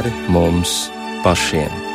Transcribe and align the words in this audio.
pāri 0.00 0.12
mums 0.32 0.88
pašiem. 1.24 1.89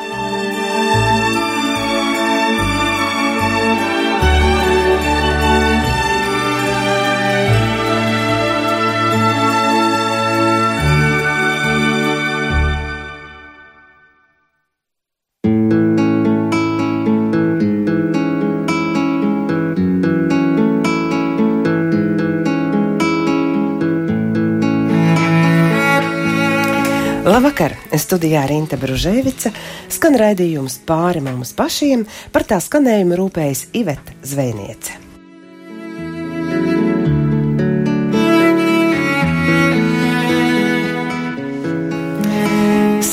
Studijā 28.02 28.44
Rīta 28.50 28.78
Bružēvica 28.80 29.52
skan 29.92 30.18
raidījums 30.20 30.82
pāri 30.88 31.24
mums 31.24 31.54
pašiem, 31.58 32.06
par 32.36 32.46
tā 32.48 32.60
skanējumu 32.64 33.18
rūpējas 33.20 33.68
Iveta 33.78 34.16
Zvejniece. 34.26 35.02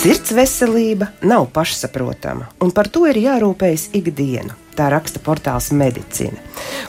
Sirds 0.02 0.32
veselība 0.34 1.12
nav 1.22 1.46
pašsaprotama, 1.54 2.48
un 2.64 2.72
par 2.74 2.88
to 2.90 3.04
ir 3.06 3.20
jārūpējas 3.22 3.92
ikdienu. 3.94 4.56
Tā 4.74 4.88
raksta 4.90 5.20
portāls 5.22 5.68
Medicīna, 5.76 6.40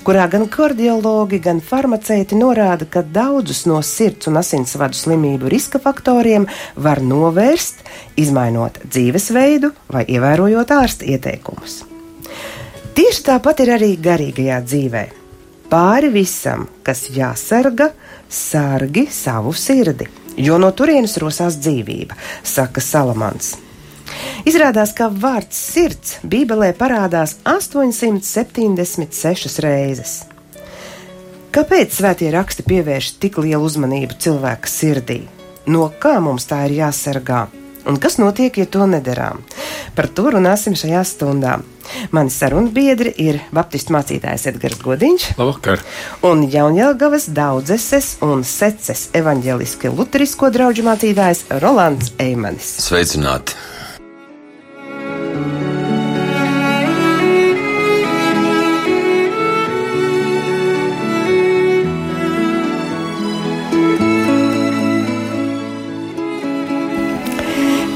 kurā 0.04 0.26
gan 0.32 0.46
kardiologi, 0.52 1.40
gan 1.44 1.62
farmaceiti 1.64 2.38
norāda, 2.38 2.86
ka 2.90 3.02
daudzus 3.04 3.64
no 3.70 3.80
sirds 3.86 4.28
un 4.32 4.38
asinsvadu 4.42 4.98
slimību 4.98 5.50
riska 5.52 5.80
faktoriem 5.84 6.48
var 6.76 7.02
novērst, 7.04 7.82
izmainot 8.20 8.82
dzīvesveidu 8.84 9.72
vai 9.94 10.06
ievērojot 10.12 10.76
ārsta 10.76 11.08
ieteikumus. 11.08 11.82
Tieši 12.94 13.26
tāpat 13.26 13.64
ir 13.64 13.74
arī 13.74 13.92
garīgajā 13.98 14.60
dzīvē. 14.68 15.04
Pāri 15.72 16.12
visam, 16.14 16.68
kas 16.86 17.08
jāsarga, 17.10 17.90
sargi 18.30 19.08
savu 19.10 19.56
sirdi, 19.58 20.06
jo 20.38 20.60
no 20.62 20.70
turienes 20.78 21.18
rosās 21.22 21.58
dzīvība, 21.64 22.20
saka 22.44 22.84
Salamans. 22.84 23.56
Izrādās, 24.50 24.92
ka 24.96 25.10
vārds 25.10 25.56
sirds 25.56 26.18
Bībelē 26.24 26.74
parādās 26.78 27.36
876 27.48 29.60
reizes. 29.64 30.24
Kāpēc 31.54 31.94
svētie 31.94 32.32
raksti 32.34 32.64
pievērš 32.66 33.12
tik 33.22 33.38
lielu 33.44 33.64
uzmanību 33.64 34.14
cilvēka 34.20 34.68
sirdī? 34.70 35.22
No 35.70 35.92
kā 36.02 36.20
mums 36.20 36.46
tā 36.50 36.66
ir 36.68 36.74
jāsargā? 36.80 37.48
Un 37.86 38.00
kas 38.00 38.18
notiek, 38.18 38.58
ja 38.58 38.66
to 38.66 38.88
nedarām? 38.88 39.44
Par 39.94 40.08
to 40.10 40.32
runāsim 40.34 40.74
šajā 40.80 41.04
stundā. 41.06 41.60
Mani 42.16 42.32
sarunu 42.34 42.72
biedri 42.74 43.12
ir 43.22 43.42
Baptistu 43.54 43.94
mācītājs 43.94 44.48
Edgars 44.50 44.80
Godiņš 44.82 45.28
Labvakar. 45.38 45.84
un 46.26 46.48
Jaunjēlgavas 46.50 47.28
daudzes 47.36 48.16
un 48.24 48.42
seces 48.48 49.10
evaņģeliski 49.14 49.92
luterisko 49.94 50.50
draugu 50.50 50.88
mācītājs 50.88 51.46
Rolands 51.62 52.16
Eimanis. 52.24 52.72
Sveicināti! 52.88 53.73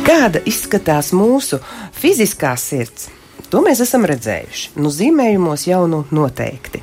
Kāda 0.08 0.40
izskatās 0.48 1.10
mūsu 1.12 1.58
fiziskā 1.92 2.54
sirds? 2.56 3.10
To 3.52 3.60
mēs 3.66 3.82
esam 3.84 4.06
redzējuši. 4.08 4.70
Nu, 4.80 4.88
zīmējumos 4.88 5.66
jau 5.68 5.82
nu 5.92 6.06
noteikti. 6.16 6.80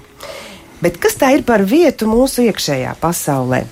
Bet 0.85 0.99
kas 1.01 1.17
tā 1.17 1.31
ir 1.33 1.45
par 1.49 1.65
vietu 1.65 2.05
mūsu 2.11 2.45
iekšējā 2.45 2.93
pasaulē? 3.01 3.63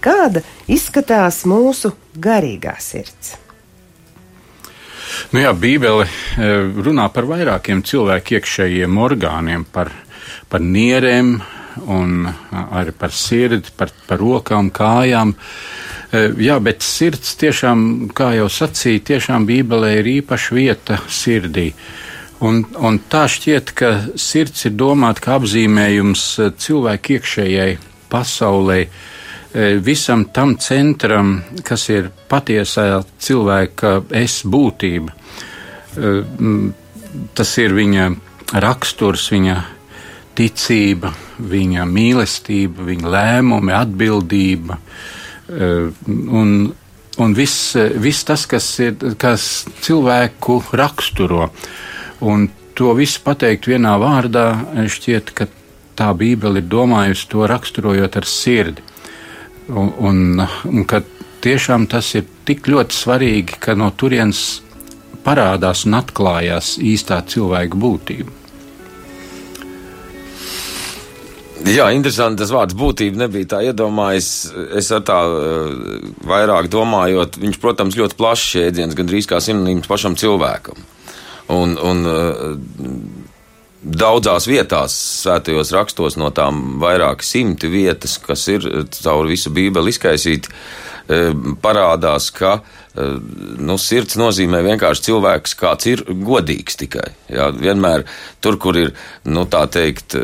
Kāda 0.00 0.44
izskatās 0.70 1.42
mūsu 1.42 1.90
garīgā 2.22 2.76
sirds? 2.78 3.34
Nu 5.34 5.42
jā, 5.42 5.50
Bībele 5.58 6.06
eh, 6.06 6.70
runā 6.78 7.08
par 7.10 7.26
vairākiem 7.26 7.82
cilvēku 7.82 8.38
iekšējiem 8.38 9.02
orgāniem, 9.08 9.66
par, 9.74 9.90
par 10.46 10.62
nierēm, 10.62 11.34
un 11.90 12.30
arī 12.54 12.94
par 12.94 13.10
sirdi, 13.10 13.74
par, 13.74 13.90
par 14.06 14.22
rokām, 14.22 14.70
kājām. 14.70 15.34
Eh, 15.34 15.90
jā, 16.12 16.56
bet 16.62 16.82
sirds 16.82 17.36
tiešām, 17.38 18.10
kā 18.16 18.32
jau 18.34 18.48
sacīja, 18.50 19.02
tiešām 19.12 19.46
Bībelē 19.46 19.92
ir 20.00 20.08
īpaša 20.18 20.56
vieta 20.56 20.98
sirdī. 21.06 21.70
Un, 22.40 22.62
un 22.80 22.96
tā 23.12 23.26
šķiet, 23.28 23.72
ka 23.76 23.90
sirds 24.18 24.64
ir 24.66 24.74
domāta 24.80 25.22
kā 25.26 25.36
apzīmējums 25.38 26.24
eh, 26.40 26.52
cilvēku 26.56 27.18
iekšējai 27.18 27.74
pasaulē, 28.10 28.78
eh, 28.80 29.76
visam 29.84 30.24
tam 30.34 30.56
centram, 30.58 31.36
kas 31.62 31.88
ir 31.92 32.10
patiesā 32.30 33.04
cilvēka 33.20 34.00
es 34.22 34.42
būtība. 34.46 35.16
Tas 37.34 37.50
ir 37.58 37.72
viņa 37.74 38.04
raksturs, 38.62 39.24
viņa 39.34 39.56
ticība, 40.38 41.10
viņa 41.50 41.86
mīlestība, 41.90 42.86
viņa 42.86 43.10
lēmumi, 43.10 43.74
atbildība 43.74 44.78
un, 45.50 46.72
un 47.18 47.34
viss, 47.34 47.74
viss 48.00 48.26
tas, 48.26 48.46
kas, 48.50 48.66
ir, 48.82 48.96
kas 49.20 49.66
cilvēku 49.82 50.60
raksturo. 50.78 51.50
Un 52.20 52.48
to 52.76 52.94
visu 52.96 53.22
pateikt 53.24 53.68
vienā 53.70 53.96
vārdā, 54.00 54.46
šķiet, 54.88 55.32
ka 55.36 55.48
tā 55.98 56.10
Bībele 56.16 56.62
ir 56.62 56.68
domājusi 56.70 57.28
to 57.32 57.46
raksturojot 57.50 58.16
ar 58.16 58.28
sirdi. 58.28 58.84
Un, 59.70 59.92
un, 59.98 60.42
un 60.66 60.84
ka 60.88 61.02
tiešām 61.44 61.86
tas 61.90 62.08
ir 62.18 62.26
tik 62.48 62.66
ļoti 62.68 62.96
svarīgi, 62.96 63.60
ka 63.62 63.76
no 63.78 63.90
turienes 63.94 64.60
parādās 65.24 65.84
un 65.86 65.98
atklājās 66.00 66.76
īstā 66.80 67.20
cilvēka 67.28 67.78
būtība. 67.78 68.39
Jā, 71.68 71.90
interesanti. 71.92 72.40
Tas 72.40 72.52
vārds 72.54 72.76
būtība 72.78 73.20
nebija 73.26 73.50
tā 73.54 73.60
iedomājies. 73.68 74.30
Es 74.80 74.88
ar 74.96 75.02
tā 75.04 75.18
uh, 75.28 75.74
vairāk 76.28 76.70
domājot, 76.72 77.36
viņš, 77.42 77.58
protams, 77.60 77.98
ļoti 78.00 78.16
plašs 78.16 78.54
jēdziens, 78.56 78.96
gandrīz 78.96 79.28
kā 79.28 79.42
sinonīms 79.44 79.90
pašam 79.90 80.16
cilvēkam. 80.20 80.80
Un, 81.50 81.74
un 81.76 82.06
uh, 82.08 82.54
daudzās 83.82 84.46
vietās, 84.50 84.94
svētajos 85.24 85.72
rakstos, 85.76 86.18
no 86.20 86.30
tām 86.34 86.78
vairāk 86.82 87.24
simti 87.24 87.70
vietas, 87.72 88.18
kas 88.22 88.46
ir 88.52 88.66
caur 89.00 89.28
visu 89.30 89.52
Bībeli 89.54 89.94
izkaisīti, 89.94 90.52
uh, 90.52 91.32
parādās, 91.62 92.28
ka 92.36 92.58
uh, 92.60 92.78
nu, 93.58 93.76
sirds 93.78 94.16
nozīmē 94.18 94.60
vienkārši 94.66 95.04
cilvēks, 95.08 95.54
kāds 95.58 95.88
ir 95.90 96.02
godīgs 96.08 96.78
tikai. 96.80 97.06
Jā, 97.30 97.50
vienmēr 97.54 98.04
tur, 98.42 98.58
kur 98.62 98.78
ir, 98.78 98.92
nu, 99.24 99.46
tā 99.50 99.64
teikt, 99.70 100.16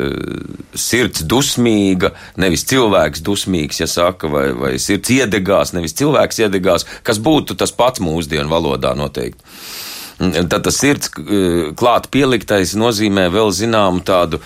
sirds 0.75 1.25
dusmīga, 1.29 2.13
nevis 2.43 2.67
cilvēks 2.71 3.23
dusmīgs, 3.27 3.81
ja 3.83 3.91
saka, 3.91 4.31
vai, 4.33 4.47
vai 4.59 4.77
sirds 4.83 5.15
iedegās, 5.15 5.75
nevis 5.77 5.97
cilvēks 5.99 6.43
iedegās, 6.47 6.87
kas 7.07 7.23
būtu 7.23 7.59
tas 7.59 7.75
pats 7.77 8.03
mūsdienu 8.03 8.51
valodā 8.53 8.97
noteikti. 8.99 9.43
Tad 10.17 10.63
tas 10.65 10.79
sirds 10.81 11.11
klāt 11.77 12.07
pieliktais 12.13 12.73
nozīmē 12.79 13.27
vēl 13.35 13.51
zināmu 13.53 14.01
tādu, 14.07 14.41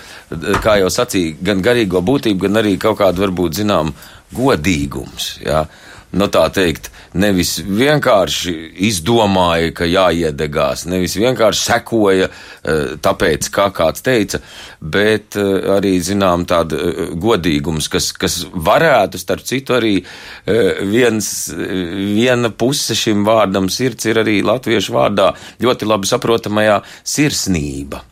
kā 0.63 0.75
jau 0.81 0.89
sacīja, 0.91 1.37
gan 1.47 1.63
garīgo 1.63 2.01
būtību, 2.03 2.43
gan 2.43 2.59
arī 2.59 2.75
kaut 2.81 2.99
kādu 2.99 3.23
varbūt 3.23 3.61
zināmu 3.61 3.95
godīgums. 4.35 5.37
Jā. 5.45 5.63
Nu, 6.11 6.27
tā 6.27 6.43
teikt, 6.51 6.89
nevis 7.15 7.53
vienkārši 7.63 8.53
izdomāja, 8.89 9.69
ka 9.75 9.87
jāiedegās, 9.87 10.83
nevis 10.91 11.15
vienkārši 11.15 11.63
sekoja, 11.69 12.27
eh, 12.27 12.97
tāpēc, 12.99 13.47
kā 13.55 13.69
kāds 13.71 14.03
teica, 14.03 14.41
bet 14.81 15.39
eh, 15.39 15.71
arī, 15.77 15.93
zinām, 16.03 16.43
tāda 16.49 16.75
eh, 16.75 17.01
godīgums, 17.15 17.87
kas, 17.91 18.11
kas 18.11 18.41
varētu, 18.51 19.21
starp 19.21 19.47
citu, 19.47 19.77
arī 19.77 19.93
viens, 20.91 21.27
viena 21.55 22.51
puse 22.51 22.95
šim 22.97 23.23
vārdam 23.27 23.69
sirds 23.71 24.09
ir 24.09 24.19
arī 24.23 24.41
latviešu 24.43 24.95
vārdā 24.95 25.31
ļoti 25.63 25.87
labi 25.87 26.11
saprotamajā 26.11 26.81
sirsnība. 27.07 28.10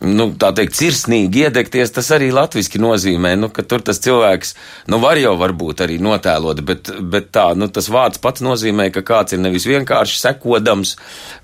Nu, 0.00 0.30
tā 0.40 0.50
teikt, 0.56 0.76
sirsnīgi 0.78 1.44
iedegties, 1.44 1.92
tas 1.92 2.08
arī 2.16 2.30
latviski 2.32 2.80
nozīmē, 2.80 3.34
nu, 3.36 3.50
ka 3.52 3.64
tur 3.68 3.82
tas 3.84 4.00
cilvēks, 4.00 4.54
nu, 4.92 5.00
var 5.02 5.20
jau 5.20 5.34
varbūt 5.40 5.82
arī 5.84 5.98
notēlot, 6.02 6.62
bet, 6.64 6.88
bet 7.12 7.28
tā, 7.34 7.50
nu, 7.58 7.68
tas 7.68 7.90
vārds 7.92 8.20
pats 8.22 8.44
nozīmē, 8.44 8.88
ka 8.94 9.04
kāds 9.06 9.36
ir 9.36 9.42
nevis 9.44 9.68
vienkārši 9.68 10.16
sekodams 10.22 10.94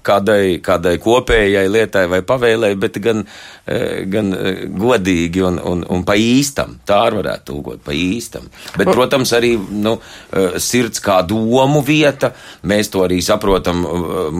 kādai, 0.07 0.57
kādai 0.65 0.97
kopējai 1.03 1.67
lietai 1.69 2.07
vai 2.13 2.23
pavēlei, 2.25 2.73
bet 2.81 2.97
gan, 3.05 3.27
eh, 3.69 4.05
gan 4.09 4.33
eh, 4.33 4.65
godīgi 4.73 5.45
un, 5.45 5.61
un, 5.61 5.85
un 5.93 6.07
pa 6.09 6.17
īstam. 6.17 6.79
Tā 6.89 7.03
arī 7.11 7.21
varētu 7.21 7.51
tulkot 7.53 7.85
pa 7.85 7.93
īstam. 7.97 8.49
Bet, 8.77 8.89
protams, 8.89 9.37
arī, 9.37 9.57
nu, 9.57 9.99
eh, 10.33 10.57
sirds 10.63 11.05
kā 11.05 11.21
domu 11.29 11.85
vieta, 11.85 12.33
mēs 12.65 12.93
to 12.93 13.05
arī 13.05 13.21
saprotam 13.25 13.85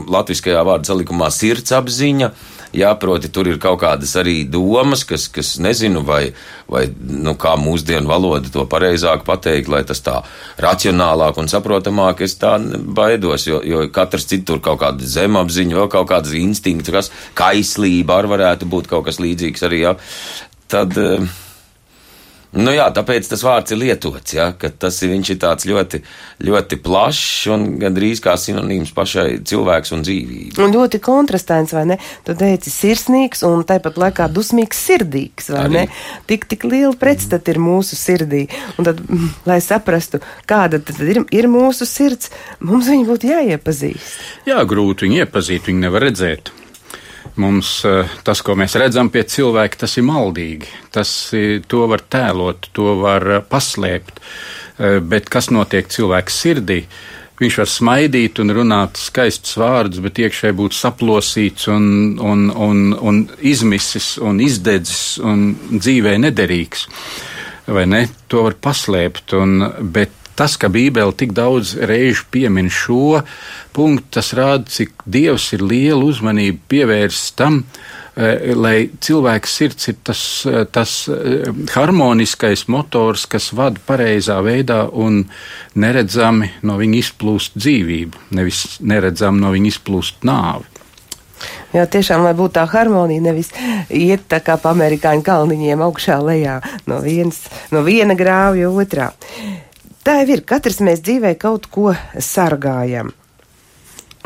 latviskajā 0.09 0.65
vārdu 0.65 0.95
salikumā 0.95 1.29
sirdsapziņa. 1.35 2.33
Jā, 2.77 2.91
proti, 3.01 3.31
tur 3.33 3.49
ir 3.49 3.57
kaut 3.63 3.79
kādas 3.81 4.11
arī 4.21 4.43
domas, 4.53 5.05
kas, 5.09 5.27
kas 5.33 5.55
nezinu, 5.63 6.03
vai, 6.05 6.35
vai 6.69 6.85
nu, 6.93 7.33
kā 7.41 7.55
mūsdienu 7.57 8.11
valoda 8.11 8.53
to 8.53 8.67
pareizāk 8.69 9.25
pateikt, 9.25 9.71
lai 9.73 9.81
tas 9.89 10.03
tā 10.05 10.19
racionālāk 10.61 11.41
un 11.41 11.49
saprotamāk 11.49 12.21
es 12.27 12.37
tā 12.41 12.59
baidos, 12.99 13.47
jo, 13.49 13.63
jo 13.65 13.87
katrs 13.95 14.29
citur 14.29 14.61
kaut 14.65 14.83
kāda 14.85 15.09
zemapziņa, 15.17 15.79
vēl 15.81 15.91
kaut 15.97 16.11
kādas 16.13 16.37
instinkts, 16.37 16.93
kas 16.93 17.11
kaislība 17.39 18.21
arī 18.21 18.35
varētu 18.35 18.69
būt 18.69 18.93
kaut 18.93 19.09
kas 19.09 19.23
līdzīgs 19.25 19.67
arī, 19.71 19.83
jā. 19.87 19.97
Tad, 20.69 20.97
uh, 21.01 21.25
Nu 22.55 22.73
jā, 22.73 22.87
tāpēc 22.95 23.27
tas 23.29 23.43
vārds 23.45 23.75
ir 23.75 23.81
lietots, 23.81 24.33
ja, 24.37 24.47
ka 24.57 24.71
tas 24.71 24.97
ir, 25.05 25.13
ir 25.19 25.39
tāds 25.43 25.67
ļoti, 25.69 26.01
ļoti 26.47 26.79
plašs 26.85 27.49
un 27.53 27.67
gandrīz 27.83 28.23
kā 28.25 28.37
sinonīms 28.41 28.93
pašai 28.97 29.27
cilvēks 29.47 29.93
un 29.97 30.05
dzīvībai. 30.07 30.63
Un 30.65 30.75
ļoti 30.77 31.01
kontrastains, 31.05 31.75
vai 31.77 31.85
ne? 31.91 31.99
Tu 32.25 32.37
teici 32.39 32.73
sirsnīgs 32.73 33.45
un 33.49 33.65
tāpat 33.69 34.01
laikā 34.01 34.29
dusmīgs 34.33 34.83
sirdīgs, 34.89 35.51
vai 35.53 35.65
Arī. 35.67 35.75
ne? 35.75 35.87
Tik, 36.31 36.47
tik 36.53 36.69
liela 36.69 36.95
pretstata 36.97 37.53
ir 37.53 37.61
mūsu 37.63 37.99
sirdī. 37.99 38.47
Un 38.77 38.89
tad, 38.89 39.03
mm, 39.05 39.33
lai 39.51 39.59
saprastu, 39.65 40.23
kāda 40.49 40.81
tad 40.81 41.03
ir, 41.05 41.25
ir 41.35 41.51
mūsu 41.53 41.89
sirds, 41.89 42.31
mums 42.61 42.89
viņu 42.93 43.11
būtu 43.11 43.35
jāiepazīst. 43.35 44.23
Jā, 44.49 44.63
grūti 44.69 45.09
viņu 45.09 45.27
iepazīt, 45.27 45.69
viņu 45.69 45.85
nevar 45.89 46.09
redzēt. 46.09 46.55
Mums 47.37 47.71
eh, 47.85 48.09
tas, 48.25 48.41
ko 48.41 48.55
mēs 48.57 48.79
redzam 48.81 49.11
pie 49.13 49.27
cilvēka, 49.29 49.83
tas 49.85 49.99
ir 50.01 50.07
maldīgi. 50.09 50.71
Tas, 50.95 51.11
to 51.69 51.83
var 51.91 52.05
tēlot, 52.09 52.71
to 52.77 52.97
var 53.03 53.29
eh, 53.29 53.45
paslēpt. 53.45 54.23
Eh, 54.79 54.99
bet 55.05 55.29
kas 55.33 55.51
notiek 55.53 55.89
cilvēka 55.93 56.33
sirdī? 56.33 56.81
Viņš 57.37 57.59
var 57.61 57.69
smaidīt 57.69 58.41
un 58.41 58.55
runāt 58.57 58.97
skaistus 58.97 59.59
vārdus, 59.61 60.01
bet 60.01 60.23
iekšēji 60.25 60.57
būt 60.57 60.73
saplosīts 60.73 61.69
un, 61.69 62.17
un, 62.17 62.47
un, 62.49 62.85
un 62.97 63.23
izmisis 63.45 64.15
un 64.25 64.41
izdedzis 64.41 65.19
un 65.21 65.51
dzīvē 65.75 66.17
nederīgs. 66.25 66.87
Vai 67.69 67.85
ne? 67.91 68.07
To 68.33 68.47
var 68.47 68.57
paslēpt, 68.63 69.37
un, 69.37 69.59
bet 69.93 70.16
tas, 70.37 70.57
ka 70.61 70.69
Bībele 70.73 71.15
tik 71.17 71.33
daudz 71.37 71.75
reižu 71.89 72.27
piemin 72.31 72.69
šo 72.73 73.23
punktu, 73.77 74.19
tas 74.19 74.33
rāda, 74.37 74.69
cik 74.71 75.07
Dievs 75.09 75.51
ir 75.57 75.65
lielu 75.65 76.11
uzmanību 76.13 76.61
pievērsis 76.71 77.35
tam, 77.39 77.63
eh, 78.17 78.53
lai 78.55 78.91
cilvēks 79.01 79.57
sirds 79.59 79.89
ir 79.89 79.99
tas, 80.05 80.23
eh, 80.47 80.65
tas 80.65 81.09
eh, 81.09 81.51
harmoniskais 81.75 82.67
motors, 82.69 83.27
kas 83.27 83.51
vada 83.53 83.81
pareizā 83.89 84.39
veidā 84.45 84.85
un 84.93 85.25
neredzami 85.75 86.51
no 86.63 86.79
viņa 86.79 87.03
izplūst 87.03 87.57
dzīvību, 87.57 88.31
nevis 88.31 88.79
neredzami 88.81 89.41
no 89.41 89.53
viņa 89.57 89.73
izplūst 89.75 90.25
nāvi. 90.25 90.77
Jā, 91.75 91.85
tiešām, 91.85 92.23
lai 92.25 92.33
būtu 92.37 92.55
tā 92.57 92.65
harmonija, 92.71 93.21
nevis 93.21 93.51
iet 93.93 94.25
tā 94.31 94.41
kā 94.41 94.57
pa 94.61 94.73
amerikāņu 94.73 95.25
kalniņiem 95.27 95.83
augšā 95.85 96.17
lejā 96.25 96.61
no, 96.89 97.03
viens, 97.05 97.43
no 97.75 97.83
viena 97.85 98.17
grāvja 98.17 98.71
otrā. 98.73 99.11
Tā 100.07 100.21
jau 100.21 100.37
ir. 100.37 100.45
Katrs 100.47 100.79
mēs 100.87 101.01
dzīvē 101.03 101.33
kaut 101.43 101.67
ko 101.73 101.91
sargājam. 102.23 103.11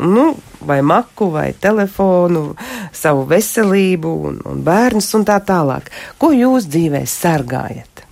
Nu, 0.01 0.27
vai 0.65 0.79
maku, 0.85 1.31
vai 1.33 1.47
telefonu, 1.57 2.55
savu 2.93 3.25
veselību, 3.29 4.13
un, 4.29 4.39
un 4.49 4.61
bērnus 4.65 5.09
un 5.17 5.25
tā 5.25 5.39
tālāk. 5.45 5.89
Ko 6.21 6.31
jūs 6.33 6.69
dzīvē 6.69 7.01
sargājat? 7.09 8.05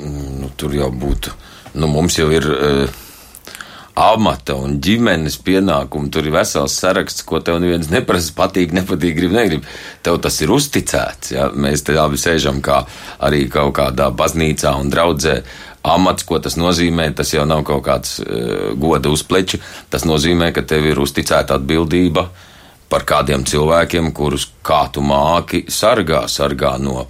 Nu, 0.00 0.48
tur 0.56 0.72
jau 0.76 0.88
būtu. 0.88 1.32
Nu, 1.76 1.92
mums 1.92 2.16
jau 2.16 2.32
ir. 2.32 2.48
Uh 2.48 3.00
amata 3.98 4.56
un 4.56 4.78
ģimenes 4.82 5.36
pienākumu. 5.44 6.10
Tur 6.12 6.28
ir 6.28 6.36
vesels 6.36 6.76
saraksts, 6.80 7.24
ko 7.28 7.42
tev 7.44 7.60
neviens 7.62 7.90
neprasa, 7.92 8.32
patīk, 8.36 8.72
nepatīk, 8.76 9.16
grib, 9.18 9.34
negrib. 9.36 9.66
Tev 10.04 10.20
tas 10.24 10.38
ir 10.40 10.52
uzticēts. 10.54 11.34
Ja? 11.34 11.50
Mēs 11.52 11.84
te 11.86 11.96
abi 12.00 12.20
sēžam 12.20 12.62
kā 12.64 12.82
arī 13.20 13.44
kaut 13.52 13.76
kādā 13.80 14.08
baznīcā 14.14 14.72
un 14.80 14.92
draudzē. 14.92 15.42
Amats, 15.82 16.24
ko 16.24 16.38
tas 16.38 16.54
nozīmē, 16.56 17.08
tas 17.18 17.32
jau 17.34 17.44
nav 17.48 17.64
kaut 17.66 17.82
kāds 17.88 18.20
uh, 18.22 18.70
goda 18.78 19.10
uz 19.10 19.24
pleča. 19.26 19.58
Tas 19.90 20.06
nozīmē, 20.08 20.52
ka 20.54 20.62
tev 20.62 20.86
ir 20.92 21.00
uzticēta 21.02 21.58
atbildība 21.58 22.28
par 22.92 23.04
kādiem 23.08 23.44
cilvēkiem, 23.48 24.12
kurus 24.14 24.46
kā 24.64 24.84
tu 24.92 25.02
māki 25.04 25.64
sargā, 25.72 26.26
sargā 26.28 26.76
no. 26.80 27.06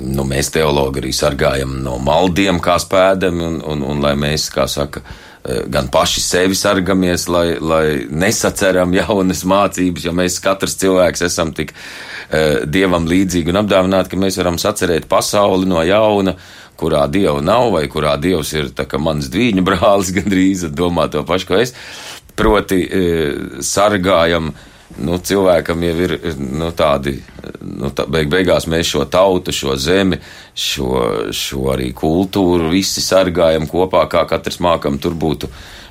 Nu, 0.00 0.22
mēs 0.22 0.52
teologi 0.54 1.00
arī 1.00 1.10
sargājam 1.14 1.72
no 1.82 1.96
maldiem, 1.98 2.60
kā 2.62 2.76
spēdam, 2.78 3.40
un, 3.42 3.56
un, 3.72 3.82
un 3.90 4.02
lai 4.04 4.12
mēs, 4.18 4.46
kā 4.54 4.68
saka, 4.70 5.02
gan 5.42 5.88
paši 5.88 6.20
sevi 6.20 6.54
sargamies, 6.54 7.26
lai, 7.28 7.56
lai 7.60 7.84
nesaceram 8.10 8.92
jaunas 8.94 9.44
mācības, 9.48 10.04
jo 10.04 10.14
mēs 10.16 10.40
katrs 10.44 10.76
cilvēks 10.80 11.24
esam 11.30 11.54
tik 11.56 11.72
uh, 11.72 12.66
dievam 12.68 13.08
līdzīgi 13.08 13.52
un 13.52 13.62
apdāvināti, 13.62 14.12
ka 14.12 14.20
mēs 14.20 14.40
varam 14.40 14.60
sacerēt 14.60 15.08
pasauli 15.08 15.68
no 15.70 15.84
jauna, 15.86 16.36
kurā 16.80 17.06
dieva 17.12 17.40
nav, 17.44 17.70
vai 17.74 17.86
kurā 17.92 18.16
dievs 18.20 18.52
ir 18.56 18.72
kā 18.76 19.00
mans 19.00 19.28
dvīņu 19.32 19.64
brālis 19.64 20.12
gandrīz, 20.18 20.68
domā 20.76 21.08
to 21.12 21.24
pašu, 21.28 21.48
ko 21.48 21.62
es. 21.62 21.76
Proti, 22.36 22.84
uh, 22.84 23.62
sargājam 23.64 24.52
uh, 24.52 24.66
nu, 24.98 25.18
cilvēkam 25.18 25.82
jau 25.86 25.96
ir 26.04 26.14
nu, 26.38 26.70
tādi, 26.76 27.16
nu, 27.62 27.90
tā, 27.94 28.06
beig 28.10 28.30
beigās 28.32 28.66
mēs 28.70 28.90
šo 28.90 29.04
tautu, 29.10 29.54
šo 29.54 29.76
zemi, 29.78 30.18
šo, 30.54 30.90
šo 31.34 31.70
arī 31.74 31.90
kultūru 31.96 32.70
visi 32.72 33.02
sargājam 33.04 33.68
kopā, 33.70 34.06
kā 34.10 34.24
katrs 34.30 34.60
mākam. 34.64 34.98
Tur 35.00 35.14
būtu 35.14 35.50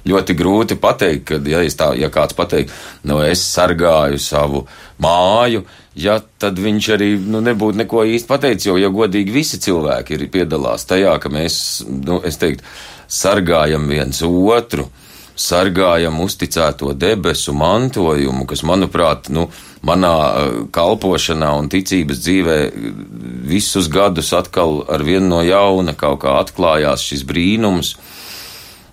ļoti 0.10 0.36
grūti 0.38 0.80
pateikt, 0.80 1.26
ka, 1.30 1.40
ja, 1.50 1.64
tā, 1.76 1.92
ja 2.00 2.10
kāds 2.14 2.38
pateikt, 2.38 2.74
nu, 3.08 3.20
es 3.26 3.44
sargāju 3.54 4.20
savu 4.22 4.66
māju, 5.04 5.66
ja, 6.00 6.20
tad 6.42 6.60
viņš 6.60 6.92
arī 6.96 7.10
nu, 7.20 7.44
nebūtu 7.44 7.82
neko 7.82 8.06
īsti 8.08 8.30
pateicis, 8.30 8.70
jo, 8.70 8.78
ja 8.80 8.92
godīgi 8.94 9.36
visi 9.36 9.60
cilvēki 9.64 10.16
ir 10.16 10.30
piedalās 10.32 10.88
tajā, 10.90 11.18
ka 11.22 11.32
mēs, 11.34 11.60
nu, 11.88 12.22
es 12.26 12.40
teiktu, 12.40 12.66
sargājam 13.10 13.88
viens 13.90 14.22
otru 14.24 14.88
sargājam 15.40 16.20
uzticēto 16.20 16.94
debesu 17.00 17.54
mantojumu, 17.56 18.46
kas, 18.50 18.64
manuprāt, 18.68 19.30
nu, 19.34 19.48
manā 19.86 20.14
eh, 20.28 20.54
kalpošanā 20.76 21.54
un 21.62 21.70
ticības 21.72 22.24
dzīvē 22.26 22.58
visus 23.50 23.90
gadus 23.92 24.34
atkal 24.36 24.84
ar 24.92 25.04
vienu 25.08 25.30
no 25.36 25.44
jauna 25.46 25.96
kaut 25.98 26.24
kā 26.26 26.40
atklājās 26.44 27.06
šis 27.12 27.28
brīnums. 27.28 27.96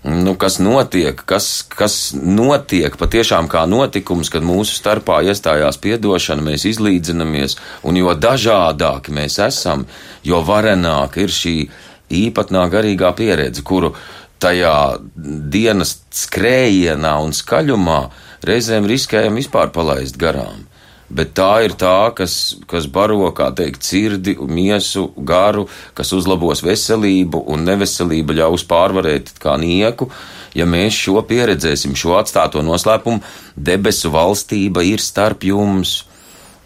Nu, 0.07 0.37
kas 0.39 0.61
notiek, 0.63 1.19
kas, 1.27 1.65
kas 1.67 2.13
notiek 2.15 2.95
patiešām 2.95 3.49
kā 3.51 3.65
notikums, 3.67 4.31
kad 4.31 4.45
mūsu 4.47 4.77
starpā 4.79 5.19
iestājās 5.27 5.81
piedošana, 5.83 6.45
mēs 6.47 6.63
izlīdzinamies, 6.71 7.57
un 7.83 7.99
jo 7.99 8.15
dažādāki 8.15 9.11
mēs 9.17 9.41
esam, 9.43 9.83
jo 10.23 10.45
varenāka 10.47 11.25
ir 11.25 11.35
šī 11.35 11.57
īpatnā 12.07 12.69
garīgā 12.71 13.11
pieredze, 13.19 13.67
kuru 13.67 13.97
tajā 14.43 14.77
dienas 15.17 15.97
skrējienā 16.15 17.17
un 17.25 17.35
skaļumā 17.37 18.01
reizēm 18.47 18.89
riskējam 18.89 19.39
vispār 19.41 19.73
palaist 19.75 20.19
garām. 20.21 20.67
Bet 21.07 21.37
tā 21.39 21.61
ir 21.63 21.77
tā, 21.79 22.11
kas, 22.19 22.57
kas 22.67 22.89
baro, 22.91 23.29
kā 23.35 23.53
teikt, 23.55 23.85
sirdi, 23.87 24.35
miesu, 24.51 25.07
garu, 25.17 25.69
kas 25.95 26.11
uzlabos 26.17 26.65
veselību 26.67 27.45
un 27.47 27.63
neveselību 27.69 28.35
ļaus 28.41 28.67
pārvarēt 28.67 29.31
kā 29.43 29.55
nieku. 29.63 30.11
Ja 30.57 30.67
mēs 30.67 30.99
šo 30.99 31.23
pieredzēsim, 31.29 31.95
šo 31.95 32.17
atstāto 32.19 32.63
noslēpumu, 32.67 33.23
debesu 33.55 34.11
valstība 34.11 34.83
ir 34.83 35.03
starp 35.05 35.47
jums. 35.47 36.01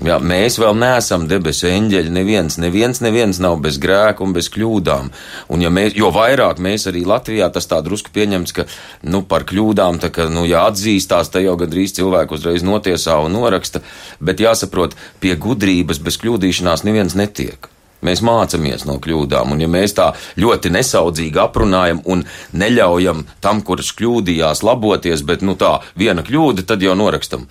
Jā, 0.00 0.14
mēs 0.16 0.54
vēl 0.56 0.78
neesam 0.80 1.26
debesu 1.28 1.66
eņģeļi. 1.68 2.12
Neviens, 2.14 2.54
neviens, 2.62 3.02
neviens 3.04 3.36
nav 3.44 3.58
bez 3.60 3.76
grēka 3.82 4.24
un 4.24 4.32
bez 4.32 4.48
kļūdām. 4.48 5.10
Un 5.52 5.64
ja 5.64 5.68
mēs, 5.68 5.92
jo 5.98 6.08
vairāk 6.14 6.62
mēs 6.64 6.88
arī 6.88 7.02
Latvijā 7.04 7.50
tas 7.52 7.68
tā 7.68 7.82
drusku 7.84 8.08
pieņemts, 8.14 8.54
ka 8.56 8.64
nu, 9.12 9.20
par 9.28 9.44
kļūdām, 9.50 10.00
tā 10.00 10.08
ka, 10.08 10.30
nu, 10.32 10.46
ja 10.48 10.64
atzīstās, 10.70 11.28
te 11.28 11.44
jau 11.44 11.58
gandrīz 11.60 11.92
cilvēku 11.98 12.38
uzreiz 12.38 12.64
notiesā 12.64 13.18
un 13.20 13.36
noraksta. 13.36 13.84
Bet 14.24 14.40
jāsaprot, 14.40 14.96
pie 15.20 15.36
gudrības 15.36 16.00
bez 16.00 16.16
kļūdīšanās 16.24 16.86
neviens 16.88 17.18
netiek. 17.20 17.68
Mēs 18.00 18.24
mācāmies 18.24 18.88
no 18.88 18.96
kļūdām, 19.04 19.52
un 19.52 19.60
ja 19.60 19.68
mēs 19.68 19.98
tā 20.00 20.14
ļoti 20.40 20.72
nesaudzīgi 20.72 21.44
aprunājam 21.44 22.00
un 22.08 22.24
neļaujam 22.56 23.26
tam, 23.44 23.60
kurš 23.60 23.92
kļūdījās, 24.00 24.64
laboties, 24.64 25.28
bet 25.28 25.44
nu 25.44 25.60
tā 25.60 25.76
viena 25.92 26.24
kļūda, 26.24 26.64
tad 26.72 26.80
jau 26.88 26.96
norakstam. 26.96 27.44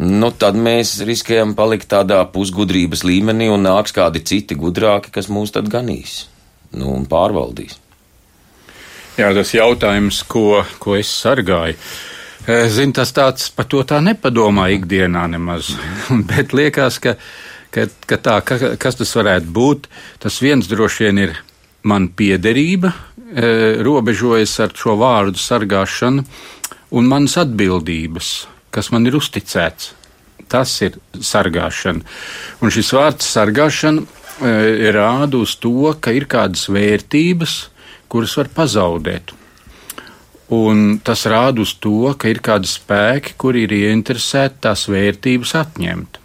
Nu, 0.00 0.30
tad 0.32 0.56
mēs 0.56 0.98
riskējam 1.06 1.54
palikt 1.58 1.90
tādā 1.92 2.22
pusgudrības 2.32 3.04
līmenī 3.06 3.50
un 3.52 3.66
nāks 3.68 3.94
kādi 3.96 4.22
citi 4.24 4.56
gudrāki, 4.58 5.12
kas 5.14 5.30
mūs 5.32 5.52
tad 5.56 5.68
ganīs 5.72 6.24
nu, 6.72 6.92
un 6.94 7.06
pārvaldīs. 7.10 7.76
Jā, 9.18 9.32
tas 9.36 9.52
jautājums, 9.52 10.22
ko, 10.30 10.62
ko 10.80 10.96
es 10.96 11.10
sargāju. 11.12 11.76
Zinu, 12.72 12.94
tas 12.96 13.12
tāds 13.12 13.50
par 13.52 13.66
to 13.68 13.82
tā 13.84 13.98
nepadomā 14.02 14.70
ikdienā 14.78 15.26
nemaz. 15.30 15.74
Bet 16.30 16.54
liekas, 16.56 16.96
ka, 17.02 17.16
ka, 17.74 17.86
ka 18.08 18.18
tā, 18.22 18.38
ka, 18.46 18.58
kas 18.80 18.96
tas 18.98 19.12
varētu 19.18 19.52
būt, 19.52 19.90
tas 20.22 20.40
viens 20.42 20.70
droši 20.70 21.08
vien 21.08 21.24
ir 21.26 21.36
man 21.84 22.08
piederība, 22.16 22.94
robežojas 23.84 24.56
ar 24.64 24.72
šo 24.74 24.96
vārdu 24.98 25.38
sargāšanu 25.38 26.24
un 26.98 27.06
manas 27.06 27.36
atbildības, 27.38 28.30
kas 28.74 28.90
man 28.94 29.08
ir 29.08 29.18
uzticēts. 29.18 29.94
Tas 30.50 30.72
ir 30.82 30.96
sargāšana. 31.14 32.02
Un 32.62 32.72
šis 32.74 32.90
vārds 32.96 33.28
sargāšana 33.36 34.02
e, 34.02 34.90
rāda 34.94 35.38
uz 35.38 35.54
to, 35.62 35.92
ka 36.00 36.14
ir 36.16 36.26
kādas 36.30 36.66
vērtības, 36.72 37.58
kuras 38.10 38.34
var 38.40 38.50
pazaudēt. 38.56 39.34
Un 40.50 40.98
tas 41.06 41.22
rāda 41.30 41.62
uz 41.62 41.76
to, 41.78 42.10
ka 42.18 42.30
ir 42.30 42.40
kādi 42.42 42.66
spēki, 42.66 43.36
kuri 43.38 43.68
ir 43.68 43.74
ieinteresēti 43.76 44.64
tās 44.66 44.88
vērtības 44.90 45.54
atņemt. 45.60 46.18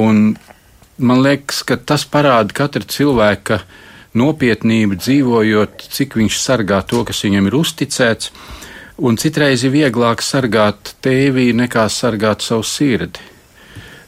Un 0.00 0.30
man 0.96 1.20
liekas, 1.20 1.60
ka 1.68 1.76
tas 1.76 2.06
parāda 2.08 2.56
katra 2.56 2.86
cilvēka 2.88 3.60
nopietnību 4.16 4.96
dzīvojot, 4.96 5.84
cik 5.92 6.16
viņš 6.16 6.38
sargā 6.40 6.80
to, 6.88 7.02
kas 7.04 7.20
viņam 7.26 7.50
ir 7.50 7.58
uzticēts, 7.60 8.32
un 8.96 9.18
citreiz 9.20 9.64
ir 9.66 9.74
vieglāk 9.74 10.22
sargāt 10.24 10.94
tēvī 11.04 11.50
nekā 11.56 11.86
sargāt 11.92 12.44
savu 12.44 12.64
sirdi. 12.66 13.20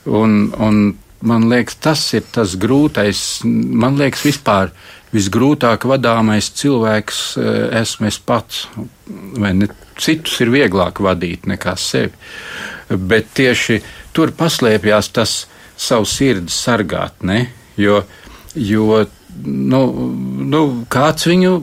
Un, 0.08 0.48
un 0.56 0.94
man 1.28 1.48
liekas, 1.50 1.76
tas 1.82 2.04
ir 2.16 2.24
tas 2.32 2.54
grūtais, 2.60 3.42
man 3.44 3.98
liekas, 4.00 4.24
vispār 4.24 4.72
visgrūtāk 5.12 5.84
vadāmais 5.88 6.50
cilvēks 6.56 7.20
eh, 7.40 7.60
esmu 7.82 8.08
es 8.08 8.18
pats. 8.20 8.66
Vai 9.36 9.54
ne? 9.56 9.70
Citus 9.98 10.36
ir 10.44 10.52
vieglāk 10.54 11.00
vadīt 11.02 11.48
nekā 11.50 11.74
sevi. 11.80 12.12
Bet 12.88 13.32
tieši 13.36 13.80
tur 14.14 14.32
paslēpjas 14.36 15.12
tas 15.16 15.32
savu 15.78 16.06
sirdi 16.08 16.52
sargāt, 16.54 17.24
ne? 17.26 17.48
Jo, 17.78 18.04
jo 18.54 19.02
nu, 19.44 19.80
nu, 20.48 20.62
kāds 20.90 21.26
viņu 21.28 21.58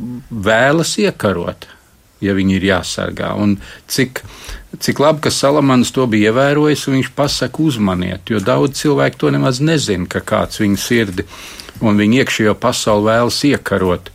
vēlas 0.45 0.97
iekarot 1.01 1.67
ja 2.23 2.35
viņi 2.35 2.57
ir 2.57 2.67
jāsargā. 2.69 3.33
Un 3.41 3.57
cik, 3.91 4.21
cik 4.79 5.01
labi, 5.03 5.25
ka 5.25 5.33
Salamans 5.33 5.91
to 5.95 6.07
bija 6.11 6.31
ievērojis, 6.31 6.87
un 6.89 6.99
viņš 6.99 7.13
pasaka 7.17 7.63
uzmaniet, 7.63 8.29
jo 8.29 8.41
daudz 8.43 8.79
cilvēku 8.81 9.25
to 9.25 9.31
nemaz 9.35 9.61
nezina, 9.63 10.07
ka 10.09 10.23
kāds 10.23 10.61
viņu 10.63 10.81
sirdi 10.81 11.27
un 11.83 11.97
viņa 11.99 12.21
iekšējo 12.23 12.55
pasauli 12.59 13.09
vēlas 13.09 13.41
iekarot. 13.49 14.11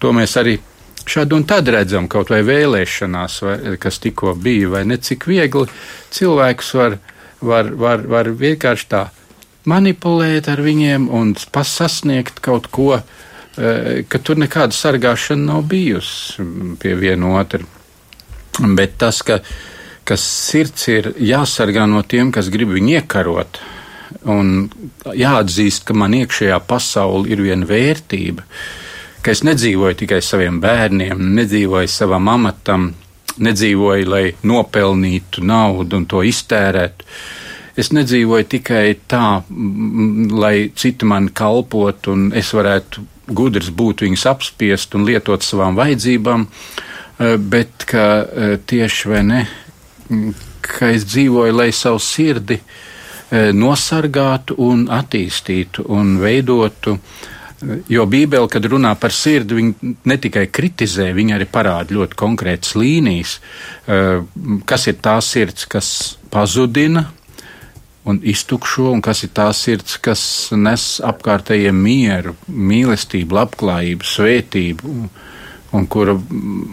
To 0.00 0.12
mēs 0.16 0.36
arī 0.40 0.58
šādi 1.08 1.36
un 1.36 1.46
tad 1.48 1.68
redzam, 1.72 2.08
kaut 2.10 2.30
vai 2.32 2.42
vēlēšanās, 2.46 3.38
vai, 3.46 3.56
kas 3.80 4.00
tikko 4.02 4.34
bija, 4.36 4.68
vai 4.76 4.84
ne 4.88 5.00
cik 5.00 5.26
viegli 5.30 5.66
cilvēkus 6.14 6.74
var, 6.76 6.98
var, 7.40 7.72
var, 7.80 8.04
var 8.10 8.30
vienkārši 8.36 8.90
tā 8.90 9.06
manipulēt 9.68 10.48
ar 10.48 10.62
viņiem 10.64 11.08
un 11.12 11.34
sasniegt 11.36 12.40
kaut 12.44 12.70
ko, 12.72 13.00
ka 13.56 14.20
tur 14.22 14.38
nekāda 14.40 14.76
sargāšana 14.76 15.52
nav 15.52 15.66
bijusi 15.70 16.44
pie 16.80 16.94
viena 16.98 17.34
otra. 17.40 17.64
Bet 18.60 18.98
tas, 19.00 19.22
ka, 19.26 19.40
ka 20.04 20.16
sirds 20.20 20.88
ir 20.92 21.12
jāsargā 21.16 21.86
no 21.88 22.02
tiem, 22.02 22.32
kas 22.34 22.50
grib 22.52 22.74
viņu 22.74 22.96
iekarot, 23.00 23.60
un 24.28 24.68
jāatzīst, 25.16 25.86
ka 25.88 25.96
man 25.96 26.14
iekšējā 26.18 26.60
pasaule 26.68 27.30
ir 27.30 27.42
viena 27.44 27.66
vērtība, 27.66 28.44
ka 29.24 29.34
es 29.34 29.44
nedzīvoju 29.46 30.00
tikai 30.02 30.20
saviem 30.24 30.60
bērniem, 30.62 31.20
nedzīvoju 31.40 31.90
savam 31.90 32.28
amatam, 32.32 32.90
nedzīvoju, 33.40 34.08
lai 34.10 34.24
nopelnītu 34.46 35.44
naudu 35.46 36.00
un 36.00 36.08
to 36.10 36.24
iztērētu. 36.26 37.06
Es 37.80 37.92
nedzīvoju 37.96 38.48
tikai 38.50 38.84
tā, 39.08 39.40
lai 40.42 40.70
citi 40.76 41.06
man 41.08 41.30
kalpot 41.32 42.10
un 42.12 42.28
es 42.36 42.50
varētu 42.52 43.06
gudrs 43.30 43.70
būtu 43.74 44.06
viņus 44.06 44.26
apspiest 44.30 44.94
un 44.98 45.06
lietot 45.08 45.44
savām 45.46 45.78
vajadzībām, 45.78 46.46
eh, 46.46 47.36
bet 47.36 47.86
ka 47.90 48.06
eh, 48.20 48.56
tieši 48.66 49.10
vai 49.10 49.22
ne, 49.26 49.42
ka 50.60 50.90
es 50.94 51.06
dzīvoju, 51.08 51.56
lai 51.56 51.70
savu 51.72 52.00
sirdi 52.02 52.58
eh, 52.60 53.50
nosargātu 53.52 54.58
un 54.58 54.88
attīstītu 54.90 55.86
un 55.88 56.16
veidotu. 56.22 56.98
Jo 57.92 58.06
Bībele, 58.08 58.48
kad 58.48 58.64
runā 58.64 58.94
par 58.96 59.12
sirdi, 59.12 59.58
viņa 59.58 59.94
ne 60.08 60.16
tikai 60.16 60.46
kritizē, 60.48 61.10
viņa 61.12 61.34
arī 61.36 61.44
parāda 61.44 61.92
ļoti 61.92 62.16
konkrētas 62.16 62.72
līnijas, 62.72 63.34
kas 64.64 64.86
ir 64.88 64.96
tā 65.04 65.18
sirds, 65.20 65.66
kas 65.68 65.90
pazudina, 66.32 67.04
un 68.08 68.20
iztukšo, 68.24 68.90
un 68.94 69.02
kas 69.04 69.24
ir 69.26 69.32
tā 69.36 69.50
sirds, 69.56 69.98
kas 70.02 70.22
nes 70.56 70.84
apkārtējiem 71.04 71.76
mieru, 71.76 72.34
mīlestību, 72.48 73.36
labklājību, 73.36 74.08
svētību, 74.08 74.94
un 75.76 75.86
kura 75.90 76.16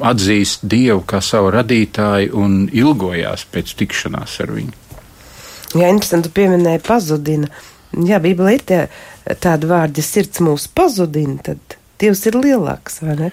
atzīst 0.10 0.65
Dievu 0.69 1.03
kā 1.07 1.22
savu 1.22 1.51
radītāju 1.53 2.34
un 2.38 2.60
ilgojās 2.74 3.46
pēc 3.51 3.75
tikšanās 3.81 4.39
ar 4.46 4.53
viņu. 4.55 4.77
Jā, 5.75 5.89
interesanti, 5.91 6.31
pieminēja 6.34 6.81
pazudina. 6.86 7.51
Jā, 8.07 8.22
Bībelē 8.24 8.55
ir 8.55 8.63
tie, 8.67 8.79
tādi 9.43 9.67
vārdi, 9.69 10.01
ja 10.01 10.07
sirds 10.07 10.41
mūs 10.43 10.67
pazudina, 10.75 11.38
tad 11.43 11.76
Dievs 12.01 12.22
ir 12.30 12.38
lielāks, 12.38 13.00
vai 13.01 13.16
ne? 13.18 13.32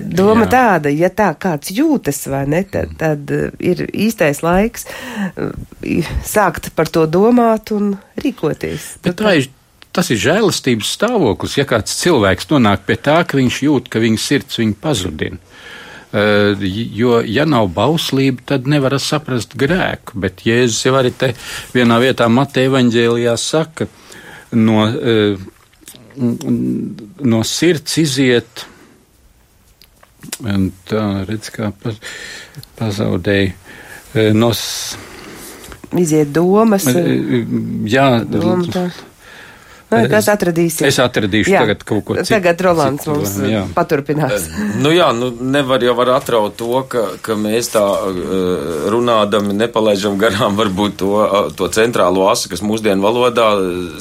Doma 0.00 0.46
Jā. 0.46 0.50
tāda, 0.54 0.92
ja 0.92 1.10
tā 1.12 1.28
kāds 1.40 1.72
jūtas, 1.76 2.22
vai 2.32 2.46
ne, 2.48 2.62
tad, 2.64 2.94
tad 3.00 3.32
uh, 3.34 3.50
ir 3.60 3.84
īstais 3.92 4.40
laiks 4.44 4.88
uh, 4.88 5.52
sākt 6.24 6.70
par 6.78 6.88
to 6.92 7.04
domāt 7.10 7.72
un 7.76 7.96
rīkoties. 8.20 8.96
Bet 9.04 9.20
tā 9.22 9.38
ir. 9.42 9.54
Tas 9.98 10.10
ir 10.12 10.18
žēlastības 10.20 10.90
stāvoklis, 10.94 11.54
ja 11.56 11.64
kāds 11.66 11.94
cilvēks 11.98 12.50
nonāk 12.52 12.84
pie 12.86 12.94
tā, 13.02 13.16
ka 13.26 13.38
viņš 13.38 13.56
jūt, 13.64 13.86
ka 13.90 13.98
viņa 13.98 14.20
sirds 14.20 14.58
viņu 14.60 14.76
pazudina. 14.78 15.40
Uh, 16.08 16.60
jo, 16.60 17.18
ja 17.24 17.44
nav 17.48 17.66
bauslība, 17.74 18.44
tad 18.52 18.68
nevar 18.70 18.94
saprast 19.02 19.56
grēku. 19.58 20.20
Bet 20.22 20.44
Jēzus 20.46 20.84
jau 20.86 20.94
arī 21.00 21.10
te 21.16 21.32
vienā 21.74 21.98
vietā 22.04 22.28
Mateja 22.32 22.70
evaņģēlijā 22.70 23.34
saka, 23.40 23.88
no 24.54 24.84
uh, 24.86 25.48
no 26.18 27.42
sirds 27.46 27.98
iziet. 28.02 28.66
Tā 30.88 31.04
redz, 31.28 31.50
kā 31.54 31.70
pazaudēja. 32.78 33.54
E, 34.16 34.30
no, 34.34 34.50
Iziet 35.96 36.32
domas. 36.36 36.84
E, 36.90 37.44
jā, 37.88 38.08
doma, 38.28 38.88
tā. 39.88 40.02
Nu, 40.04 40.10
kas 40.12 40.28
atradīsim? 40.32 40.86
Es 40.88 40.98
atradīšu 41.02 41.52
jā, 41.52 41.64
tagad 41.64 41.84
kaut 41.88 42.04
ko 42.06 42.16
citu. 42.18 42.30
Tagad 42.34 42.62
Rolands 42.66 43.04
citu, 43.04 43.14
mums 43.16 43.34
jā. 43.48 43.64
paturpinās. 43.76 44.48
Nu 44.82 44.92
jā, 44.94 45.08
nu 45.16 45.30
nevar 45.32 45.82
jau 45.84 45.94
var 45.98 46.14
atraut 46.18 46.56
to, 46.60 46.82
ka, 46.90 47.04
ka 47.24 47.36
mēs 47.38 47.72
tā 47.74 47.84
runādami 48.92 49.56
nepalaižam 49.56 50.18
garām 50.20 50.58
varbūt 50.58 50.98
to, 51.02 51.12
to 51.58 51.70
centrālo 51.74 52.28
asu, 52.30 52.50
kas 52.52 52.64
mūsdienu 52.64 53.04
valodā 53.04 53.50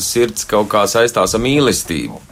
sirds 0.03 0.48
kaut 0.50 0.70
kā 0.72 0.86
saistās 0.91 1.36
ar 1.38 1.44
mīlestību. 1.44 2.24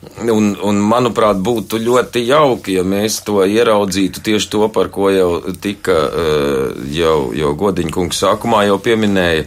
Un, 0.00 0.54
un, 0.64 0.78
manuprāt, 0.80 1.36
būtu 1.44 1.76
ļoti 1.80 2.22
jauki, 2.24 2.78
ja 2.78 2.84
mēs 2.88 3.18
to 3.24 3.42
ieraudzītu 3.44 4.22
tieši 4.24 4.48
to, 4.52 4.62
par 4.72 4.88
ko 4.92 5.10
jau 5.12 5.30
tika, 5.60 5.96
jau, 6.88 7.16
jau 7.36 7.50
Godiņa 7.60 7.92
kungs 7.92 8.22
sākumā 8.24 8.62
jau 8.70 8.78
pieminēja 8.80 9.44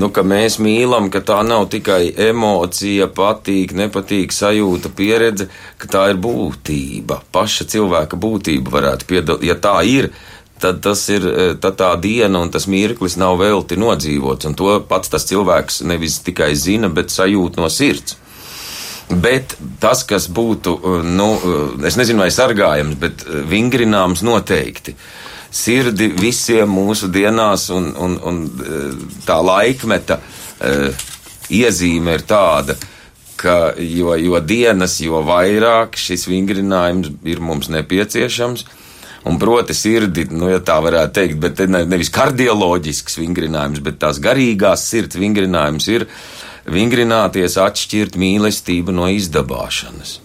nu, 0.00 0.10
ka 0.12 0.24
mēs 0.26 0.58
mīlam, 0.62 1.08
ka 1.12 1.22
tā 1.24 1.40
nav 1.46 1.66
tikai 1.72 2.10
emocija, 2.28 3.08
patīk, 3.12 3.74
nepatīk, 3.76 4.34
sajūta, 4.34 4.92
pieredze, 4.96 5.48
ka 5.80 5.90
tā 5.92 6.06
ir 6.12 6.20
būtība, 6.22 7.22
paša 7.34 7.68
cilvēka 7.72 8.18
būtība 8.20 8.74
varētu 8.76 9.08
piedalīt. 9.08 9.48
Ja 9.48 9.56
tā 9.60 9.78
ir, 9.88 10.10
tad 10.60 10.82
tas 10.84 11.02
ir 11.12 11.26
e, 11.26 11.48
tad 11.60 11.80
tā 11.80 11.90
diena 12.00 12.44
un 12.44 12.52
tas 12.52 12.68
mirklis 12.70 13.18
nav 13.20 13.40
velti 13.40 13.80
nodzīvots, 13.80 14.48
un 14.48 14.56
to 14.58 14.78
pats 14.88 15.12
tas 15.12 15.28
cilvēks 15.28 15.82
nevis 15.88 16.20
tikai 16.26 16.52
zina, 16.56 16.92
bet 16.92 17.12
sajūt 17.14 17.60
no 17.60 17.72
sirds. 17.72 18.18
Bet 19.06 19.54
tas, 19.80 20.02
kas 20.04 20.26
būtu, 20.28 20.76
e, 20.76 20.96
nu, 21.08 21.30
e, 21.36 21.68
es 21.88 21.96
nezinu, 21.96 22.24
vai 22.24 22.32
sargājams, 22.34 22.98
bet 23.00 23.24
vingrināms 23.48 24.24
noteikti. 24.26 24.96
Uh, 24.96 25.25
sirdi 25.56 26.10
visiem 26.12 26.70
mūsu 26.70 27.08
dienās, 27.12 27.68
un, 27.74 27.90
un, 27.96 28.18
un 28.28 28.42
e, 28.46 28.80
tā 29.26 29.38
laikmeta 29.44 30.18
uh, 30.20 31.06
iezīme 31.52 32.16
ir 32.18 32.24
tāda, 32.28 32.76
ka 33.36 33.74
jo, 33.78 34.14
jo 34.20 34.40
dienas, 34.40 34.98
jo 35.04 35.20
vairāk 35.26 35.96
šis 36.00 36.26
vingrinājums 36.30 37.12
ir 37.28 37.42
mums 37.44 37.70
nepieciešams. 37.72 38.66
Un 39.26 39.40
proti, 39.42 39.74
sirdi, 39.74 40.28
nu, 40.30 40.46
ja 40.52 40.60
tā 40.62 40.76
varētu 40.82 41.16
teikt, 41.16 41.38
bet 41.42 41.64
ne, 41.66 41.80
nevis 41.88 42.12
kardioloģisks 42.14 43.18
vingrinājums, 43.18 43.82
bet 43.82 43.98
tās 44.04 44.20
garīgās 44.22 44.84
sirds 44.86 45.18
vingrinājums 45.18 45.88
ir 45.90 46.06
vingrināties 46.70 47.58
atšķirt 47.58 48.18
mīlestību 48.22 48.94
no 48.94 49.10
izdabāšanas. 49.10 50.20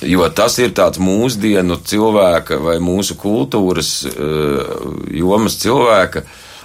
Jo 0.00 0.30
tas 0.32 0.54
ir 0.62 0.72
tāds 0.72 1.00
mūsdienu 1.02 1.76
cilvēka 1.84 2.56
vai 2.64 2.78
mūsu 2.80 3.18
kultūras 3.20 3.90
uh, 4.08 4.70
jomas 5.12 5.58
cilvēka, 5.60 6.22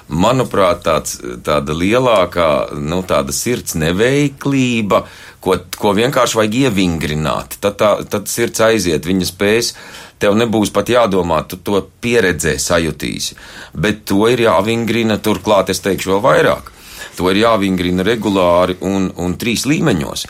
manuprāt, 0.08 0.86
tāds, 0.86 1.18
tāda 1.44 1.76
lielākā, 1.76 2.78
nu, 2.80 3.02
tāda 3.08 3.34
sirds 3.36 3.76
neveiklība, 3.82 5.02
ko, 5.44 5.58
ko 5.76 5.92
vienkārši 5.98 6.40
vajag 6.40 6.56
ievingrināt. 6.62 7.58
Tad, 7.60 7.76
tā, 7.82 7.90
tad 8.08 8.30
sirds 8.32 8.62
aiziet, 8.64 9.08
viņa 9.10 9.28
spēs, 9.28 9.74
tev 10.22 10.38
nebūs 10.40 10.72
pat 10.72 10.94
jādomā, 10.94 11.42
tu 11.50 11.60
to 11.60 11.82
pieredzē, 12.02 12.56
sajutīsi. 12.62 13.36
Bet 13.74 14.06
to 14.08 14.30
ir 14.32 14.46
jāvingrina, 14.46 15.20
turklāt 15.20 15.74
es 15.74 15.84
teikšu 15.84 16.16
vēl 16.16 16.24
vairāk. 16.24 16.72
To 17.18 17.28
ir 17.32 17.42
jāvingrina 17.42 18.06
regulāri 18.06 18.78
un, 18.86 19.10
un 19.20 19.36
trīs 19.40 19.66
līmeņos. 19.68 20.26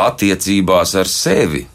Attiecībās 0.00 0.94
ar 0.96 1.10
sevi 1.10 1.66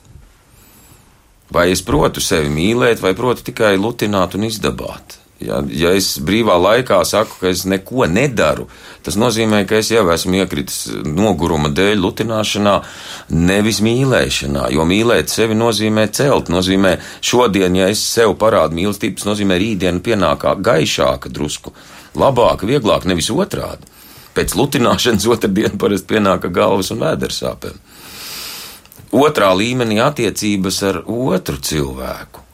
Vai 1.54 1.70
es 1.72 1.84
protu 1.86 2.24
sevi 2.24 2.50
mīlēt, 2.50 3.04
vai 3.04 3.14
protu 3.18 3.46
tikai 3.46 3.76
lutināt 3.78 4.34
un 4.38 4.48
izdabāt? 4.48 5.20
Ja, 5.44 5.60
ja 5.68 5.92
es 5.92 6.14
brīvā 6.24 6.56
laikā 6.58 7.02
saku, 7.06 7.36
ka 7.42 7.50
es 7.52 7.66
neko 7.68 8.06
nedaru, 8.08 8.70
tas 9.04 9.18
nozīmē, 9.20 9.66
ka 9.68 9.82
es 9.82 9.90
jau 9.92 10.06
esmu 10.14 10.40
iekritis 10.40 10.78
noguruma 11.04 11.70
dēļ, 11.76 12.00
lutināšanā, 12.00 12.76
nevis 13.36 13.82
mīlēšanā. 13.84 14.70
Jo 14.74 14.86
mīlēt 14.88 15.34
sevi 15.34 15.58
nozīmē 15.60 16.08
celt, 16.16 16.50
nozīmē 16.54 16.96
šodien, 17.20 17.76
ja 17.76 17.90
es 17.92 18.02
sev 18.16 18.38
parādu 18.40 18.80
mīlestību, 18.80 19.20
tas 19.20 19.28
nozīmē 19.28 19.60
rītdiena 19.60 20.02
pienākā 20.06 20.56
gaišāka, 20.66 21.34
drusku 21.36 21.76
labāka, 22.16 22.70
vieglāka, 22.72 23.12
nevis 23.12 23.30
otrādi. 23.36 23.92
Pēc 24.36 24.56
lutināšanas 24.56 25.28
otrdien 25.36 25.76
parasti 25.82 26.16
pienāka 26.16 26.54
galvas 26.54 26.96
un 26.96 27.04
vēdersāpēm 27.04 27.84
otrā 29.16 29.52
līmenī 29.56 30.02
attiecības 30.04 30.82
ar 30.90 31.04
otru 31.06 31.62
cilvēku. 31.62 32.46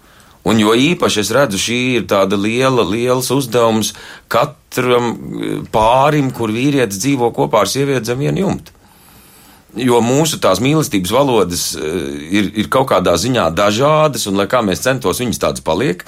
Un 0.44 0.58
jo 0.58 0.74
īpaši 0.74 1.22
es 1.22 1.32
redzu, 1.36 1.60
šī 1.62 1.80
ir 2.00 2.06
tāda 2.10 2.38
liela, 2.40 2.82
liels 2.88 3.30
uzdevums 3.34 3.94
katram 4.32 5.12
eh, 5.12 5.58
pārim, 5.74 6.32
kur 6.34 6.54
vīrietis 6.54 7.02
dzīvo 7.04 7.30
kopā 7.36 7.66
ar 7.66 7.70
sievieti 7.70 8.10
zem 8.10 8.24
vienu 8.26 8.48
jumtu. 8.48 8.74
Jo 9.78 10.02
mūsu 10.04 10.42
tās 10.44 10.60
mīlestības 10.64 11.14
valodas 11.14 11.68
eh, 11.78 12.00
ir, 12.42 12.50
ir 12.64 12.72
kaut 12.74 12.90
kādā 12.90 13.14
ziņā 13.22 13.52
dažādas, 13.54 14.26
un 14.32 14.42
lai 14.42 14.50
kā 14.50 14.64
mēs 14.66 14.82
centos, 14.88 15.22
viņas 15.22 15.44
tādas 15.46 15.66
paliek. 15.66 16.04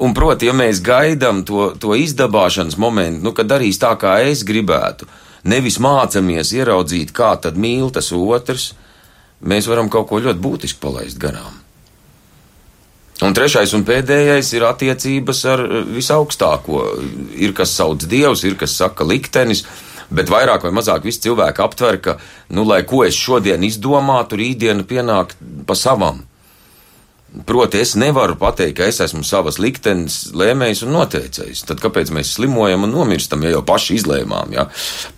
Un, 0.00 0.12
proti, 0.16 0.48
ja 0.48 0.56
mēs 0.56 0.82
gaidām 0.84 1.44
to, 1.48 1.70
to 1.80 1.94
izdabāšanas 1.96 2.76
momentu, 2.80 3.22
nu, 3.24 3.32
kad 3.36 3.48
darīs 3.48 3.80
tā, 3.80 3.94
kā 4.00 4.18
es 4.28 4.42
gribētu, 4.48 5.08
nevis 5.48 5.78
mācāmies 5.80 6.52
ieraudzīt, 6.56 7.14
kā 7.16 7.30
tad 7.40 7.56
mīl 7.60 7.88
tas 7.92 8.10
otrs, 8.16 8.74
mēs 9.40 9.68
varam 9.68 9.90
kaut 9.92 10.08
ko 10.10 10.20
ļoti 10.22 10.42
būtisku 10.42 10.82
palaist 10.82 11.20
garām. 11.20 11.62
Un 13.24 13.32
trešais 13.32 13.72
un 13.72 13.84
pēdējais 13.88 14.50
ir 14.58 14.66
attiecības 14.68 15.42
ar 15.48 15.64
eh, 15.64 15.82
visaugstāko. 15.96 16.82
Ir 17.40 17.54
kas 17.56 17.72
sauc 17.78 18.04
dievs, 18.04 18.44
ir 18.44 18.58
kas 18.60 18.76
saka 18.76 19.06
liktenis, 19.08 19.64
bet 20.12 20.30
vairāk 20.30 20.66
vai 20.66 20.74
mazāk 20.76 21.06
visi 21.08 21.24
cilvēki 21.24 21.64
aptver, 21.64 22.00
ka, 22.04 22.16
nu, 22.52 22.66
lai 22.68 22.82
ko 22.88 23.06
es 23.06 23.16
šodien 23.16 23.64
izdomātu, 23.64 24.36
rītdiena 24.40 24.84
pienāk 24.84 25.32
pa 25.66 25.78
savam. 25.78 26.26
Proti, 27.46 27.80
es 27.82 27.92
nevaru 27.98 28.36
pateikt, 28.40 28.78
ka 28.78 28.86
es 28.88 29.00
esmu 29.02 29.20
savas 29.26 29.58
liktenes 29.60 30.30
lēmējs 30.32 30.84
un 30.86 30.94
noteicējs. 30.94 31.64
Tad 31.68 31.82
kāpēc 31.82 32.12
mēs 32.14 32.36
slimojam 32.38 32.86
un 32.86 32.94
nomirstam, 32.94 33.42
ja 33.44 33.52
jau 33.56 33.62
paši 33.66 33.98
izlēmām? 33.98 34.54
Ja? 34.56 34.68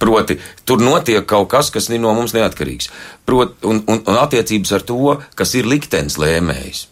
Proti, 0.00 0.38
tur 0.66 0.82
notiek 0.82 1.26
kaut 1.28 1.50
kas, 1.52 1.70
kas 1.74 1.90
no 1.92 2.14
mums 2.16 2.34
neatkarīgs. 2.34 2.90
Proti, 3.28 3.60
un, 3.70 3.84
un, 3.86 4.00
un 4.02 4.20
attiecības 4.24 4.72
ar 4.74 4.86
to, 4.88 5.18
kas 5.38 5.54
ir 5.60 5.68
liktenes 5.68 6.18
lēmējs. 6.18 6.86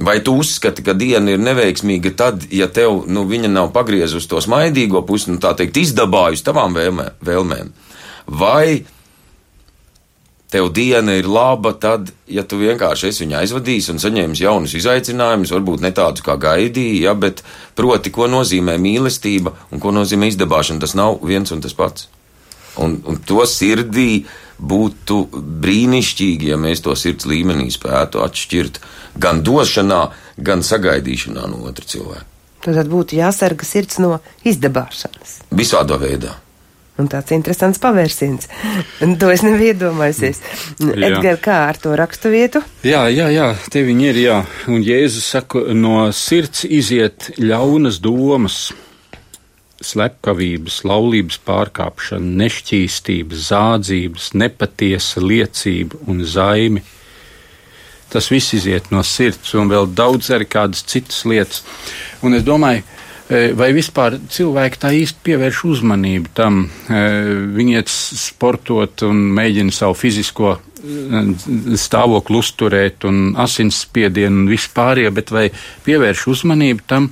Vai 0.00 0.22
tu 0.24 0.38
uzskati, 0.40 0.86
ka 0.86 0.94
diena 0.96 1.34
ir 1.34 1.42
neveiksmīga 1.42 2.14
tad, 2.16 2.46
ja 2.48 2.70
tev 2.72 3.02
nu, 3.12 3.26
viņa 3.28 3.50
nav 3.52 3.74
pagriezusi 3.74 4.30
to 4.30 4.40
smaidīgo 4.40 5.02
pusi, 5.04 5.34
nu, 5.34 5.42
tā 5.42 5.52
teikt, 5.58 5.76
izdabājusi 5.82 6.46
tavām 6.46 6.72
vēlmē, 6.78 7.10
vēlmēm? 7.26 7.74
Vai 8.40 8.86
tev 10.52 10.68
diena 10.74 11.14
ir 11.16 11.28
laba, 11.28 11.72
tad, 11.72 12.12
ja 12.28 12.44
tu 12.44 12.58
vienkārši 12.60 13.08
esi 13.08 13.24
viņu 13.24 13.38
aizvadījis 13.40 13.88
un 13.94 14.00
saņēmis 14.02 14.42
jaunus 14.44 14.76
izaicinājumus, 14.76 15.52
varbūt 15.54 15.84
ne 15.84 15.92
tādus, 15.96 16.24
kā 16.26 16.36
gaidīji, 16.40 17.04
ja, 17.06 17.14
bet 17.16 17.40
proti, 17.78 18.12
ko 18.12 18.28
nozīmē 18.28 18.76
mīlestība 18.82 19.54
un 19.72 19.80
ko 19.80 19.94
nozīmē 19.96 20.28
izdabāšana, 20.32 20.84
tas 20.84 20.96
nav 20.98 21.22
viens 21.24 21.54
un 21.54 21.64
tas 21.64 21.76
pats. 21.76 22.10
Un, 22.80 22.98
un 23.08 23.18
to 23.28 23.44
sirdī 23.48 24.24
būtu 24.60 25.22
brīnišķīgi, 25.64 26.52
ja 26.52 26.60
mēs 26.60 26.84
to 26.84 26.94
sirds 26.96 27.26
līmenī 27.28 27.68
spētu 27.72 28.22
atšķirt 28.24 28.80
gan 29.20 29.42
došanā, 29.44 30.04
gan 30.36 30.64
sagaidīšanā 30.64 31.48
no 31.48 31.64
otra 31.68 31.88
cilvēka. 31.88 32.28
Tad 32.62 32.86
būtu 32.88 33.18
jāsarga 33.18 33.66
sirds 33.66 33.98
no 33.98 34.20
izdabāšanas. 34.46 35.40
Visādā 35.50 35.98
veidā. 35.98 36.36
Un 37.00 37.08
tāds 37.08 37.32
interesants 37.32 37.80
pavērsiens. 37.80 38.48
To 39.20 39.30
es 39.32 39.42
nebiju 39.44 39.72
iedomājusies. 39.72 40.42
Edgars, 40.92 41.40
kā 41.42 41.62
ar 41.70 41.80
to 41.80 41.94
rakstu 41.96 42.32
vietu? 42.32 42.60
Jā, 42.86 43.06
jā, 43.12 43.30
jā, 43.32 43.48
te 43.72 43.82
viņi 43.86 44.08
ir, 44.10 44.20
jā. 44.26 44.38
Un 44.70 44.84
Jēzus 44.84 45.30
saka, 45.34 45.64
no 45.72 46.04
sirds 46.16 46.66
iziet 46.68 47.30
ļaunas 47.40 47.98
domas, 48.04 48.58
slepkavības, 49.82 50.82
laulības 50.86 51.40
pārkāpšana, 51.46 52.36
nešķīstības, 52.44 53.48
zādzības, 53.48 54.32
nepatiesa 54.38 55.24
liecība 55.24 55.98
un 56.06 56.22
zaimi. 56.28 56.84
Tas 58.12 58.28
viss 58.28 58.52
iziet 58.54 58.92
no 58.92 59.00
sirds 59.06 59.56
un 59.56 59.72
vēl 59.72 59.88
daudz 59.96 60.28
arī 60.36 60.46
kādas 60.52 60.84
citas 60.84 61.24
lietas. 61.24 61.64
Un 62.22 62.36
es 62.36 62.44
domāju, 62.46 62.84
E, 62.84 63.01
vai 63.30 63.70
vispār 63.74 64.18
cilvēki 64.32 64.80
tā 64.82 64.90
īsti 64.98 65.22
pievērš 65.26 65.62
uzmanību 65.70 66.32
tam? 66.36 66.64
E, 66.90 67.02
viņi 67.56 67.76
iet 67.78 67.92
sportot 67.92 69.04
un 69.06 69.20
mēģina 69.36 69.74
savu 69.74 69.96
fizisko 69.98 70.54
e, 70.56 71.22
stāvokli 71.80 72.40
uzturēt 72.42 73.06
un 73.08 73.32
asinsspiedienu 73.40 74.44
un 74.44 74.50
vispārējo, 74.50 75.12
bet 75.14 75.32
vai 75.34 75.46
pievērš 75.86 76.26
uzmanību 76.34 76.86
tam, 76.90 77.10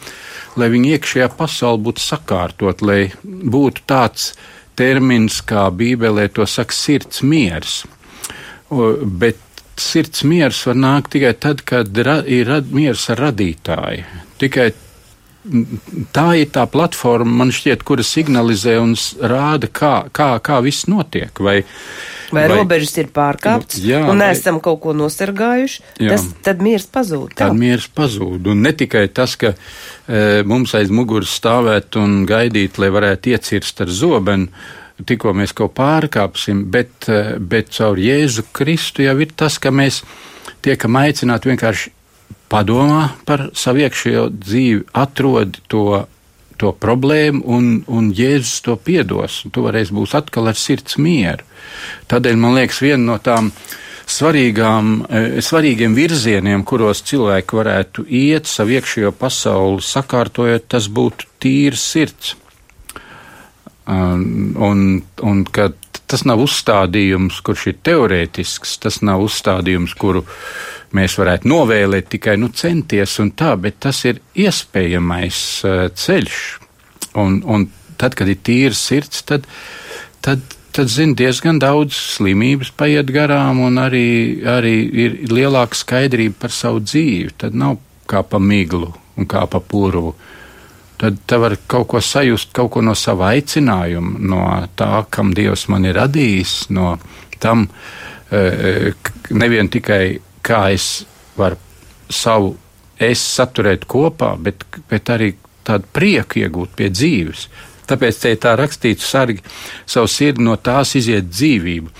lai 0.61 0.70
viņa 0.73 0.96
iekšējā 0.96 1.31
pasaule 1.38 1.83
būtu 1.87 2.05
sakārtot, 2.05 2.83
lai 2.83 3.03
būtu 3.25 3.87
tāds 3.88 4.33
termins, 4.81 5.40
kā 5.44 5.68
Bībelē 5.70 6.29
to 6.35 6.46
saka, 6.49 6.75
sirds 6.75 7.23
miers. 7.23 7.83
Bet 8.70 9.40
sirds 9.81 10.23
miers 10.29 10.61
var 10.68 10.79
nākt 10.79 11.14
tikai 11.14 11.35
tad, 11.40 11.64
kad 11.66 11.96
ir 12.01 12.53
miers 12.70 13.09
ar 13.12 13.27
radītāju. 13.29 14.23
Tikai 14.40 14.70
tā 16.12 16.26
ir 16.37 16.50
tā 16.53 16.66
platforma, 16.68 17.33
man 17.42 17.53
šķiet, 17.55 17.85
kura 17.87 18.05
signalizē 18.05 18.76
un 18.81 18.92
rāda, 19.20 19.70
kā, 19.72 19.94
kā, 20.12 20.35
kā 20.44 20.59
viss 20.64 20.88
notiek. 20.90 21.33
Vai, 21.40 21.61
vai, 22.29 22.42
vai 22.42 22.59
robežas 22.61 22.98
ir 23.00 23.09
pārkāptas, 23.14 23.81
un 23.81 24.24
esam 24.26 24.59
vai, 24.59 24.64
kaut 24.68 24.83
ko 24.85 24.94
nosargājuši, 24.98 25.85
jā, 26.05 26.12
tas, 26.12 26.26
tad 26.44 26.61
miers 26.64 26.85
pazūd. 26.92 27.33
Tad 27.40 27.57
miers 27.57 27.88
pazūd. 27.96 28.50
Un 28.53 28.61
ne 28.66 28.74
tikai 28.76 29.07
tas, 29.16 29.38
ka 29.40 29.55
e, 29.55 30.42
mums 30.48 30.76
aiz 30.76 30.92
muguras 30.92 31.33
stāvēt 31.40 31.96
un 32.00 32.20
gaidīt, 32.29 32.81
lai 32.83 32.92
varētu 32.92 33.33
iecirst 33.33 33.81
ar 33.87 33.94
zobenu, 33.94 34.50
tikko 35.09 35.33
mēs 35.33 35.57
kaut 35.57 35.72
pārkāpsim, 35.79 36.66
bet, 36.72 37.09
e, 37.09 37.38
bet 37.40 37.72
caur 37.79 38.00
Jēzu 38.00 38.50
Kristu 38.53 39.09
jau 39.09 39.16
ir 39.24 39.33
tas, 39.33 39.57
ka 39.57 39.72
mēs 39.72 40.03
tiekam 40.61 41.00
aicināti 41.00 41.48
vienkārši 41.48 41.96
padomā 42.51 43.11
par 43.29 43.49
savu 43.57 43.85
iekšējo 43.85 44.25
dzīvi, 44.35 44.87
atrod 44.99 45.61
to, 45.71 45.85
to 46.61 46.73
problēmu, 46.77 47.43
un, 47.47 47.69
un 47.89 48.11
Jēzus 48.17 48.65
to 48.67 48.77
piedos. 48.77 49.45
Tu 49.53 49.65
varēsi 49.65 49.97
būt 49.97 50.17
atkal 50.19 50.51
ar 50.51 50.59
sirds 50.59 50.99
mieru. 51.01 51.47
Tādēļ 52.11 52.41
man 52.41 52.59
liekas, 52.59 52.83
viena 52.85 53.13
no 53.13 53.21
tām 53.23 53.53
svarīgām, 54.11 54.93
eh, 55.07 55.39
svarīgiem 55.45 55.95
virzieniem, 55.95 56.65
kuros 56.67 57.05
cilvēki 57.07 57.59
varētu 57.61 58.07
iet 58.07 58.51
savu 58.51 58.77
iekšējo 58.79 59.15
pasauli 59.17 59.85
sakārtojot, 59.87 60.67
tas 60.75 60.91
būtu 60.91 61.31
tīrs 61.43 61.87
sirds. 61.95 62.35
Un, 63.91 64.55
un, 64.55 64.83
un 65.27 65.39
tas 65.51 66.23
nav 66.27 66.43
uzstādījums, 66.45 67.41
kurš 67.43 67.65
ir 67.73 67.79
teorētisks, 67.87 68.77
tas 68.83 69.01
nav 69.03 69.25
uzstādījums, 69.25 69.97
kuru 69.99 70.23
mēs 70.96 71.16
varētu 71.20 71.48
novēlēt 71.50 72.09
tikai 72.16 72.37
nu, 72.40 72.50
centies 72.55 73.18
un 73.22 73.33
tā, 73.38 73.55
bet 73.61 73.81
tas 73.87 74.03
ir 74.09 74.22
iespējamais 74.38 75.42
uh, 75.66 75.85
ceļš. 75.94 76.40
Un, 77.20 77.40
un 77.42 77.68
tad, 78.00 78.16
kad 78.18 78.31
ir 78.31 78.40
tīrs 78.46 78.81
sirds, 78.90 79.22
tad, 79.29 79.46
tad, 80.24 80.42
tad 80.74 80.90
zin, 80.90 81.16
diezgan 81.18 81.61
daudz 81.62 81.98
slimības 82.16 82.72
paiet 82.79 83.11
garām 83.14 83.62
un 83.66 83.81
arī, 83.83 84.42
arī 84.46 84.74
ir 85.05 85.16
lielāka 85.31 85.79
skaidrība 85.79 86.46
par 86.46 86.55
savu 86.55 86.83
dzīvi. 86.87 87.35
Tad 87.44 87.59
nav 87.59 87.79
kā 88.11 88.22
pa 88.26 88.40
miglu 88.42 88.90
un 89.18 89.29
kā 89.31 89.44
pa 89.50 89.61
purvu, 89.61 90.14
tad 91.00 91.18
te 91.26 91.38
var 91.40 91.57
kaut 91.70 91.88
ko 91.92 92.00
sajust, 92.05 92.53
kaut 92.57 92.72
ko 92.74 92.83
no 92.85 92.94
sava 92.98 93.33
aicinājuma, 93.35 94.18
no 94.20 94.42
tā, 94.76 95.05
kam 95.12 95.35
Dievs 95.37 95.66
man 95.72 95.87
ir 95.88 95.96
radījis, 96.00 96.55
no 96.76 96.94
tam 97.40 97.66
e, 98.31 98.92
nevien 99.31 99.70
tikai 99.72 100.18
kā 100.51 100.65
es 100.75 100.91
varu 101.39 101.59
savu 102.11 102.57
es 103.01 103.23
saturēt 103.37 103.87
kopā, 103.89 104.35
bet, 104.37 104.67
bet 104.91 105.11
arī 105.15 105.33
tādu 105.67 105.89
prieku 105.95 106.43
iegūt 106.43 106.77
pie 106.77 106.91
dzīves. 106.93 107.47
Tāpēc 107.91 108.21
te 108.23 108.35
ir 108.35 108.41
tā 108.43 108.55
rakstīts, 108.59 109.09
sargi 109.09 109.41
savu 109.89 110.11
sirdi 110.11 110.45
no 110.47 110.57
tās 110.61 110.95
iziet 110.99 111.31
dzīvību, 111.31 111.91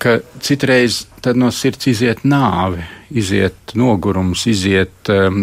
ka 0.00 0.18
citreiz 0.40 1.04
no 1.36 1.50
sirds 1.52 1.90
iziet 1.90 2.22
nāve, 2.24 2.84
iziet 3.10 3.74
nogurums, 3.76 4.46
iziet, 4.48 5.10
um, 5.12 5.42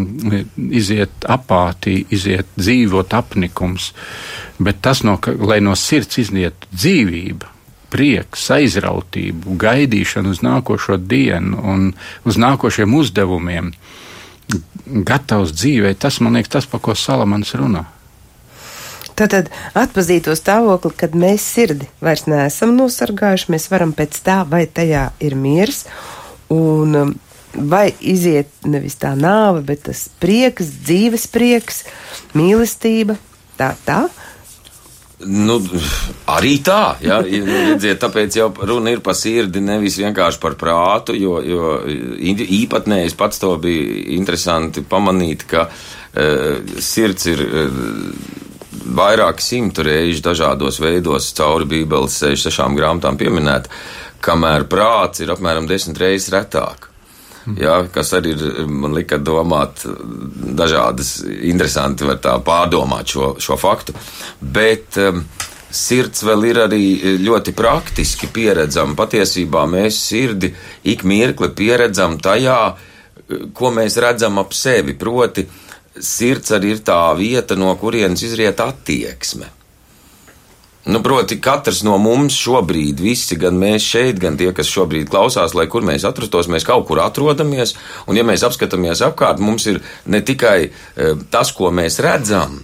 iziet 0.71 1.27
apātija, 1.27 2.07
iziet 2.15 2.55
dzīvot 2.57 3.13
apnikums, 3.17 3.91
bet 4.57 4.81
tas, 4.85 5.03
no, 5.05 5.19
lai 5.43 5.59
no 5.61 5.75
sirds 5.77 6.21
iziet 6.23 6.69
dzīvība, 6.73 7.56
prieks, 7.93 8.47
aizrautību, 8.53 9.57
gaidīšanu 9.59 10.33
uz 10.35 10.41
nākošo 10.45 10.97
dienu 10.99 11.61
un 11.63 11.91
uz 12.27 12.39
nākošiem 12.41 12.95
uzdevumiem, 12.97 13.71
gatavs 14.87 15.53
dzīvē, 15.55 15.93
tas 15.99 16.19
man 16.23 16.39
liekas 16.39 16.57
tas, 16.57 16.67
pa 16.69 16.79
ko 16.79 16.95
Salamans 16.95 17.53
runā. 17.59 17.85
Tātad 19.17 19.47
atpazīt 19.73 20.27
to 20.27 20.35
stāvokli, 20.37 20.93
kad 20.93 21.15
mēs 21.17 21.45
sirdi 21.55 21.87
vairs 22.05 22.27
neesam 22.29 22.75
nosargājuši, 22.77 23.49
mēs 23.49 23.65
varam 23.71 23.95
pēc 23.97 24.19
tā, 24.21 24.43
vai 24.45 24.67
tajā 24.69 25.07
ir 25.25 25.33
miers, 25.33 25.87
un 26.53 26.99
um, 26.99 27.15
vai 27.57 27.89
iziet 27.97 28.51
nevis 28.69 28.99
tā 29.01 29.15
nāve, 29.17 29.63
bet 29.65 29.87
tas 29.87 30.05
prieks, 30.21 30.69
dzīves 30.85 31.25
prieks, 31.33 31.81
mīlestība, 32.37 33.17
tā, 33.57 33.73
tā. 33.87 34.03
Nu, 35.25 35.55
arī 36.29 36.59
tā, 36.61 36.97
ja, 37.01 37.15
redziet, 37.25 37.97
tāpēc 38.03 38.35
jau 38.37 38.51
runa 38.69 38.91
ir 38.93 38.99
par 39.01 39.15
sirdi, 39.17 39.63
nevis 39.65 39.97
vienkārši 39.97 40.41
par 40.43 40.53
prātu, 40.61 41.15
jo, 41.17 41.39
jo 41.41 41.71
īpatnēji 42.21 43.15
pats 43.17 43.41
to 43.41 43.55
bija 43.61 44.03
interesanti 44.13 44.85
pamanīt, 44.85 45.47
ka 45.49 45.65
uh, 45.71 46.75
sirds 46.77 47.31
ir. 47.33 47.47
Uh, 47.47 48.43
vairāki 48.97 49.43
simtu 49.43 49.83
reižu 49.83 50.21
dažādos 50.23 50.77
veidos 50.79 51.33
cauri 51.35 51.65
Bībeles 51.67 52.13
66 52.21 52.77
grāmatām 52.77 53.17
pieminēta, 53.19 53.71
kamēr 54.23 54.63
prāts 54.71 55.19
ir 55.23 55.33
apmēram 55.33 55.67
desmit 55.67 55.99
reizes 55.99 56.31
retāk. 56.31 56.87
Jā, 57.55 57.77
kas 57.93 58.11
arī 58.17 58.33
ir, 58.35 58.41
man 58.67 58.95
lika 58.97 59.19
domāt, 59.23 59.85
dažādas 60.57 61.21
interesanti 61.47 62.07
var 62.07 62.19
tā 62.23 62.33
pārdomāt 62.43 63.13
šo, 63.13 63.29
šo 63.39 63.55
faktu. 63.59 63.95
Bet 64.41 64.97
um, 64.99 65.21
sirds 65.71 66.25
vēl 66.27 66.47
ir 66.49 66.61
arī 66.65 66.81
ļoti 67.23 67.53
praktiski 67.55 68.27
pieredzama. 68.33 68.97
Patiesībā 68.99 69.63
mēs 69.69 70.01
sirdi 70.09 70.51
ik 70.91 71.05
mirkli 71.07 71.53
pieredzam 71.55 72.19
tajā, 72.19 72.59
ko 73.55 73.71
mēs 73.75 73.99
redzam 74.03 74.39
ap 74.43 74.55
sevi. 74.55 74.97
Proti, 74.99 75.47
sirds 75.99 76.51
arī 76.55 76.75
ir 76.75 76.83
tā 76.87 77.01
vieta, 77.17 77.55
no 77.59 77.73
kurienes 77.79 78.23
izriet 78.27 78.59
attieksme. 78.63 79.56
Nu, 80.87 81.01
proti, 81.03 81.35
katrs 81.43 81.81
no 81.83 81.97
mums 81.99 82.35
šobrīd, 82.39 83.01
visi, 83.03 83.35
gan 83.35 83.57
mēs 83.59 83.83
šeit, 83.83 84.21
gan 84.23 84.37
tie, 84.39 84.53
kas 84.55 84.69
šobrīd 84.71 85.09
klausās, 85.11 85.51
lai 85.57 85.65
kur 85.67 85.83
mēs 85.83 86.05
atrastos, 86.07 86.47
mēs 86.47 86.63
kaut 86.67 86.85
kur 86.87 87.01
atrodamies. 87.03 87.75
Un, 88.07 88.15
ja 88.15 88.23
mēs 88.23 88.45
apskatāmies 88.47 89.03
apkārt, 89.03 89.43
mums 89.43 89.67
ir 89.67 89.81
ne 90.07 90.21
tikai 90.23 90.57
e, 90.63 91.09
tas, 91.33 91.51
ko 91.51 91.73
mēs 91.75 91.99
redzam, 92.03 92.61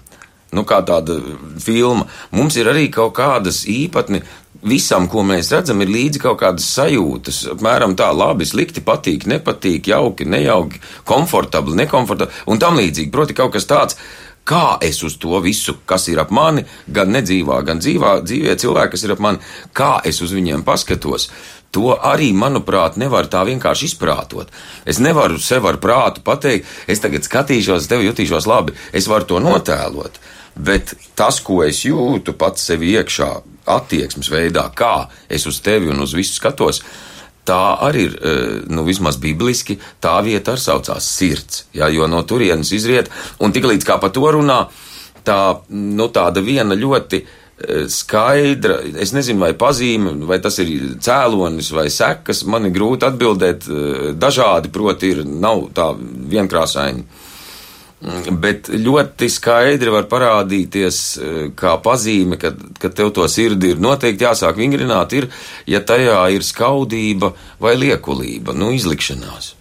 nu, 0.56 0.64
kā 0.70 0.80
tāda 0.88 1.20
filma, 1.60 2.08
mums 2.32 2.56
ir 2.62 2.72
arī 2.72 2.88
kaut 2.94 3.12
kādas 3.20 3.66
īpatni 3.68 4.24
visam, 4.64 5.10
ko 5.12 5.26
mēs 5.28 5.52
redzam, 5.52 5.84
ir 5.84 5.92
līdzi 5.92 6.22
kaut 6.24 6.40
kādas 6.46 6.68
sajūtas. 6.78 7.44
Apmēram 7.58 7.98
tā, 8.00 8.08
labi, 8.16 8.48
slikti, 8.48 8.84
patīk, 8.86 9.28
nepatīk, 9.30 9.92
jauki, 9.92 10.28
nejauki, 10.30 10.80
komfortabli, 11.10 11.76
nekomfortabli 11.84 12.48
un 12.54 12.62
tam 12.62 12.80
līdzīgi. 12.80 13.12
Proti, 13.12 13.36
kaut 13.38 13.56
kas 13.58 13.68
tāds. 13.68 14.00
Kā 14.44 14.78
es 14.84 15.00
uz 15.08 15.16
to 15.22 15.40
visu, 15.40 15.78
kas 15.88 16.10
ir 16.12 16.20
ap 16.20 16.32
mani, 16.36 16.66
gan 16.92 17.14
nedzīvā, 17.16 17.62
gan 17.64 17.80
dzīvā, 17.80 18.18
dzīvē 18.28 18.56
cilvēki, 18.60 18.92
kas 18.96 19.06
ir 19.06 19.14
ap 19.16 19.22
mani, 19.24 19.40
kā 19.72 20.02
es 20.04 20.20
uz 20.26 20.34
viņiem 20.36 20.66
paskatos, 20.68 21.30
to 21.74 21.94
arī, 21.96 22.34
manuprāt, 22.38 23.00
nevar 23.02 23.30
tā 23.32 23.46
vienkārši 23.48 23.88
izprātot. 23.90 24.52
Es 24.86 25.00
nevaru 25.00 25.40
sev 25.42 25.66
ar 25.70 25.80
prātu 25.82 26.22
pateikt, 26.26 26.68
es 26.92 27.02
tagad 27.02 27.26
skatīšos, 27.26 27.88
tevi 27.90 28.10
jutīšos 28.10 28.50
labi, 28.50 28.76
es 28.94 29.08
varu 29.10 29.30
to 29.32 29.40
notēlot. 29.42 30.20
Bet 30.54 30.94
tas, 31.18 31.40
ko 31.42 31.64
es 31.66 31.82
jūtu 31.88 32.36
pats 32.38 32.68
sevi 32.68 32.92
iekšā, 32.94 33.32
attieksmes 33.74 34.30
veidā, 34.30 34.68
kā 34.76 35.08
es 35.32 35.48
uz 35.50 35.64
tevi 35.64 35.90
un 35.90 36.04
uz 36.04 36.14
visu 36.14 36.36
skatos, 36.36 36.84
tā 37.48 37.62
arī 37.84 38.08
ir, 38.08 38.16
e, 38.16 38.34
nu, 38.72 38.86
vismaz 38.88 39.20
bibliski, 39.22 39.78
tā 40.04 40.16
vieta 40.26 40.54
arī 40.54 40.64
saucās 40.64 41.08
sirds, 41.18 41.66
jā, 41.76 41.90
jo 41.94 42.08
no 42.08 42.24
turienes 42.28 42.72
izriet, 42.76 43.12
un 43.44 43.54
tiklīdz 43.56 43.88
kā 43.88 44.00
par 44.02 44.14
to 44.16 44.26
runā, 44.36 44.60
tā, 45.28 45.40
nu, 45.70 46.08
tāda 46.14 46.44
viena 46.44 46.78
ļoti 46.80 47.20
e, 47.20 47.26
skaidra, 47.92 48.80
es 49.04 49.14
nezinu, 49.16 49.44
vai 49.44 49.54
pazīme, 49.60 50.16
vai 50.30 50.40
tas 50.44 50.60
ir 50.64 50.72
cēlonis 51.04 51.74
vai 51.76 51.90
sekas, 51.94 52.46
man 52.48 52.70
ir 52.70 52.76
grūti 52.78 53.10
atbildēt, 53.10 53.68
e, 53.68 54.16
dažādi, 54.20 54.72
proti, 54.74 55.14
ir, 55.16 55.24
nav 55.28 55.68
tā 55.76 55.92
vienkrāsaini 56.00 57.23
bet 58.44 58.68
ļoti 58.68 59.30
skaidri 59.32 59.92
var 59.94 60.08
parādīties 60.12 61.00
eh, 61.18 61.40
kā 61.56 61.78
pazīme, 61.84 62.38
ka, 62.42 62.52
ka 62.80 62.92
tev 62.92 63.14
to 63.16 63.28
sirdi 63.32 63.74
ir 63.74 63.82
noteikti 63.84 64.28
jāsāk 64.28 64.60
vingrināt, 64.60 65.16
ir, 65.16 65.30
ja 65.70 65.80
tajā 65.80 66.20
ir 66.36 66.44
skaudība 66.44 67.34
vai 67.64 67.76
liekulība, 67.80 68.56
nu, 68.58 68.74
izlikšanās. 68.76 69.54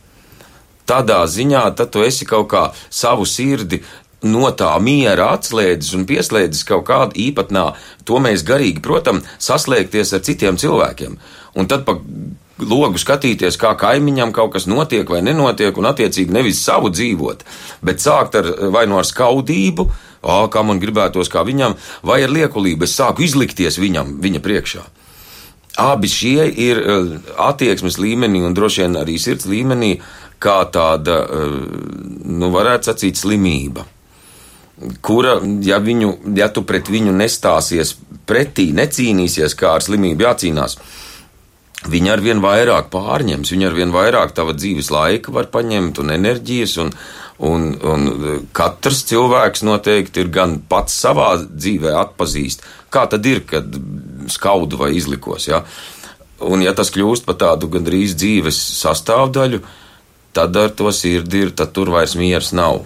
Tādā 0.88 1.20
ziņā 1.30 1.62
tad 1.78 1.92
tu 1.94 2.02
esi 2.02 2.26
kaut 2.26 2.48
kā 2.50 2.64
savu 2.90 3.24
sirdi 3.28 3.78
no 4.26 4.50
tā 4.54 4.72
miera 4.82 5.32
atslēdzis 5.36 5.94
un 5.98 6.06
pieslēdzis 6.06 6.66
kaut 6.66 6.86
kādu 6.90 7.18
īpatnā, 7.22 7.68
to 8.06 8.18
mēs 8.22 8.44
garīgi, 8.46 8.82
protams, 8.82 9.26
saslēgties 9.42 10.14
ar 10.14 10.22
citiem 10.26 10.58
cilvēkiem. 10.58 11.18
Un 11.58 11.68
tad 11.70 11.86
pa 11.86 11.98
logu 12.68 13.00
skatīties, 13.00 13.58
kā 13.60 13.74
kaimiņam 13.78 14.32
kaut 14.34 14.54
kas 14.56 14.68
notiek 14.70 15.08
vai 15.08 15.22
nenotiek, 15.24 15.76
un 15.78 15.90
attiecīgi 15.90 16.34
nevis 16.34 16.62
savu 16.64 16.92
dzīvot, 16.94 17.44
bet 17.84 18.02
sākt 18.02 18.38
ar 18.40 18.50
vai 18.74 18.86
no 18.86 18.96
nu 18.96 19.02
ar 19.02 19.08
skaudību, 19.08 19.86
ā, 20.22 20.40
kā 20.52 20.64
man 20.66 20.82
gribētos, 20.82 21.30
kā 21.32 21.44
viņam, 21.46 21.76
vai 22.06 22.22
ar 22.26 22.34
liekulību. 22.34 22.88
Es 22.88 22.96
sāku 22.98 23.26
izlikties 23.26 23.80
viņam, 23.82 24.18
viņa 24.22 24.42
priekšā. 24.44 24.84
Abi 25.82 26.08
šie 26.12 26.44
ir 26.60 26.82
attieksmes 27.40 27.96
līmenī 27.96 28.42
un 28.44 28.52
droši 28.52 28.84
vien 28.84 28.98
arī 29.00 29.16
sirds 29.18 29.48
līmenī, 29.48 29.94
kā 30.42 30.58
tāda, 30.74 31.22
nu, 32.28 32.50
varētu 32.52 32.90
sacīt, 32.90 33.16
slimība 33.16 33.86
kura, 35.00 35.36
ja, 35.62 35.78
viņu, 35.82 36.12
ja 36.36 36.48
tu 36.52 36.64
pret 36.66 36.90
viņu 36.90 37.14
nestāsies 37.14 37.94
pretī, 38.28 38.70
necīnīsies 38.76 39.56
kā 39.58 39.76
ar 39.76 39.84
slimību 39.84 40.26
jācīnās, 40.26 40.78
Viņa 41.82 42.12
ar 42.14 42.20
vien 42.22 42.38
vairāk 42.42 42.92
pārņems, 42.92 43.50
viņa 43.50 43.66
ar 43.66 43.74
vien 43.74 43.90
vairāk 43.94 44.34
tava 44.36 44.54
dzīves 44.54 44.92
laika 44.94 45.32
var 45.34 45.48
paņemt 45.50 45.98
un 45.98 46.12
enerģijas, 46.14 46.76
un, 46.78 46.92
un, 47.42 47.64
un 47.74 48.06
katrs 48.54 49.02
cilvēks 49.10 49.64
noteikti 49.66 50.22
ir 50.22 50.30
gan 50.34 50.60
pats 50.70 50.94
savā 51.02 51.32
dzīvē 51.42 51.96
atpazīst, 52.04 52.62
kā 52.92 53.08
tad 53.10 53.26
ir, 53.26 53.42
kad 53.50 53.66
skaudu 54.30 54.78
vai 54.78 54.92
izlikos, 54.94 55.48
ja? 55.50 55.64
Un 56.42 56.62
ja 56.62 56.72
tas 56.74 56.90
kļūst 56.94 57.26
par 57.26 57.38
tādu 57.38 57.68
gandrīz 57.70 58.14
dzīves 58.18 58.58
sastāvdaļu, 58.80 59.62
tad 60.34 60.56
ar 60.58 60.72
to 60.74 60.90
sirdi 60.94 61.44
ir, 61.46 61.52
tad 61.54 61.74
tur 61.74 61.90
vairs 61.94 62.16
miers 62.18 62.50
nav. 62.54 62.82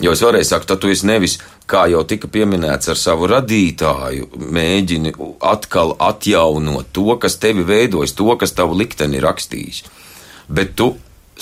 Jo 0.00 0.12
es 0.16 0.22
varēju 0.24 0.48
sakt, 0.48 0.68
tad 0.68 0.80
tu 0.80 0.88
esi 0.92 1.06
nevis, 1.08 1.38
kā 1.72 1.86
jau 1.92 2.02
tika 2.08 2.28
pieminēts, 2.32 2.90
ar 2.92 2.98
savu 3.00 3.30
radītāju, 3.32 4.28
mēģini 4.52 5.14
atkal 5.52 5.96
atjaunot 6.02 6.92
to, 6.92 7.16
kas 7.22 7.38
tevi 7.42 7.64
veidojas, 7.68 8.14
to, 8.18 8.28
kas 8.40 8.54
tavu 8.56 8.76
likteni 8.78 9.22
rakstījis. 9.22 9.82
Bet 10.52 10.76
tu 10.76 10.92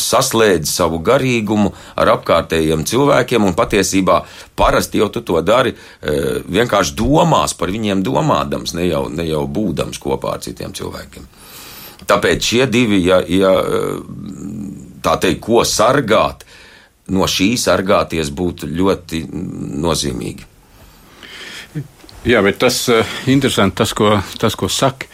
saslēdz 0.01 0.71
savu 0.71 1.01
garīgumu 1.05 1.73
ar 1.99 2.14
apkārtējiem 2.14 2.85
cilvēkiem, 2.88 3.45
un 3.45 3.57
patiesībā 3.59 4.21
parasti 4.59 5.01
jau 5.03 5.11
tu 5.12 5.23
to 5.27 5.40
dari 5.45 5.75
e, 5.75 6.40
vienkārši 6.47 6.97
domās 6.99 7.57
par 7.59 7.73
viņiem 7.75 8.05
domādams, 8.07 8.75
ne 8.79 8.87
jau, 8.88 9.07
ne 9.12 9.27
jau 9.29 9.45
būdams 9.51 10.01
kopā 10.01 10.37
ar 10.37 10.45
citiem 10.47 10.75
cilvēkiem. 10.77 11.27
Tāpēc 12.11 12.47
šie 12.53 12.64
divi, 12.71 13.03
ja, 13.07 13.21
ja 13.29 13.53
e, 13.61 13.83
tā 15.05 15.19
teikt, 15.21 15.43
ko 15.45 15.64
sargāt, 15.69 16.47
no 17.11 17.27
šī 17.31 17.53
sargāties 17.61 18.33
būtu 18.35 18.70
ļoti 18.70 19.25
nozīmīgi. 19.83 20.49
Jā, 22.29 22.42
bet 22.44 22.59
tas 22.61 22.83
ir 22.92 22.99
uh, 23.01 23.12
interesanti, 23.33 23.79
tas, 23.81 23.94
ko, 23.96 24.18
tas, 24.40 24.57
ko 24.59 24.68
saka, 24.68 25.09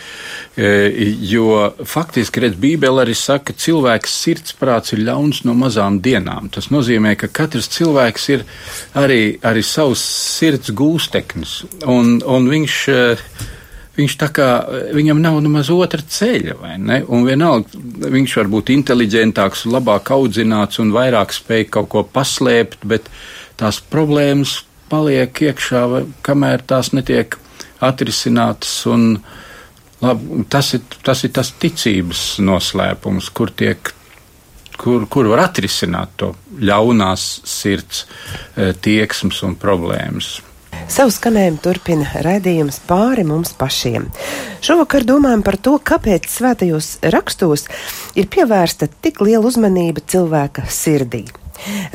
Jo 0.56 1.72
faktiski, 1.84 2.40
redz, 2.40 2.56
Bībele 2.56 3.02
arī 3.02 3.12
saka, 3.12 3.50
ka 3.50 3.60
cilvēks 3.60 4.14
sirdsprāts 4.22 4.94
ir 4.96 5.02
ļauns 5.04 5.42
no 5.44 5.52
mazām 5.52 5.98
dienām. 6.00 6.48
Tas 6.48 6.70
nozīmē, 6.72 7.12
ka 7.20 7.28
katrs 7.28 7.68
cilvēks 7.74 8.24
ir 8.32 8.44
arī, 8.96 9.36
arī 9.44 9.60
savs 9.60 10.00
sirds 10.00 10.72
gūsteknis, 10.72 11.58
un, 11.84 12.22
un 12.24 12.48
viņš 12.48 12.78
viņš 13.96 14.16
tā 14.20 14.28
kā 14.34 14.48
viņam 14.96 15.20
nav 15.24 15.38
nemaz 15.44 15.70
otra 15.72 16.02
ceļa, 16.02 16.56
vai 16.60 16.76
ne? 16.80 17.00
Un 17.08 17.24
vienalga, 17.26 17.80
viņš 18.12 18.36
var 18.40 18.52
būt 18.52 18.72
inteliģentāks, 18.74 19.66
labāk 19.72 20.12
audzināts 20.14 20.80
un 20.82 20.92
vairāk 20.94 21.34
spēj 21.34 21.68
kaut 21.76 21.90
ko 21.94 22.04
paslēpt, 22.04 22.84
bet 22.88 23.08
tās 23.60 23.80
problēmas 23.80 24.60
paliek 24.92 25.42
iekšā, 25.48 25.82
kamēr 26.26 26.64
tās 26.68 26.92
netiek 26.94 27.38
atrisinātas. 27.82 28.78
Un, 28.90 29.18
labi, 30.04 30.44
tas, 30.52 30.74
ir, 30.76 30.84
tas 31.04 31.24
ir 31.26 31.34
tas 31.36 31.52
ticības 31.60 32.26
noslēpums, 32.44 33.30
kur 33.32 33.52
tiek. 33.52 33.92
Kur, 34.76 35.06
kur 35.08 35.24
var 35.30 35.40
atrisināt 35.46 36.10
to 36.20 36.34
ļaunās 36.60 37.22
sirds 37.48 38.02
eh, 38.04 38.74
tieksmes 38.76 39.38
un 39.46 39.54
problēmas. 39.56 40.34
Savu 40.90 41.12
skanējumu 41.14 41.62
turpina 41.64 42.22
raidījums 42.24 42.78
pāri 42.88 43.24
mums 43.26 43.54
pašiem. 43.58 44.10
Šovakar 44.64 45.06
domājam 45.08 45.42
par 45.46 45.58
to, 45.58 45.78
kāpēc 45.78 46.28
svētajos 46.30 46.92
rakstos 47.14 47.66
ir 48.18 48.30
pievērsta 48.32 48.90
tik 49.02 49.20
liela 49.24 49.44
uzmanība 49.50 50.04
cilvēka 50.06 50.68
sirdī. 50.70 51.26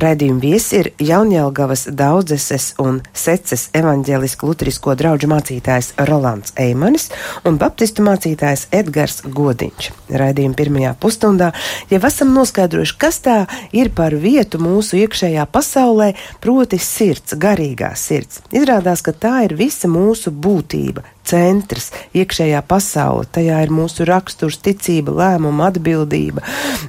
Raidījuma 0.02 0.42
viesi 0.44 0.80
ir 0.82 0.92
Jaunjēlgavas 1.02 1.88
daudzeses 1.98 2.72
un 2.82 3.02
seces 3.14 3.68
evaņģēlisku 3.78 4.50
lutrisko 4.50 4.96
draugu 5.00 5.30
mācītājs 5.32 5.94
Rolands 6.10 6.56
Eimanis 6.60 7.10
un 7.48 7.60
baptistu 7.62 8.06
mācītājs 8.06 8.68
Edgars 8.76 9.22
Godiņš. 9.26 9.92
Raidījuma 10.22 10.58
pirmajā 10.58 10.96
pusstundā 11.02 11.52
jau 11.92 12.02
esam 12.08 12.34
noskaidrojuši, 12.36 12.98
kas 13.02 13.22
tā 13.26 13.38
ir 13.76 13.92
par 13.96 14.16
vietu 14.20 14.60
mūsu 14.62 15.00
iekšējā 15.02 15.46
pasaulē, 15.52 16.12
proti 16.44 16.80
sirds, 16.82 17.36
garīgā 17.40 17.94
sirds. 18.00 18.42
Izrādās, 18.56 19.04
ka 19.06 19.14
tā 19.16 19.36
ir 19.48 19.56
visa 19.60 19.90
mūsu 19.92 20.34
būtība, 20.34 21.06
centrs, 21.28 21.92
iekšējā 22.18 22.62
pasaule. 22.68 23.28
Tajā 23.32 23.62
ir 23.66 23.74
mūsu 23.74 24.08
raksturs, 24.10 24.60
ticība, 24.66 25.14
lēmuma, 25.22 25.70
atbildība, 25.72 26.44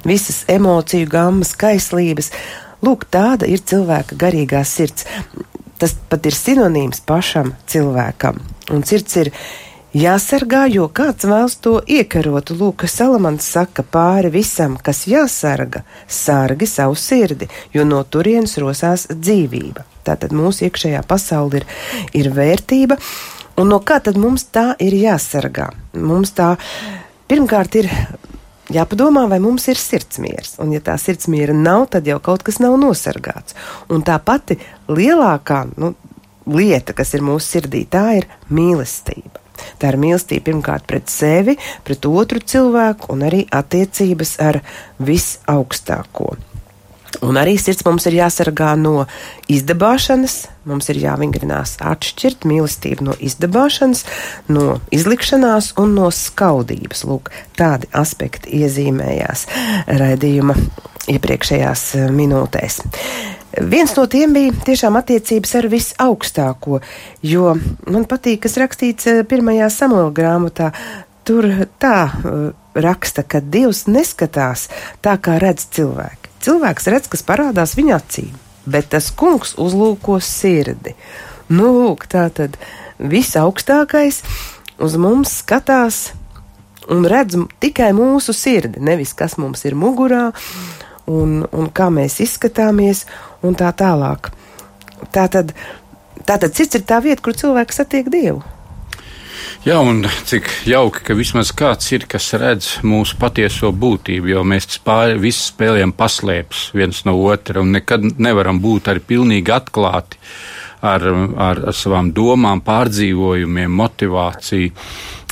visas 0.07 0.43
emociju 0.51 1.09
gammas, 1.11 1.55
kaislības. 1.59 2.33
Lūk, 2.83 3.05
tāda 3.07 3.47
ir 3.47 3.63
cilvēka 3.63 4.17
garīgā 4.19 4.63
sirds. 4.67 5.05
Tas 5.79 5.95
pat 6.09 6.25
ir 6.27 6.35
sinonīms 6.35 7.03
pašam 7.07 7.53
cilvēkam. 7.67 8.41
Un 8.75 8.83
sirds 8.87 9.15
ir 9.21 9.31
jāsargā, 9.95 10.65
jo 10.73 10.89
kāds 10.91 11.27
vēlas 11.27 11.55
to 11.63 11.77
iekarot. 11.87 12.51
Lūk, 12.59 12.85
Salamans 12.91 13.47
saka 13.55 13.85
pāri 13.87 14.31
visam, 14.33 14.75
kas 14.75 15.05
jāsarga, 15.07 15.83
sargi 16.07 16.67
savu 16.67 16.97
sirdi, 16.99 17.47
jo 17.73 17.85
no 17.87 18.01
turienes 18.03 18.57
rosās 18.59 19.07
dzīvība. 19.11 19.85
Tātad 20.03 20.35
mūsu 20.35 20.67
iekšējā 20.67 21.05
pasaule 21.07 21.61
ir, 21.61 21.67
ir 22.19 22.31
vērtība, 22.35 22.99
un 23.59 23.71
no 23.71 23.79
kā 23.79 24.01
tad 24.03 24.19
mums 24.19 24.49
tā 24.51 24.73
ir 24.83 24.97
jāsargā? 24.97 25.69
Mums 25.95 26.35
tā 26.35 26.55
pirmkārt 27.31 27.79
ir 27.79 27.91
jāpadomā, 28.73 29.25
vai 29.31 29.39
mums 29.43 29.67
ir 29.71 29.79
sirdsmieres. 29.79 30.55
Un, 30.63 30.73
ja 30.75 30.81
tā 30.83 30.97
sirdsmiera 31.01 31.55
nav, 31.55 31.87
tad 31.93 32.07
jau 32.09 32.19
kaut 32.23 32.45
kas 32.45 32.59
nav 32.63 32.77
nosargāts. 32.81 33.57
Un 33.93 34.05
tā 34.05 34.17
pati 34.23 34.59
lielākā 34.91 35.63
nu, 35.77 35.93
lieta, 36.49 36.95
kas 36.97 37.13
ir 37.15 37.25
mūsu 37.25 37.57
sirdī, 37.57 37.85
tā 37.89 38.05
ir 38.19 38.29
mīlestība. 38.53 39.41
Tā 39.79 39.93
ir 39.93 39.99
mīlestība 40.01 40.49
pirmkārt 40.49 40.87
pret 40.89 41.11
sevi, 41.11 41.55
pret 41.85 42.07
otru 42.09 42.41
cilvēku 42.41 43.13
un 43.13 43.27
arī 43.29 43.43
attiecības 43.53 44.37
ar 44.43 44.59
visaugstāko. 44.99 46.33
Un 47.21 47.37
arī 47.37 47.53
sirds 47.61 47.83
mums 47.85 48.07
ir 48.09 48.15
jāsargā 48.17 48.71
no 48.79 49.05
izdabāšanas, 49.51 50.37
mums 50.69 50.89
ir 50.89 51.01
jāvingrinās 51.03 51.75
atšķirt 51.83 52.47
mīlestību 52.49 53.05
no 53.09 53.17
izdabāšanas, 53.21 54.01
no 54.49 54.79
izlikšanās 54.95 55.73
un 55.81 55.93
no 55.99 56.09
skaudības. 56.13 57.03
Lūk, 57.05 57.29
tādi 57.59 57.91
aspekti 57.93 58.63
iezīmējās 58.63 59.45
raidījuma 60.01 60.57
iepriekšējās 61.13 61.85
eh, 61.99 62.09
minūtēs. 62.15 62.81
Viens 63.69 63.93
no 63.93 64.07
tiem 64.09 64.33
bija 64.33 64.55
tiešām 64.65 64.97
attiecības 64.97 65.55
ar 65.59 65.69
visaugstāko, 65.69 66.81
jo 67.21 67.53
man 67.85 68.09
patīk, 68.09 68.41
kas 68.47 68.57
rakstīts 68.61 69.11
eh, 69.11 69.21
pirmajā 69.27 69.69
samuēla 69.69 70.13
grāmatā. 70.17 70.73
Tur 71.27 71.49
tā 71.83 71.97
eh, 72.09 72.43
raksta, 72.73 73.27
ka 73.27 73.43
Dievs 73.43 73.85
neskatās 73.91 74.69
tā, 75.05 75.19
kā 75.21 75.37
redz 75.43 75.69
cilvēki 75.75 76.22
Cilvēks 76.43 76.89
redz, 76.91 77.07
kas 77.11 77.23
parādās 77.23 77.77
viņa 77.79 77.95
acīm, 78.01 78.33
bet 78.67 78.89
tas 78.91 79.11
kungs 79.15 79.53
uzlūko 79.61 80.17
sirdi. 80.23 80.95
Nu, 81.47 81.69
lūk, 81.71 82.07
tā 82.11 82.27
tad 82.35 82.57
visaugstākais 82.99 84.21
uz 84.83 84.97
mums 84.99 85.37
skatās 85.39 86.09
un 86.91 87.07
redz 87.07 87.37
tikai 87.63 87.91
mūsu 87.95 88.35
sirdi, 88.35 88.83
nevis 88.83 89.13
kas 89.15 89.37
mums 89.39 89.63
ir 89.67 89.77
mugurā 89.79 90.31
un, 91.07 91.43
un 91.47 91.69
kā 91.71 91.87
mēs 91.93 92.19
izskatāmies 92.23 93.05
un 93.43 93.55
tā 93.59 93.71
tālāk. 93.79 94.31
Tā 95.15 95.27
tad, 95.31 95.53
tā 96.27 96.39
tad 96.39 96.51
sirds 96.55 96.79
ir 96.79 96.87
tā 96.87 96.99
vieta, 97.03 97.23
kur 97.23 97.39
cilvēks 97.39 97.79
satiek 97.83 98.11
Dievu. 98.11 98.43
Jā, 99.63 99.77
un 99.79 100.01
cik 100.27 100.49
jauki, 100.67 101.03
ka 101.07 101.15
vismaz 101.15 101.53
kāds 101.55 101.91
ir, 101.93 102.07
kas 102.09 102.33
redz 102.39 102.71
mūsu 102.83 103.15
patieso 103.21 103.69
būtību, 103.71 104.33
jo 104.33 104.41
mēs 104.47 104.67
spāj, 104.79 105.15
visi 105.21 105.45
spēlējam 105.51 105.93
paslēpes 105.95 106.65
viens 106.75 107.03
no 107.07 107.15
otra 107.21 107.61
un 107.61 107.71
nekad 107.77 108.03
nevaram 108.17 108.59
būt 108.63 108.89
arī 108.91 109.05
pilnīgi 109.13 109.53
atklāti 109.55 110.19
ar, 110.83 111.05
ar, 111.07 111.63
ar 111.69 111.77
savām 111.77 112.11
domām, 112.15 112.63
pārdzīvojumiem, 112.65 113.71
motivāciju. 113.79 114.73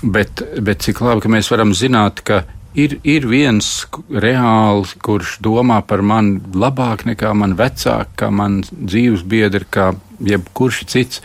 Bet, 0.02 0.46
bet 0.64 0.88
cik 0.88 1.04
labi, 1.04 1.26
ka 1.26 1.30
mēs 1.30 1.52
varam 1.52 1.76
zināt, 1.78 2.24
ka 2.26 2.44
ir, 2.76 2.98
ir 3.04 3.28
viens 3.30 3.68
reāli, 4.10 5.00
kurš 5.04 5.38
domā 5.44 5.82
par 5.88 6.04
mani 6.06 6.40
labāk 6.56 7.06
nekā 7.10 7.34
man 7.38 7.56
vecāki, 7.60 8.16
kā 8.24 8.32
man 8.34 8.62
dzīves 8.72 9.26
biedri, 9.28 9.68
kā 9.70 9.92
jebkurš 10.22 10.84
cits, 10.92 11.22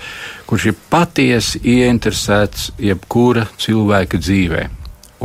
kurš 0.48 0.70
ir 0.72 0.78
patiesi 0.90 1.60
ieinteresēts 1.62 2.72
jebkura 2.82 3.46
cilvēka 3.60 4.20
dzīvē. 4.22 4.66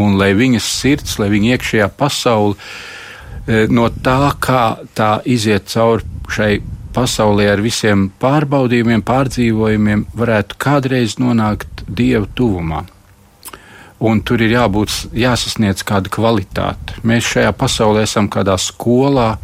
Un 0.02 0.18
lai 0.20 0.32
viņas 0.38 0.68
sirds, 0.82 1.18
lai 1.20 1.30
viņa 1.32 1.56
iekšējā 1.56 1.88
pasaule 2.00 2.56
e, 2.56 3.66
no 3.72 3.90
tā, 3.92 4.32
kā 4.40 4.66
tā 4.96 5.18
iziet 5.28 5.68
cauri 5.72 6.08
šai 6.32 6.54
pasaulē 6.96 7.50
ar 7.52 7.64
visiem 7.64 8.10
pārbaudījumiem, 8.22 9.04
pārdzīvojumiem, 9.08 10.08
varētu 10.16 10.60
kādreiz 10.60 11.18
nonākt 11.20 11.86
Dieva 11.88 12.28
tuvumā. 12.36 12.86
Un 14.02 14.24
tur 14.26 14.42
ir 14.42 14.56
jābūt, 14.56 15.14
jāsasniedz 15.14 15.84
kāda 15.86 16.10
kvalitāte. 16.10 16.98
Mēs 17.06 17.28
šajā 17.36 17.52
pasaulē 17.54 18.08
esam 18.08 18.30
kādā 18.34 18.56
skolā, 18.58 19.36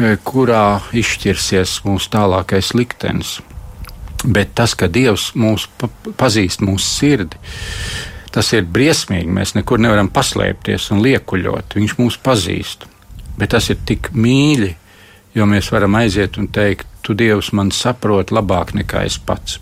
E, 0.00 0.16
kurā 0.24 0.80
izšķirsies 0.96 1.82
mūsu 1.84 2.08
tālākais 2.14 2.72
liktenis. 2.74 3.36
Bet 4.24 4.54
tas, 4.56 4.72
ka 4.78 4.88
Dievs 4.88 5.32
mūs 5.38 5.66
pazīst 6.18 6.62
mūsu 6.64 6.86
sirdi, 6.86 7.40
tas 8.32 8.52
ir 8.56 8.64
briesmīgi. 8.64 9.28
Mēs 9.28 9.54
nekur 9.58 9.82
nevaram 9.82 10.08
paslēpties 10.12 10.88
un 10.94 11.02
liekuļot. 11.04 11.76
Viņš 11.76 11.96
mūs 12.00 12.18
pazīst. 12.24 12.86
Bet 13.36 13.52
tas 13.54 13.68
ir 13.72 13.82
tik 13.88 14.10
mīļi, 14.16 14.70
jo 15.36 15.46
mēs 15.48 15.70
varam 15.74 15.98
aiziet 16.00 16.38
un 16.40 16.48
teikt, 16.52 16.88
tu 17.04 17.16
Dievs 17.18 17.52
man 17.56 17.72
saproti 17.74 18.34
labāk 18.34 18.72
nekā 18.78 19.04
es 19.08 19.18
pats, 19.18 19.58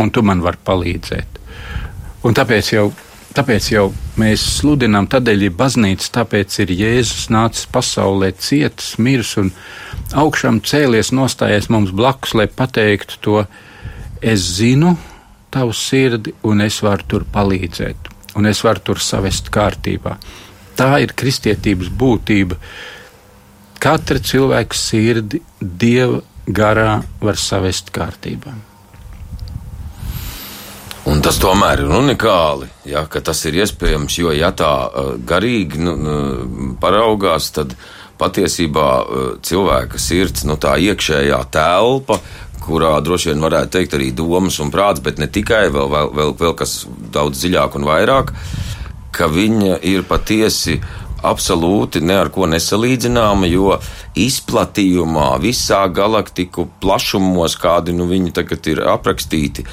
un 0.00 0.10
tu 0.10 0.22
man 0.26 0.42
vari 0.44 0.60
palīdzēt. 0.66 1.40
Un 2.24 2.36
tāpēc 2.36 2.72
jau 2.74 2.88
Tāpēc 3.34 3.66
jau 3.72 3.88
mēs 4.20 4.42
sludinām, 4.60 5.08
tādēļ 5.10 5.48
ir 5.48 5.54
baznīca, 5.58 6.06
tāpēc 6.20 6.54
ir 6.62 6.70
Jēzus 6.70 7.24
nācis 7.34 7.66
pasaulē, 7.66 8.28
cietis, 8.38 8.92
miris 9.02 9.32
un 9.42 9.48
augšām 10.14 10.60
cēlies, 10.62 11.10
nostājies 11.10 11.66
mums 11.74 11.90
blakus, 11.90 12.36
lai 12.38 12.46
pateiktu 12.46 13.18
to, 13.26 13.40
es 14.22 14.44
zinu 14.60 14.92
tavu 15.50 15.74
sirdi 15.74 16.30
un 16.46 16.62
es 16.62 16.78
varu 16.86 17.08
tur 17.10 17.24
palīdzēt, 17.34 18.10
un 18.38 18.46
es 18.46 18.62
varu 18.62 18.84
tur 18.86 19.02
savest 19.02 19.50
kārtībā. 19.54 20.14
Tā 20.78 20.92
ir 21.02 21.14
kristietības 21.18 21.90
būtība. 21.90 22.58
Katra 23.82 24.22
cilvēka 24.22 24.78
sirdi 24.78 25.42
Dieva 25.58 26.22
garā 26.46 27.00
var 27.22 27.38
savest 27.38 27.90
kārtībā. 27.94 28.54
Un 31.04 31.20
tas 31.20 31.36
tomēr 31.36 31.82
ir 31.84 31.90
unikāli, 31.92 32.70
ja, 32.88 33.02
ka 33.10 33.20
tas 33.20 33.42
ir 33.44 33.58
iespējams, 33.60 34.14
jo, 34.22 34.30
ja 34.32 34.48
tā 34.56 34.70
garīgi 35.28 35.82
nu, 35.84 35.92
nu, 36.00 36.14
paraugās, 36.80 37.50
tad 37.52 37.74
patiesībā 38.16 38.88
cilvēka 39.44 40.00
sirds, 40.00 40.46
nu, 40.48 40.56
tā 40.56 40.78
iekšējā 40.80 41.42
telpa, 41.52 42.20
kurā 42.64 42.94
droši 43.04 43.32
vien 43.32 43.44
varētu 43.44 43.74
teikt 43.76 43.98
arī 43.98 44.10
domas 44.16 44.56
un 44.64 44.72
prāts, 44.72 45.04
bet 45.04 45.20
ne 45.20 45.28
tikai, 45.28 45.66
vēl, 45.74 45.90
vēl, 45.92 46.12
vēl, 46.16 46.34
vēl 46.40 46.56
kas 46.56 46.76
daudz 47.12 47.42
dziļāk 47.42 47.76
un 47.76 47.88
vairāk, 47.90 48.32
ka 49.14 49.28
viņa 49.28 49.82
ir 49.84 50.06
patiesi 50.08 50.78
absolūti 51.24 52.00
ne 52.04 52.16
ar 52.20 52.30
ko 52.32 52.48
nesalīdzināma, 52.48 53.48
jo 53.48 53.76
izplatījumā 54.20 55.34
visā 55.42 55.84
galaktiku 55.92 56.68
plašumos, 56.80 57.56
kādi 57.60 57.92
nu 57.96 58.08
viņi 58.08 58.32
tagad 58.40 58.72
ir 58.72 58.82
aprakstīti, 58.94 59.64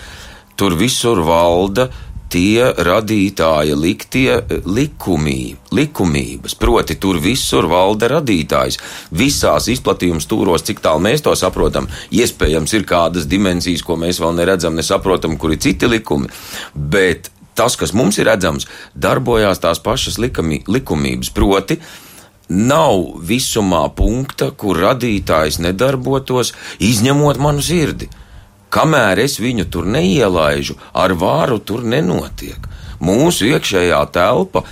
tur 0.61 0.75
visur 0.77 1.23
valda 1.25 1.87
tie 2.31 2.67
radītāja 2.85 3.73
liktie 3.75 4.35
likumi, 4.69 5.55
likumības. 5.73 6.53
Proti, 6.61 6.99
tur 7.01 7.17
visur 7.23 7.65
valda 7.71 8.11
radītājs. 8.13 8.77
Visās 9.17 9.71
izplatījuma 9.73 10.21
stūros, 10.21 10.63
cik 10.67 10.83
tālu 10.85 11.01
mēs 11.07 11.25
to 11.25 11.33
saprotam, 11.39 11.89
iespējams, 12.13 12.75
ir 12.77 12.85
kādas 12.87 13.25
dimensijas, 13.31 13.81
ko 13.83 13.97
mēs 13.99 14.21
vēl 14.21 14.37
neredzam, 14.37 14.77
nesaprotam, 14.77 15.35
kur 15.41 15.55
ir 15.55 15.63
citi 15.65 15.89
likumi. 15.89 16.29
Bet 16.77 17.31
tas, 17.57 17.75
kas 17.75 17.95
mums 17.97 18.21
ir 18.21 18.29
redzams, 18.29 18.69
darbojās 18.93 19.65
tās 19.65 19.81
pašas 19.83 20.21
likumi, 20.21 20.61
likumības. 20.69 21.33
Proti, 21.35 21.81
nav 22.53 23.17
visumā 23.27 23.87
punkta, 23.97 24.53
kur 24.53 24.79
radītājs 24.85 25.57
nedarbotos, 25.65 26.53
izņemot 26.79 27.41
manu 27.41 27.65
sirdi. 27.65 28.13
Kamēr 28.71 29.19
es 29.25 29.37
viņu 29.41 29.67
tur 29.71 29.87
neielaižu, 29.91 30.77
ar 30.95 31.13
vāru 31.19 31.59
tur 31.59 31.83
nenotiek. 31.83 32.69
Mūsu 33.03 33.49
iekšējā 33.51 34.01
telpa 34.15 34.63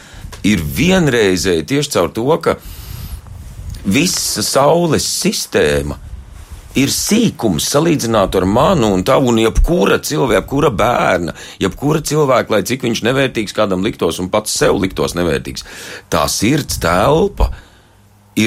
ir 0.47 0.61
vienreizēja 0.63 1.65
tieši 1.67 1.95
caur 1.97 2.13
to, 2.15 2.27
ka 2.39 2.55
visa 3.83 4.43
Saules 4.45 5.07
sistēma 5.07 5.97
ir 6.79 6.91
sīkums 6.93 7.65
salīdzināt 7.73 8.35
ar 8.37 8.45
manu 8.47 8.91
un 8.93 9.03
tavu 9.03 9.33
un 9.33 9.39
jebkura 9.41 9.97
cilvēka, 10.05 10.37
jebkura 10.39 10.69
bērna, 10.69 11.33
jebkura 11.59 12.03
cilvēka, 12.05 12.53
lai 12.53 12.61
cik 12.67 12.85
viņš 12.85 13.01
nevērtīgs 13.07 13.57
kādam 13.57 13.83
liktos 13.83 14.21
un 14.21 14.29
pats 14.31 14.53
sev 14.61 14.77
liktos 14.79 15.17
nevērtīgs. 15.17 15.65
Tā 16.13 16.27
sirds 16.31 16.79
telpa 16.79 17.49
ir 17.49 17.68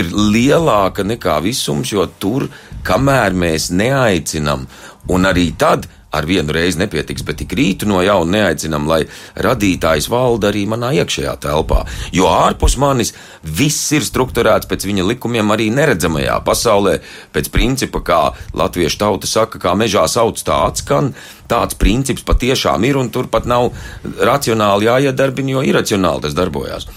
lielāka 0.00 1.04
nekā 1.04 1.40
visums, 1.44 1.92
jo 1.92 2.06
tur, 2.18 2.48
kamēr 2.86 3.36
mēs 3.36 3.70
neaicinam, 3.74 4.64
un 5.12 5.28
arī 5.28 5.50
tad, 5.58 5.88
ar 6.12 6.26
vienu 6.28 6.52
reizi 6.52 6.78
nepietiks, 6.82 7.24
bet 7.24 7.38
tik 7.40 7.54
rītu 7.56 7.88
no 7.88 8.02
jauna 8.04 8.36
neaicinam, 8.36 8.84
lai 8.88 9.00
radītājs 9.46 10.10
valda 10.12 10.50
arī 10.50 10.66
manā 10.68 10.92
iekšējā 11.00 11.32
telpā. 11.40 11.82
Jo 12.12 12.28
ārpus 12.28 12.76
manis 12.80 13.14
viss 13.42 13.94
ir 13.96 14.04
strukturēts 14.04 14.68
pēc 14.68 14.84
viņa 14.90 15.06
likumiem 15.08 15.54
arī 15.54 15.70
neredzamajā 15.72 16.36
pasaulē, 16.44 16.98
pēc 17.32 17.48
principa, 17.54 18.04
kā 18.04 18.20
latviešu 18.52 19.00
tauta 19.00 19.30
saka, 19.30 19.60
kā 19.62 19.72
mežā 19.78 20.04
sauc 20.10 20.40
tā 20.44 20.60
atskan. 20.68 21.14
Tāds 21.48 21.76
princips 21.80 22.24
patiešām 22.28 22.84
ir, 22.88 23.00
un 23.00 23.08
tur 23.12 23.32
pat 23.32 23.48
nav 23.48 23.72
racionāli 24.20 24.88
jāiedarbina, 24.90 25.56
jo 25.56 25.66
iracionāli 25.72 26.28
tas 26.28 26.36
darbojas. 26.36 26.88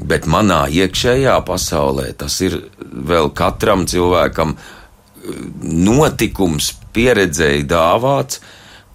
Bet 0.00 0.26
manā 0.30 0.64
iekšējā 0.72 1.34
pasaulē 1.44 2.12
tas 2.16 2.38
ir 2.44 2.56
vēl 2.90 3.30
katram 3.36 3.84
cilvēkam 3.90 4.54
notikums 5.60 6.72
pieredzēji 6.94 7.66
dāvāts, 7.68 8.40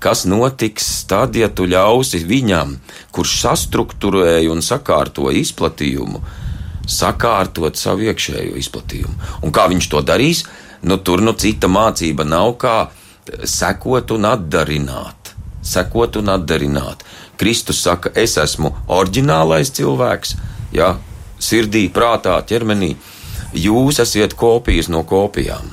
kas 0.01 0.25
notiks 0.29 0.87
tad, 1.09 1.37
ja 1.37 1.49
tu 1.49 1.67
ļausi 1.69 2.23
viņam, 2.25 2.75
kurš 3.15 3.37
sastruktūrēja 3.43 4.51
un 4.53 4.63
sakārtoja 4.65 5.37
izplatījumu, 5.41 6.21
sakārtot 6.89 7.77
savu 7.79 8.09
iekšējo 8.09 8.57
izplatījumu. 8.61 9.15
Un 9.45 9.53
kā 9.53 9.67
viņš 9.71 9.89
to 9.93 10.01
darīs, 10.05 10.43
nu 10.85 10.97
tur 10.97 11.23
nu 11.25 11.33
cita 11.33 11.69
mācība 11.71 12.25
nav 12.27 12.57
kā 12.61 12.77
sekot 13.45 14.13
un 14.17 14.27
atdarināt. 14.29 15.33
Sekot 15.65 16.19
un 16.21 16.29
atdarināt. 16.35 17.01
Kristus 17.41 17.81
saka, 17.81 18.11
es 18.13 18.37
esmu 18.37 18.71
oriģinālais 18.93 19.73
cilvēks, 19.73 20.35
ja, 20.75 20.95
sirdī, 21.39 21.87
prātā, 21.93 22.37
ķermenī. 22.47 22.93
Jūs 23.55 24.01
esat 24.03 24.35
kopijas 24.37 24.91
no 24.91 25.05
kopijām. 25.07 25.71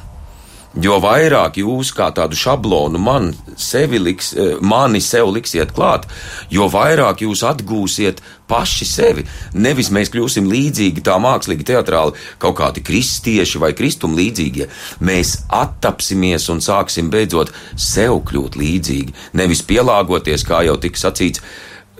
Jo 0.73 0.97
vairāk 1.05 1.59
jūs 1.61 1.91
kā 1.93 2.07
tādu 2.17 2.37
šablonu 2.39 2.97
man 2.97 3.27
sevi 3.61 3.99
liks, 4.01 4.31
eh, 4.33 4.55
mani 4.61 5.03
sev 5.05 5.29
liksiet 5.29 5.75
klāt, 5.77 6.07
jo 6.49 6.65
vairāk 6.65 7.21
jūs 7.27 7.43
atgūsiet 7.45 8.23
paši 8.49 8.87
sevi. 8.89 9.25
Nevis 9.53 9.91
mēs 9.91 10.09
kļūsim 10.09 10.49
līdzīgi 10.49 11.05
tā 11.05 11.19
mākslīgi 11.21 11.67
teatrāli, 11.69 12.17
kaut 12.39 12.57
kādi 12.57 12.81
kristieši 12.81 13.61
vai 13.61 13.73
kristum 13.73 14.17
līdzīgie. 14.17 14.69
Mēs 15.01 15.43
attapsimies 15.51 16.49
un 16.49 16.65
sāksim 16.65 17.11
beidzot 17.11 17.53
sev 17.77 18.23
kļūt 18.25 18.57
līdzīgi, 18.57 19.13
nevis 19.35 19.63
pielāgoties, 19.63 20.45
kā 20.45 20.65
jau 20.65 20.79
tika 20.81 20.97
sacīts 20.97 21.45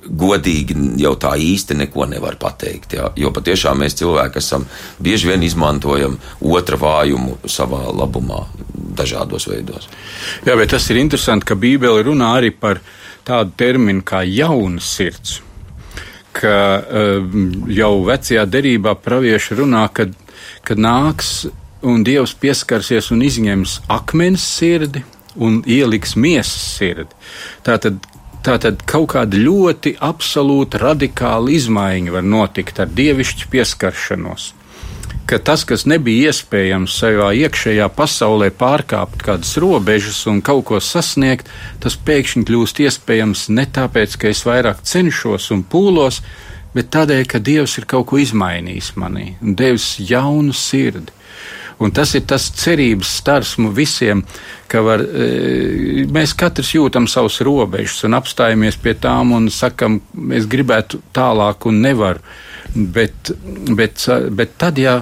godīgi 0.07 0.77
jau 1.01 1.13
tā 1.21 1.35
īsti 1.39 1.77
neko 1.83 2.07
nevar 2.11 2.37
pateikt. 2.41 2.97
Jā. 2.99 3.11
Jo 3.19 3.31
patiešām 3.35 3.83
mēs 3.83 3.97
cilvēki 4.01 4.41
esam 4.43 4.67
bieži 5.03 5.31
vien 5.31 5.45
izmantojam 5.47 6.19
otra 6.41 6.79
vājumu 6.81 7.39
savā 7.47 7.85
labumā 7.95 8.45
dažādos 8.99 9.47
veidos. 9.51 9.89
Jā, 10.47 10.57
bet 10.59 10.75
tas 10.75 10.89
ir 10.91 11.01
interesanti, 11.03 11.47
ka 11.49 11.59
Bībele 11.59 12.03
runā 12.07 12.35
arī 12.41 12.53
par 12.53 12.83
tādu 13.27 13.55
terminu 13.57 14.03
kā 14.07 14.25
jauna 14.27 14.83
sirds. 14.83 15.41
Ka 16.33 16.57
uh, 16.81 17.41
jau 17.69 17.95
vecajā 18.09 18.47
derībā 18.49 18.97
pravieši 19.05 19.59
runā, 19.63 19.85
kad, 19.93 20.15
kad 20.65 20.81
nāks 20.81 21.43
un 21.83 22.05
Dievs 22.07 22.33
pieskarsies 22.39 23.11
un 23.13 23.23
izņems 23.27 23.83
akmens 23.93 24.45
sirdi 24.59 25.03
un 25.37 25.61
ieliks 25.69 26.15
miesas 26.17 26.77
sirdi. 26.77 27.11
Tātad 27.67 28.01
Tā 28.43 28.57
tad 28.59 28.81
kaut 28.91 29.13
kāda 29.13 29.39
ļoti 29.39 29.93
absolūta 30.03 30.81
radikāla 30.83 31.53
izmaiņa 31.55 32.15
var 32.17 32.25
notikt 32.27 32.81
ar 32.83 32.91
dievišķu 32.91 33.47
pieskaršanos. 33.53 34.49
Ka 35.31 35.39
tas, 35.39 35.63
kas 35.63 35.85
nebija 35.87 36.33
iespējams 36.33 36.97
savā 36.99 37.29
iekšējā 37.39 37.87
pasaulē 37.95 38.49
pārkāpt 38.59 39.23
kādas 39.23 39.55
robežas 39.63 40.19
un 40.27 40.43
kaut 40.43 40.65
ko 40.73 40.81
sasniegt, 40.83 41.47
tas 41.79 41.95
pēkšņi 41.95 42.43
kļūst 42.49 42.83
iespējams 42.83 43.47
ne 43.55 43.69
tāpēc, 43.79 44.19
ka 44.19 44.33
es 44.35 44.43
vairāk 44.49 44.83
cenšos 44.91 45.53
un 45.55 45.63
pūlos, 45.63 46.19
bet 46.75 46.91
tādēļ, 46.91 47.23
ka 47.31 47.39
Dievs 47.39 47.79
ir 47.79 47.87
kaut 47.87 48.11
ko 48.11 48.19
izmainījis 48.19 48.97
manī 48.99 49.37
un 49.39 49.55
devis 49.55 49.95
jaunu 50.03 50.51
sirdi. 50.51 51.15
Un 51.83 51.91
tas 51.95 52.15
ir 52.15 52.25
tas 52.31 52.45
cerības 52.55 53.11
starsmu 53.19 53.73
visiem, 53.75 54.23
ka 54.71 54.83
var, 54.87 55.03
e, 55.03 56.05
mēs 56.13 56.35
katrs 56.39 56.73
jūtam 56.77 57.09
savus 57.11 57.41
robežas 57.43 58.05
un 58.07 58.15
apstājamies 58.19 58.79
pie 58.83 58.95
tām 59.03 59.35
un 59.37 59.49
sakam, 59.51 60.01
es 60.33 60.47
gribētu 60.47 61.03
tālāk 61.15 61.67
un 61.67 61.83
nevaru. 61.83 62.23
Bet, 62.73 63.33
bet, 63.77 64.07
bet 64.33 64.55
tad, 64.63 64.79
ja 64.79 65.01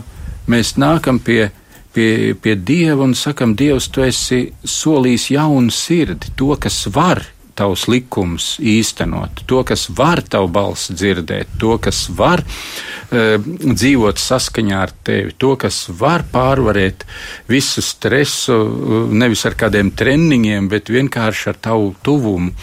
mēs 0.50 0.74
nākam 0.80 1.20
pie, 1.22 1.50
pie, 1.94 2.34
pie 2.34 2.56
Dieva 2.56 3.04
un 3.04 3.14
sakam, 3.14 3.52
Dievs, 3.54 3.90
tu 3.92 4.02
esi 4.02 4.46
solījis 4.64 5.28
jaunu 5.36 5.74
sirdi, 5.74 6.32
to, 6.36 6.54
kas 6.58 6.82
var 6.94 7.22
tavs 7.60 7.86
likums 7.90 8.54
īstenot, 8.64 9.42
to, 9.48 9.60
kas 9.68 9.86
var 9.96 10.22
tavu 10.24 10.48
balsi 10.52 10.96
dzirdēt, 10.96 11.58
to, 11.60 11.76
kas 11.82 12.06
var 12.16 12.42
uh, 12.44 13.36
dzīvot 13.40 14.20
saskaņā 14.20 14.78
ar 14.86 14.94
tevi, 15.06 15.34
to, 15.36 15.52
kas 15.60 15.82
var 16.00 16.24
pārvarēt 16.32 17.04
visu 17.50 17.84
stresu, 17.84 18.56
uh, 18.56 19.12
nevis 19.12 19.44
ar 19.48 19.58
kādiem 19.60 19.92
treniņiem, 19.92 20.70
bet 20.72 20.92
vienkārši 20.92 21.52
ar 21.52 21.60
tavu 21.68 21.92
tuvumu 22.06 22.54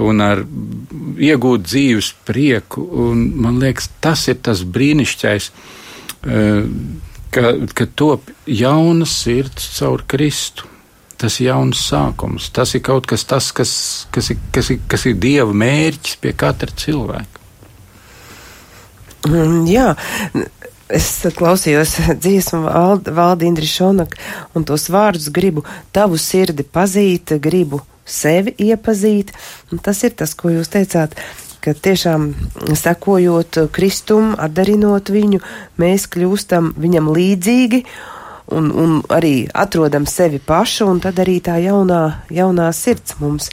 un 0.00 0.24
ar 0.24 0.40
iegūt 1.20 1.66
dzīves 1.66 2.14
prieku. 2.24 2.86
Un, 3.04 3.26
man 3.44 3.60
liekas, 3.60 3.90
tas 4.00 4.24
ir 4.32 4.40
tas 4.40 4.64
brīnišķais. 4.64 5.52
Uh, 6.20 6.64
ka, 7.34 7.54
ka 7.76 7.86
top 7.98 8.30
jauna 8.48 9.06
sirds 9.08 9.70
caur 9.76 10.04
Kristu 10.08 10.69
tas 11.20 11.40
ir 11.40 11.50
jauns 11.50 11.82
sākums. 11.90 12.48
Tas 12.54 12.74
ir 12.76 12.84
kaut 12.86 13.08
kas 13.10 13.26
tāds, 13.28 13.50
kas, 13.56 13.72
kas, 14.14 14.30
ir, 14.32 14.40
kas, 14.54 14.70
ir, 14.72 14.80
kas 14.90 15.06
ir 15.10 15.18
dieva 15.20 15.52
mērķis 15.52 16.16
pie 16.22 16.32
katra 16.36 16.72
cilvēka. 16.80 17.44
Mm, 19.28 19.66
jā. 19.68 19.92
Es 20.90 21.10
klausījos 21.36 21.92
dziesmu 22.24 22.64
valdi, 22.64 23.12
valdi 23.14 23.46
Indri 23.46 23.68
Šonak 23.70 24.16
un 24.58 24.64
tos 24.66 24.88
vārdus 24.90 25.28
gribu 25.30 25.62
tavu 25.94 26.18
sirdi 26.18 26.64
pazīt, 26.66 27.36
gribu 27.38 27.82
sevi 28.02 28.56
iepazīt. 28.58 29.30
Un 29.70 29.78
tas 29.78 30.02
ir 30.06 30.16
tas, 30.18 30.34
ko 30.34 30.50
jūs 30.50 30.72
teicāt, 30.72 31.14
ka 31.60 31.76
tiešām 31.76 32.30
sekojot 32.78 33.60
Kristum, 33.76 34.32
atdarinot 34.40 35.12
viņu, 35.12 35.42
mēs 35.78 36.08
kļūstam 36.10 36.72
viņam 36.80 37.12
līdzīgi 37.14 37.84
un, 38.50 38.70
un 38.70 38.98
arī 39.12 39.48
atrodam 39.54 40.06
sevi 40.06 40.40
pašu, 40.42 40.88
un 40.90 41.00
tad 41.02 41.20
arī 41.22 41.40
tā 41.44 41.58
jaunā, 41.62 42.02
jaunā 42.34 42.70
sirds 42.76 43.18
mums. 43.20 43.50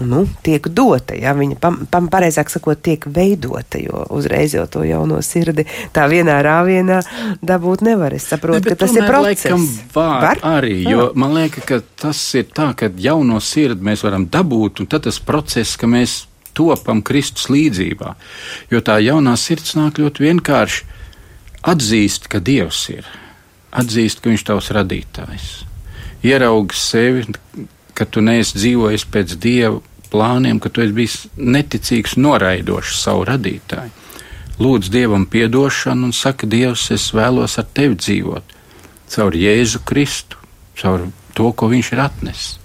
Nu, 0.00 0.22
tiek 0.40 0.64
dota, 0.72 1.12
ja 1.12 1.34
viņa, 1.36 1.58
pam, 1.60 1.74
pam, 1.90 2.06
pareizāk 2.08 2.48
sakot, 2.48 2.80
tiek 2.80 3.04
veidota, 3.12 3.76
jo 3.76 4.06
uzreiz 4.16 4.54
jau 4.56 4.64
to 4.64 4.86
jauno 4.88 5.18
sirdi 5.20 5.66
tā 5.92 6.06
vienā 6.08 6.38
rāvienā 6.42 7.02
dabūt 7.44 7.84
nevar. 7.84 8.16
Es 8.16 8.24
saprotu, 8.32 8.64
ne, 8.64 8.72
ka 8.72 8.86
tas 8.86 8.96
ir 8.96 9.04
process. 9.04 9.66
Var, 9.92 10.14
var 10.24 10.40
arī, 10.48 10.78
jo 10.88 10.96
Jā. 10.96 11.10
man 11.20 11.36
liekas, 11.36 11.66
ka 11.68 11.82
tas 12.06 12.22
ir 12.40 12.48
tā, 12.56 12.70
ka 12.72 12.88
jauno 12.88 13.36
sirdi 13.44 13.84
mēs 13.84 14.06
varam 14.06 14.24
dabūt, 14.32 14.80
un 14.80 14.88
tad 14.88 15.04
tas 15.04 15.20
process, 15.20 15.76
ka 15.76 15.90
mēs 15.90 16.22
topam 16.56 17.04
Kristus 17.04 17.50
līdzībā. 17.52 18.14
Jo 18.72 18.80
tā 18.84 18.96
jaunā 19.04 19.36
sirds 19.40 19.76
nāk 19.76 20.00
ļoti 20.00 20.24
vienkārši 20.24 20.88
atzīst, 21.68 22.32
ka 22.32 22.40
Dievs 22.40 22.86
ir, 22.96 23.06
atzīst, 23.72 24.20
ka 24.20 24.30
Viņš 24.30 24.44
ir 24.44 24.48
tavs 24.50 24.70
radītājs. 24.76 25.48
Ieraugi 26.22 26.78
sevi, 26.78 27.24
ka 27.96 28.06
tu 28.06 28.22
neesi 28.22 28.58
dzīvojis 28.58 29.06
pēc 29.10 29.34
Dieva 29.42 29.80
plāniem, 30.12 30.60
ka 30.60 30.70
tu 30.70 30.84
esi 30.84 30.96
bijis 30.96 31.18
neticīgs, 31.36 32.18
noraidošs 32.20 33.02
savu 33.02 33.26
radītāju. 33.28 33.90
Lūdz 34.62 34.90
Dievam 34.92 35.24
atdošanu 35.26 36.10
un 36.10 36.12
saka, 36.12 36.46
Dievs, 36.46 36.90
es 36.94 37.08
vēlos 37.16 37.58
ar 37.58 37.66
tevi 37.74 37.96
dzīvot 37.98 38.58
caur 39.12 39.36
Jēzu 39.36 39.82
Kristu, 39.84 40.40
caur 40.80 41.08
to, 41.36 41.52
ko 41.52 41.68
viņš 41.72 41.92
ir 41.94 42.02
atnesis. 42.04 42.58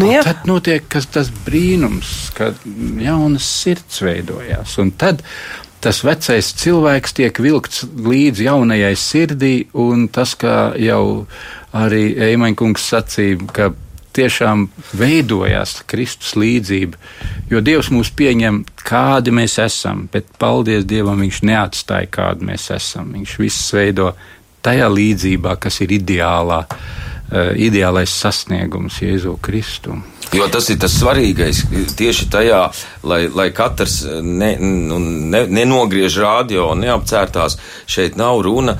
Nu, 0.00 0.08
jā. 0.08 0.22
tad 0.24 0.46
notiek 0.48 0.86
tas 1.12 1.28
brīnums, 1.44 2.30
kad 2.34 2.56
jaunas 3.02 3.44
sirds 3.44 4.00
veidojās. 4.02 4.78
Un 4.80 4.94
tad 4.96 5.20
tas 5.84 6.02
vecais 6.04 6.52
cilvēks 6.60 7.14
tiek 7.16 7.38
vilkts 7.42 7.84
līdzi 8.04 8.46
jaunajai 8.48 8.94
sirdī, 8.98 9.54
un 9.72 10.08
tas, 10.12 10.34
kā 10.38 10.72
jau 10.80 11.26
arī 11.76 12.12
Eimaņkungs 12.30 12.88
sacīja, 12.92 13.38
ka 13.54 13.70
tiešām 14.16 14.66
veidojās 14.98 15.78
Kristus 15.90 16.34
līdzība. 16.38 16.98
Jo 17.50 17.62
Dievs 17.64 17.92
mūs 17.94 18.10
pieņem, 18.16 18.64
kādi 18.82 19.32
mēs 19.34 19.56
esam, 19.62 20.08
bet 20.12 20.32
paldies 20.38 20.84
Dievam, 20.88 21.22
Viņš 21.22 21.42
neatstāja, 21.46 22.10
kādi 22.10 22.50
mēs 22.50 22.70
esam. 22.74 23.12
Viņš 23.14 23.36
viss 23.40 23.70
veido 23.76 24.12
tajā 24.66 24.90
līdzībā, 24.92 25.54
kas 25.62 25.80
ir 25.84 25.94
ideālā, 25.96 26.64
uh, 26.66 27.09
ideālais 27.30 28.10
sasniegums 28.10 29.00
Jēzu 29.02 29.36
Kristu. 29.42 29.98
Jo 30.30 30.46
tas 30.46 30.68
ir 30.70 30.78
tas 30.78 30.92
svarīgais 30.94 31.64
tieši 31.98 32.28
tajā, 32.30 32.60
lai, 33.02 33.24
lai 33.34 33.48
katrs 33.54 34.04
ne, 34.22 34.52
nu, 34.62 35.00
ne, 35.02 35.40
nenogriež 35.50 36.20
rādio 36.22 36.68
un 36.70 36.84
neapcērtās. 36.84 37.56
Šeit 37.90 38.18
nav 38.18 38.44
runa 38.46 38.76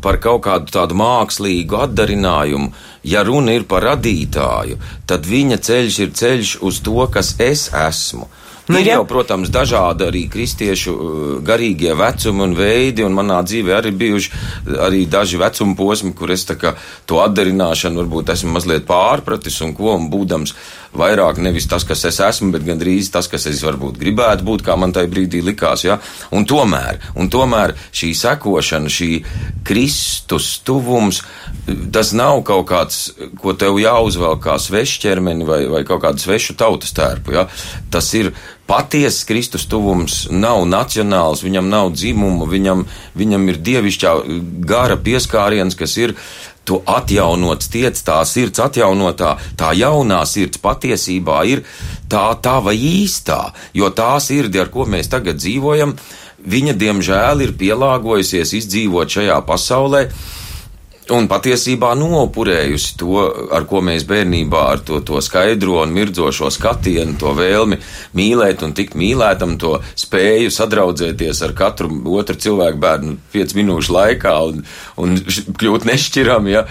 par 0.00 0.16
kaut 0.24 0.46
kādu 0.46 0.72
tādu 0.72 0.96
mākslīgu 0.96 1.82
atdarinājumu. 1.84 2.72
Ja 3.04 3.20
runa 3.26 3.52
ir 3.52 3.66
par 3.68 3.84
radītāju, 3.84 4.78
tad 5.04 5.28
viņa 5.28 5.60
ceļš 5.66 6.00
ir 6.06 6.14
ceļš 6.16 6.54
uz 6.64 6.80
to, 6.86 6.96
kas 7.12 7.34
es 7.36 7.66
esmu. 7.68 8.30
Nu, 8.66 8.78
ir 8.80 8.86
jau, 8.88 9.02
protams, 9.04 9.50
dažādi 9.52 10.06
arī 10.06 10.22
kristiešu 10.32 10.92
uh, 10.94 11.24
garīgie 11.44 11.92
vecumi 11.98 12.46
un 12.46 12.54
veidi, 12.56 13.04
un 13.04 13.12
manā 13.12 13.42
dzīvē 13.44 13.74
arī 13.76 13.92
bijuši 14.00 14.30
arī 14.86 15.02
daži 15.10 15.40
vecuma 15.40 15.76
posmi, 15.76 16.14
kur 16.16 16.32
es 16.32 16.46
kā, 16.48 16.72
to 17.04 17.20
atdarināšanu 17.20 18.00
varbūt 18.00 18.32
esmu 18.32 18.54
mazliet 18.56 18.86
pārpratis 18.88 19.60
un 19.66 19.74
ko, 19.76 19.92
un 19.98 20.08
būdams 20.12 20.56
vairāk 20.94 21.40
nevis 21.42 21.66
tas, 21.68 21.84
kas 21.84 22.04
es 22.08 22.20
esmu, 22.22 22.52
bet 22.54 22.64
gandrīz 22.66 23.10
tas, 23.12 23.28
kas 23.30 23.46
es 23.50 23.62
varbūt 23.66 23.98
gribētu 24.00 24.46
būt, 24.46 24.64
kā 24.66 24.76
man 24.80 24.94
tajā 24.94 25.10
brīdī 25.10 25.42
likās. 25.44 25.84
Ja? 25.86 25.98
Un, 26.34 26.46
tomēr, 26.48 27.00
un 27.18 27.30
tomēr 27.32 27.74
šī 27.92 28.12
sekošana, 28.16 28.92
šī 28.92 29.10
Kristus 29.66 30.54
tuvums, 30.66 31.22
tas 31.94 32.14
nav 32.16 32.44
kaut 32.46 32.68
kāds, 32.70 33.00
ko 33.42 33.56
tev 33.58 33.80
jāuzvelk 33.82 34.44
kā 34.46 34.58
svešķermeni 34.62 35.48
vai, 35.48 35.64
vai 35.70 35.84
kaut 35.88 36.04
kādu 36.06 36.22
svešu 36.22 36.56
tautas 36.60 36.94
tērpu. 36.96 37.34
Ja? 37.36 37.48
Tas 37.92 38.12
ir 38.16 38.32
patiesas 38.66 39.26
Kristus 39.28 39.66
tuvums 39.68 40.24
nav 40.32 40.64
nacionāls, 40.68 41.44
viņam 41.44 41.68
nav 41.68 41.92
dzimuma, 41.94 42.48
viņam, 42.48 42.84
viņam 43.18 43.46
ir 43.52 43.60
dievišķā 43.68 44.14
gara 44.64 44.96
pieskāriens, 44.96 45.76
kas 45.78 45.96
ir 46.00 46.16
tu 46.64 46.80
atjaunots 46.88 47.68
tiec, 47.68 47.98
tā 48.00 48.22
sirds 48.28 48.62
atjaunotā, 48.64 49.34
tā 49.60 49.74
jaunā 49.76 50.22
sirds 50.28 50.60
patiesībā 50.64 51.42
ir 51.50 51.64
tā 52.08 52.26
tava 52.40 52.72
īstā, 52.72 53.52
jo 53.76 53.90
tā 53.92 54.14
sirdi, 54.24 54.62
ar 54.62 54.72
ko 54.72 54.88
mēs 54.88 55.12
tagad 55.12 55.36
dzīvojam, 55.42 55.92
viņa 56.44 56.76
diemžēl 56.80 57.44
ir 57.44 57.52
pielāgojusies 57.60 58.56
izdzīvot 58.60 59.12
šajā 59.18 59.36
pasaulē, 59.44 60.06
Un 61.12 61.26
patiesībā 61.28 61.90
nopurējusi 62.00 62.94
to, 62.96 63.18
ar 63.52 63.66
ko 63.68 63.82
mēs 63.84 64.06
bērnībā 64.08 64.60
ar 64.72 64.80
to, 64.88 65.02
to 65.04 65.20
skaidro 65.20 65.82
un 65.82 65.92
mirdzošo 65.92 66.48
skatienu, 66.54 67.18
to 67.20 67.34
vēlmi 67.36 67.76
mīlēt 68.16 68.64
un 68.64 68.72
tikt 68.76 68.96
mīlētam, 68.96 69.58
to 69.60 69.74
spēju 70.00 70.52
sadraudzēties 70.54 71.42
ar 71.44 71.52
katru 71.58 71.90
otru 72.16 72.38
cilvēku 72.40 72.80
bērnu 72.80 73.18
5 73.34 73.52
minūšu 73.58 73.92
laikā 73.98 74.32
un, 74.48 74.64
un 75.04 75.20
kļūt 75.60 75.84
nešķiram. 75.90 76.48
Ja. 76.48 76.64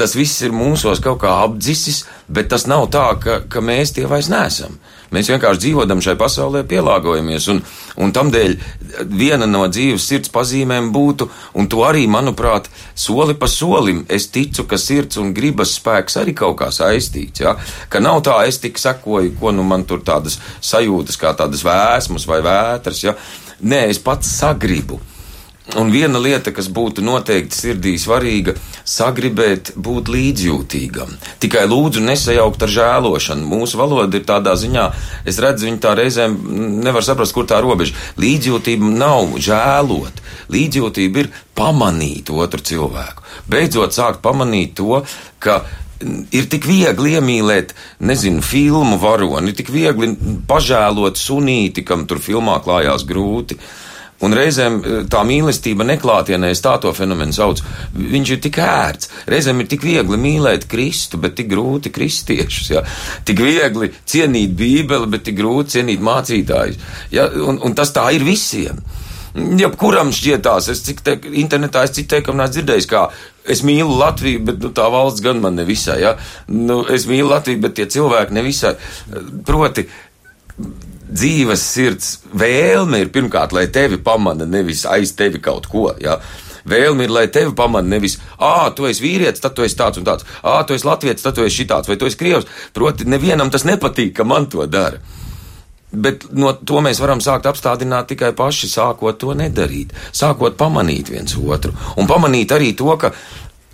Tas 0.00 0.16
viss 0.16 0.40
ir 0.46 0.56
mūsos 0.56 1.04
kaut 1.04 1.20
kā 1.26 1.36
apdzisis, 1.44 2.06
bet 2.32 2.48
tas 2.54 2.64
nav 2.70 2.88
tā, 2.96 3.10
ka, 3.20 3.42
ka 3.44 3.60
mēs 3.60 3.92
tie 3.98 4.08
vairs 4.08 4.32
neesam. 4.32 4.80
Mēs 5.14 5.30
vienkārši 5.30 5.62
dzīvojam 5.62 6.02
šai 6.02 6.16
pasaulē, 6.18 6.64
pielāgojamies. 6.68 7.46
Un, 7.52 7.60
un 8.02 8.12
tamdēļ 8.14 8.56
viena 9.14 9.46
no 9.50 9.64
dzīves 9.70 10.08
sirds 10.10 10.32
pazīmēm 10.34 10.90
būtu, 10.94 11.28
un 11.60 11.70
to 11.70 11.84
arī, 11.86 12.04
manuprāt, 12.10 12.68
soli 12.98 13.36
pa 13.38 13.48
solim 13.50 14.04
es 14.08 14.28
ticu, 14.34 14.66
ka 14.70 14.78
sirds 14.80 15.20
un 15.22 15.32
gribas 15.36 15.76
spēks 15.78 16.18
arī 16.20 16.34
kaut 16.38 16.58
kā 16.62 16.70
saistīts. 16.74 17.44
Ja? 17.46 17.56
Ka 17.88 18.02
nav 18.02 18.24
tā, 18.26 18.40
es 18.48 18.58
tik 18.62 18.80
sekoju, 18.82 19.36
ko 19.40 19.54
nu 19.54 19.66
man 19.66 19.86
tur 19.88 20.02
tādas 20.06 20.40
sajūtas, 20.64 21.20
kā 21.20 21.34
tādas 21.38 21.64
vēsmas 21.66 22.28
vai 22.30 22.42
vētras. 22.44 23.06
Ja? 23.06 23.18
Nē, 23.62 23.86
es 23.94 24.02
pats 24.02 24.30
sagribu. 24.40 25.00
Un 25.72 25.88
viena 25.88 26.20
lieta, 26.20 26.52
kas 26.52 26.66
būtu 26.68 27.00
noteikti 27.00 27.56
sirdī 27.56 27.94
svarīga, 27.96 28.52
sagribēt 28.84 29.70
būt 29.80 30.10
līdzjūtīgam. 30.12 31.14
Tikai 31.40 31.62
lūdzu 31.70 32.02
nesajaukt 32.04 32.66
ar 32.66 32.72
žēlošanu. 32.74 33.48
Mūsu 33.48 33.80
valoda 33.80 34.20
ir 34.20 34.26
tādā 34.28 34.52
ziņā, 34.60 34.84
es 35.24 35.40
redzu, 35.40 35.64
viņi 35.70 35.80
tā 35.80 35.94
reizēm 35.96 36.36
nevar 36.84 37.06
saprast, 37.06 37.32
kur 37.32 37.48
tā 37.48 37.62
robeža. 37.64 37.96
Līdzjūtība 38.20 38.90
nav 38.92 39.38
žēlot. 39.40 40.20
Līdzjūtība 40.52 41.24
ir 41.24 41.30
pamanīt 41.56 42.28
otru 42.28 42.60
cilvēku. 42.60 43.24
Beidzot 43.48 43.96
sākt 43.96 44.20
pamanīt 44.20 44.76
to, 44.76 45.00
ka 45.40 45.62
ir 46.28 46.50
tik 46.52 46.68
viegli 46.68 47.16
iemīlēt, 47.16 47.72
nezinu, 48.04 48.44
filmu 48.44 49.00
varoni, 49.00 49.48
ir 49.48 49.58
tik 49.58 49.72
viegli 49.72 50.12
pažēlot 50.48 51.16
sunīti, 51.16 51.86
kam 51.88 52.04
tur 52.10 52.20
filmā 52.20 52.60
klājās 52.64 53.08
grūti. 53.08 53.56
Un 54.22 54.34
reizēm 54.36 54.76
eh, 54.78 54.98
tā 55.10 55.24
mīlestība 55.26 55.86
neklātienē, 55.88 56.52
es 56.54 56.62
tā 56.64 56.76
to 56.82 56.92
fenomenu 56.96 57.34
saucu, 57.34 57.66
viņš 57.98 58.34
ir 58.34 58.42
tik 58.46 58.60
ērts. 58.62 59.10
Reizēm 59.30 59.62
ir 59.62 59.70
tik 59.70 59.86
viegli 59.86 60.20
mīlēt 60.20 60.68
Kristu, 60.70 61.18
bet 61.22 61.36
tik 61.40 61.50
grūti 61.50 61.92
kristiešus. 61.94 62.70
Ja? 62.76 62.84
Tik 63.26 63.42
viegli 63.44 63.90
cienīt 64.06 64.54
Bībeli, 64.58 65.10
bet 65.10 65.26
tik 65.28 65.40
grūti 65.40 65.78
cienīt 65.78 66.04
mācītājus. 66.04 66.78
Ja? 67.14 67.26
Un, 67.48 67.58
un 67.64 67.74
tas 67.76 67.92
tā 67.94 68.06
ir 68.14 68.26
visiem. 68.26 68.78
Jebkuram 69.34 70.12
šķietās, 70.14 70.68
es 70.70 70.84
cik 70.86 71.00
te, 71.02 71.16
internetā 71.42 71.82
es 71.82 71.90
cik 71.96 72.06
teikam 72.12 72.38
neesmu 72.38 72.54
dzirdējis, 72.54 72.86
kā 72.86 73.08
es 73.50 73.64
mīlu 73.66 73.96
Latviju, 73.98 74.44
bet 74.46 74.60
nu, 74.62 74.70
tā 74.76 74.86
valsts 74.94 75.24
gan 75.24 75.40
man 75.42 75.58
nevisai, 75.58 75.98
ja? 76.04 76.12
Nu, 76.46 76.84
es 76.86 77.08
mīlu 77.10 77.32
Latviju, 77.32 77.58
bet 77.64 77.74
tie 77.74 77.88
cilvēki 77.90 78.36
nevisai. 78.36 78.76
Proti, 79.44 79.88
dzīves 81.14 81.62
sirds 81.74 82.10
vēlme 82.34 83.04
ir 83.04 83.12
pirmkārt, 83.14 83.54
lai 83.54 83.68
tevi 83.72 84.00
pamana, 84.02 84.46
nevis 84.46 84.84
aiz 84.90 85.14
tevi 85.18 85.40
kaut 85.42 85.68
ko. 85.70 85.88
Ja? 86.02 86.18
Vēlme 86.68 87.04
ir, 87.04 87.12
lai 87.12 87.26
tevi 87.32 87.52
pamana 87.56 87.96
nevis, 87.96 88.16
ah, 88.40 88.70
tu 88.74 88.88
esi 88.88 89.04
vīrietis, 89.04 89.42
tad 89.44 89.54
tu 89.56 89.66
esi 89.66 89.76
tāds 89.78 90.00
un 90.00 90.06
tāds, 90.08 90.24
ah, 90.42 90.62
tu 90.66 90.76
esi 90.76 90.88
latviečs, 90.88 91.24
tad 91.24 91.36
tu 91.36 91.44
esi 91.44 91.62
šitāds, 91.62 91.90
vai 91.90 91.98
tu 92.00 92.08
esi 92.08 92.18
krievs. 92.20 92.48
Proti, 92.76 93.06
nevienam 93.08 93.52
tas 93.52 93.66
nepatīk, 93.68 94.14
ka 94.16 94.26
man 94.28 94.48
to 94.50 94.64
dara. 94.66 95.02
Bet 95.94 96.24
no 96.34 96.50
to 96.56 96.80
mēs 96.82 96.98
varam 96.98 97.20
sākt 97.22 97.46
apstādināt 97.46 98.08
tikai 98.10 98.32
paši, 98.34 98.66
sākot 98.72 99.20
to 99.20 99.36
nedarīt, 99.38 99.92
sākot 100.10 100.56
pamanīt 100.58 101.12
viens 101.12 101.36
otru 101.38 101.70
un 102.00 102.08
pamanīt 102.10 102.50
arī 102.56 102.72
to, 102.74 102.88
ka 102.98 103.12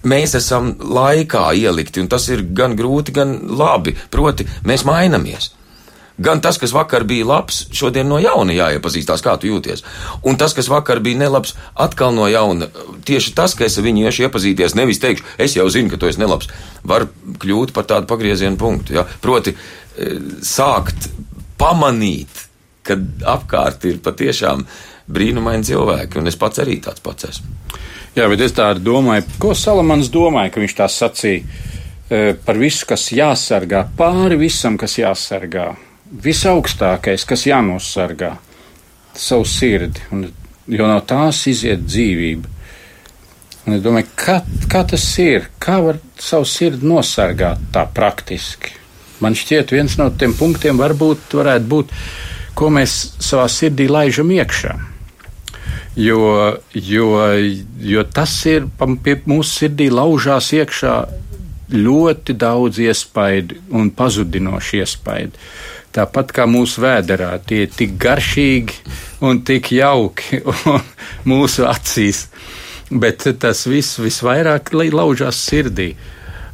mēs 0.05 0.35
esam 0.37 0.75
laikā 0.81 1.47
ielikti, 1.57 2.03
un 2.03 2.11
tas 2.13 2.29
ir 2.29 2.45
gan 2.57 2.77
grūti, 2.77 3.15
gan 3.17 3.39
labi. 3.57 3.97
Proti, 4.13 4.45
mēs 4.69 4.85
mainamies. 4.89 5.55
Gan 6.21 6.43
tas, 6.45 6.59
kas 6.61 6.75
vakar 6.77 7.07
bija 7.09 7.25
labs, 7.25 7.63
šodien 7.73 8.09
no 8.11 8.19
jauna 8.21 8.53
jāiepazīstās, 8.53 9.23
kā 9.25 9.39
tu 9.41 9.49
jūties. 9.49 9.81
Un 10.29 10.37
tas, 10.41 10.53
kas 10.57 10.69
vakar 10.69 11.01
bija 11.01 11.23
nelabs, 11.23 11.55
atkal 11.81 12.13
no 12.13 12.27
jauna. 12.29 12.69
Tieši 13.09 13.33
tas, 13.39 13.55
ka 13.57 13.65
es 13.65 13.79
ar 13.81 13.87
viņu 13.87 14.05
iešu 14.05 14.27
iepazīties, 14.27 14.77
nevis 14.77 15.01
teikšu, 15.01 15.25
es 15.41 15.57
jau 15.57 15.65
zinu, 15.73 15.89
ka 15.89 16.01
tu 16.01 16.11
esi 16.11 16.21
nelabs, 16.21 16.53
var 16.85 17.09
kļūt 17.41 17.73
par 17.73 17.89
tādu 17.89 18.11
pagriezienu 18.11 18.61
punktu. 18.61 18.99
Ja? 18.99 19.07
Proti, 19.25 19.57
e, 19.57 20.13
sākt 20.45 21.09
pamanīt, 21.61 22.45
ka 22.85 23.01
apkārt 23.39 23.89
ir 23.89 24.05
patiešām 24.05 24.69
brīnumaini 25.09 25.73
cilvēki, 25.73 26.21
un 26.21 26.29
es 26.29 26.37
pats 26.37 26.61
arī 26.61 26.83
tāds 26.85 27.01
pats 27.01 27.33
esmu. 27.33 27.59
Jā, 28.19 28.29
bet 28.29 28.43
es 28.45 28.53
tā 28.53 28.75
domāju, 28.77 29.25
ko 29.41 29.57
Salamans 29.57 30.13
domāja, 30.13 30.53
ka 30.53 30.61
viņš 30.61 30.77
tā 30.77 30.89
sacīja 30.91 31.45
e, 31.47 32.35
par 32.45 32.61
visu, 32.61 32.85
kas 32.91 33.09
jāsargā, 33.15 33.87
pāri 33.97 34.37
visam, 34.37 34.77
kas 34.77 35.01
jāsargā 35.01 35.71
visaugstākais, 36.11 37.25
kas 37.29 37.47
jānosargā, 37.47 38.35
savu 39.15 39.47
sirdi, 39.47 40.03
un, 40.15 40.27
jo 40.71 40.89
no 40.89 40.99
tās 41.07 41.45
iziet 41.51 41.85
dzīvība. 41.87 42.57
Un 43.67 43.77
es 43.77 43.83
domāju, 43.85 44.09
kā, 44.19 44.41
kā 44.73 44.83
tas 44.89 45.05
ir, 45.23 45.51
kā 45.63 45.79
var 45.85 46.01
savu 46.19 46.49
sirdi 46.49 46.89
nosargāt 46.89 47.61
tā 47.75 47.85
praktiski. 47.95 48.73
Man 49.21 49.37
šķiet, 49.37 49.75
viens 49.77 49.99
no 50.01 50.09
tiem 50.17 50.33
punktiem 50.35 50.81
varbūt 50.81 51.35
varētu 51.37 51.69
būt, 51.69 51.93
ko 52.57 52.71
mēs 52.73 52.95
savā 53.21 53.47
sirdī 53.53 53.87
laižam 53.91 54.33
iekšā. 54.33 54.73
Jo, 56.01 56.21
jo, 56.73 57.09
jo 57.83 58.05
tas 58.15 58.33
ir 58.49 58.69
pie 59.05 59.19
mūsu 59.29 59.51
sirdī 59.59 59.91
laužās 59.93 60.53
iekšā 60.57 60.95
ļoti 61.73 62.35
daudz 62.39 62.81
iespaidu 62.83 63.61
un 63.77 63.91
pazudinoši 63.95 64.83
iespaidu. 64.83 65.39
Tāpat 65.91 66.31
kā 66.35 66.47
mūsu 66.47 66.85
vēderā, 66.85 67.33
tie 67.43 67.65
ir 67.65 67.73
tik 67.75 67.97
garšīgi 67.99 68.77
un 69.27 69.43
tik 69.47 69.73
jauki 69.75 70.39
un 70.71 70.85
mūsu 71.27 71.67
acīs. 71.67 72.29
Bet 72.91 73.27
tas 73.43 73.67
viss 73.71 73.99
visvairāk 74.03 74.73
laužās 74.75 75.39
sirdī. 75.47 75.93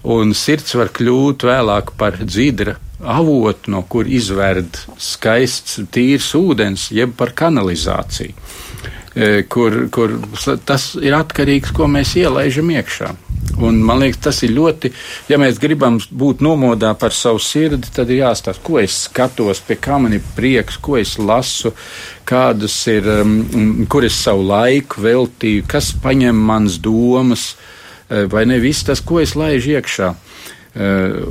Un 0.06 0.32
sirds 0.38 0.76
var 0.78 0.92
kļūt 0.94 1.44
vēlāk 1.48 1.96
par 1.98 2.20
dzīdra 2.22 2.76
avotu, 3.02 3.70
no 3.72 3.82
kur 3.88 4.08
izverd 4.08 4.78
skaists, 5.02 5.80
tīrs 5.92 6.30
ūdens, 6.38 6.90
jeb 6.94 7.16
par 7.18 7.34
kanalizāciju. 7.36 8.34
E, 9.16 9.42
kur, 9.48 9.86
kur 9.92 10.18
tas 10.68 10.90
ir 11.00 11.16
atkarīgs 11.16 11.72
ko 11.76 11.88
mēs 11.88 12.16
ielaidām 12.20 12.72
iekšā. 12.76 13.12
Un, 13.56 13.78
man 13.80 14.02
liekas, 14.02 14.20
tas 14.26 14.42
ir 14.44 14.52
ļoti, 14.52 14.90
ja 15.30 15.38
mēs 15.40 15.56
gribam 15.60 15.96
būt 15.96 16.42
nomodā 16.44 16.92
par 16.98 17.14
savu 17.16 17.40
sirdi, 17.40 17.88
tad 17.94 18.10
ir 18.12 18.20
jāstāsta, 18.20 18.62
ko 18.64 18.80
es 18.82 18.98
skatos, 19.06 19.62
pie 19.64 19.78
kā 19.80 19.96
man 20.02 20.12
ir 20.16 20.24
prieks, 20.36 20.76
ko 20.82 20.98
es 21.00 21.14
lasu, 21.16 21.72
kādas 22.28 22.76
ir, 22.92 23.08
um, 23.22 23.86
kur 23.88 24.04
es 24.04 24.18
savu 24.20 24.44
laiku 24.50 25.00
veltīju, 25.06 25.64
kas 25.72 25.94
paņem 26.04 26.36
manas 26.36 26.76
domas, 26.84 27.54
e, 28.10 28.26
vai 28.28 28.44
ne 28.50 28.60
viss 28.60 28.84
tas, 28.84 29.00
ko 29.00 29.22
es 29.24 29.36
laižu 29.38 29.76
iekšā. 29.78 30.14
Uh, 30.76 31.22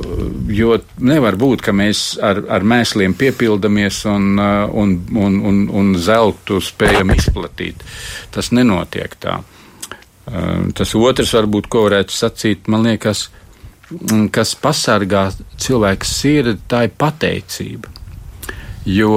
jo 0.50 0.72
nevar 1.06 1.36
būt, 1.38 1.60
ka 1.62 1.70
mēs 1.70 2.16
ar, 2.18 2.40
ar 2.50 2.64
mēsliem 2.66 3.12
piepildamies 3.14 4.00
un, 4.10 4.24
uh, 4.42 4.64
un, 4.74 4.96
un, 5.14 5.36
un, 5.46 5.60
un 5.70 5.92
zeltu 6.02 6.58
spējam 6.58 7.14
izplatīt. 7.14 7.86
Tas 8.34 8.50
nenotiek 8.50 9.14
tā. 9.22 9.36
Uh, 10.26 10.68
tas 10.74 10.94
otrs, 10.98 11.34
varbūt, 11.36 11.68
ko 11.70 11.84
varētu 11.86 12.14
sacīt, 12.14 12.66
man 12.72 12.86
liekas, 12.88 13.28
mm, 13.92 14.28
kas 14.34 14.56
pasargā 14.58 15.28
cilvēku 15.62 16.08
sirdi, 16.08 16.58
tā 16.68 16.86
ir 16.88 16.96
pateicība. 16.98 17.92
Jo 18.86 19.12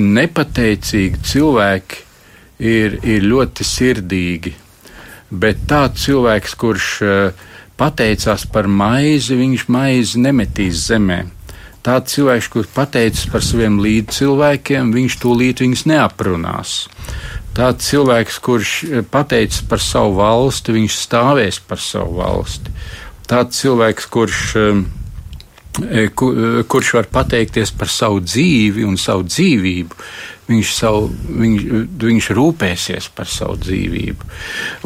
nepateicīgi 0.00 1.20
cilvēki 1.28 2.04
ir, 2.64 3.00
ir 3.04 3.24
ļoti 3.24 3.66
sirdīgi, 3.68 4.54
bet 5.32 5.66
tāds 5.68 6.06
cilvēks, 6.06 6.54
kurš 6.60 6.92
uh, 7.04 7.48
pateicās 7.80 8.46
par 8.50 8.68
maizi, 8.70 9.36
viņš 9.38 9.66
maizi 9.72 10.20
nemetīs 10.22 10.86
zemē. 10.88 11.24
Tāds 11.84 12.14
cilvēks, 12.16 12.48
kurš 12.48 12.70
pateicas 12.72 13.26
par 13.28 13.44
saviem 13.44 13.76
līdzcilvēkiem, 13.84 14.92
viņš 14.94 15.16
tūlīt 15.20 15.60
viņus 15.60 15.84
neaprunās. 15.90 16.76
Tāds 17.54 17.86
cilvēks, 17.86 18.40
kurš 18.42 18.74
eh, 18.88 19.06
pateicas 19.06 19.62
par 19.70 19.82
savu 19.82 20.18
valsti, 20.18 20.74
viņš 20.74 20.98
stāvēs 21.04 21.62
par 21.68 21.82
savu 21.82 22.18
valsti. 22.18 22.74
Tāds 23.30 23.62
cilvēks, 23.62 24.10
kurš 24.12 24.40
uh, 24.60 24.84
E, 25.82 26.08
kur, 26.14 26.36
e, 26.38 26.62
kurš 26.62 26.92
var 26.94 27.08
pateikties 27.10 27.72
par 27.74 27.90
savu 27.90 28.20
dzīvi 28.22 28.84
un 28.86 28.94
savu 29.00 29.26
dzīvību. 29.26 29.98
Viņš, 30.44 30.70
savu, 30.76 31.08
viņš, 31.40 31.62
viņš 32.04 32.28
rūpēsies 32.36 33.08
par 33.16 33.30
savu 33.32 33.56
dzīvību. 33.64 34.28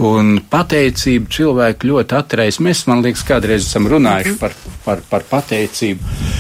Un 0.07 0.39
pateicību 0.49 1.33
cilvēku 1.35 1.91
ļoti 1.91 2.17
atreiz. 2.17 2.61
Mēs, 2.65 2.87
man 2.89 3.03
liekas, 3.05 3.27
kādreiz 3.27 3.67
esam 3.67 3.91
runājuši 3.91 4.37
mhm. 4.37 4.41
par, 4.41 4.57
par, 4.87 5.03
par 5.11 5.27
pateicību. 5.29 6.38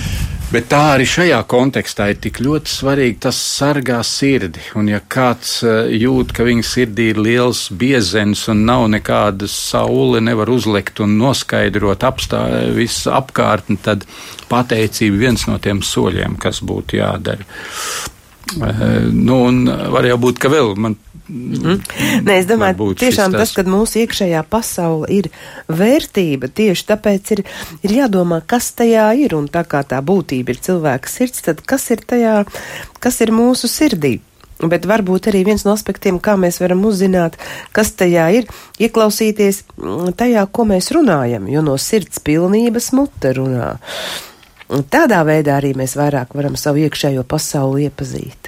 Bet 0.49 0.71
tā 0.73 0.79
arī 0.95 1.05
šajā 1.05 1.43
kontekstā 1.45 2.07
ir 2.09 2.21
tik 2.25 2.39
ļoti 2.41 2.73
svarīgi. 2.73 3.19
Tas 3.27 3.37
sargā 3.37 3.99
sirdi. 4.07 4.63
Un, 4.81 4.87
ja 4.89 5.03
kāds 5.05 5.59
eh, 5.61 5.91
jūt, 6.01 6.33
ka 6.33 6.47
viņa 6.47 6.65
sirdī 6.65 7.11
ir 7.13 7.21
liels 7.21 7.67
biezens 7.69 8.47
un 8.49 8.63
nav 8.65 8.87
nekāda 8.95 9.45
saule, 9.53 10.23
nevar 10.25 10.49
uzlikt 10.49 11.03
un 11.05 11.19
noskaidrot 11.21 12.07
visu 12.79 13.13
apkārtni, 13.13 13.77
tad 13.85 14.07
pateicība 14.49 15.21
viens 15.27 15.45
no 15.51 15.59
tiem 15.61 15.85
soļiem, 15.85 16.41
kas 16.41 16.63
būtu 16.65 16.97
jādara. 16.97 17.45
Eh, 18.57 18.89
nu, 19.13 19.43
un 19.51 19.67
var 19.69 20.09
jau 20.09 20.17
būt, 20.25 20.41
ka 20.41 20.49
vēl 20.49 20.73
man 20.81 20.97
Mm. 21.29 21.83
Nē, 22.25 22.39
es 22.41 22.47
domāju, 22.49 22.95
tiešām 22.97 23.35
tas, 23.37 23.53
ka 23.53 23.65
mūsu 23.69 24.01
iekšējā 24.05 24.41
pasaule 24.49 25.11
ir 25.13 25.29
vērtība, 25.69 26.49
tieši 26.49 26.87
tāpēc 26.89 27.33
ir, 27.37 27.43
ir 27.85 27.95
jādomā, 27.99 28.41
kas 28.49 28.71
tajā 28.79 29.11
ir, 29.21 29.37
un 29.37 29.51
tā 29.53 29.67
kā 29.69 29.83
tā 29.85 30.01
būtība 30.05 30.55
ir 30.55 30.63
cilvēka 30.65 31.13
sirds, 31.13 31.45
tad 31.45 31.61
kas 31.69 31.85
ir 31.93 32.01
tajā, 32.09 32.39
kas 33.05 33.21
ir 33.25 33.35
mūsu 33.37 33.69
sirdī. 33.69 34.19
Bet 34.59 34.89
varbūt 34.91 35.29
arī 35.31 35.45
viens 35.47 35.63
no 35.63 35.75
aspektiem, 35.77 36.17
kā 36.19 36.35
mēs 36.41 36.59
varam 36.59 36.81
uzzināt, 36.89 37.37
kas 37.77 37.93
tajā 37.95 38.25
ir, 38.41 38.49
ieklausīties 38.83 39.63
tajā, 40.19 40.49
ko 40.51 40.67
mēs 40.67 40.91
runājam, 40.97 41.47
jo 41.53 41.63
no 41.63 41.77
sirds 41.79 42.19
pilnības 42.25 42.91
mute 42.97 43.37
runā. 43.37 43.77
Tādā 44.91 45.23
veidā 45.29 45.61
arī 45.61 45.77
mēs 45.79 45.95
vairāk 45.97 46.35
varam 46.37 46.57
savu 46.59 46.83
iekšējo 46.89 47.23
pasauli 47.29 47.87
iepazīt. 47.87 48.48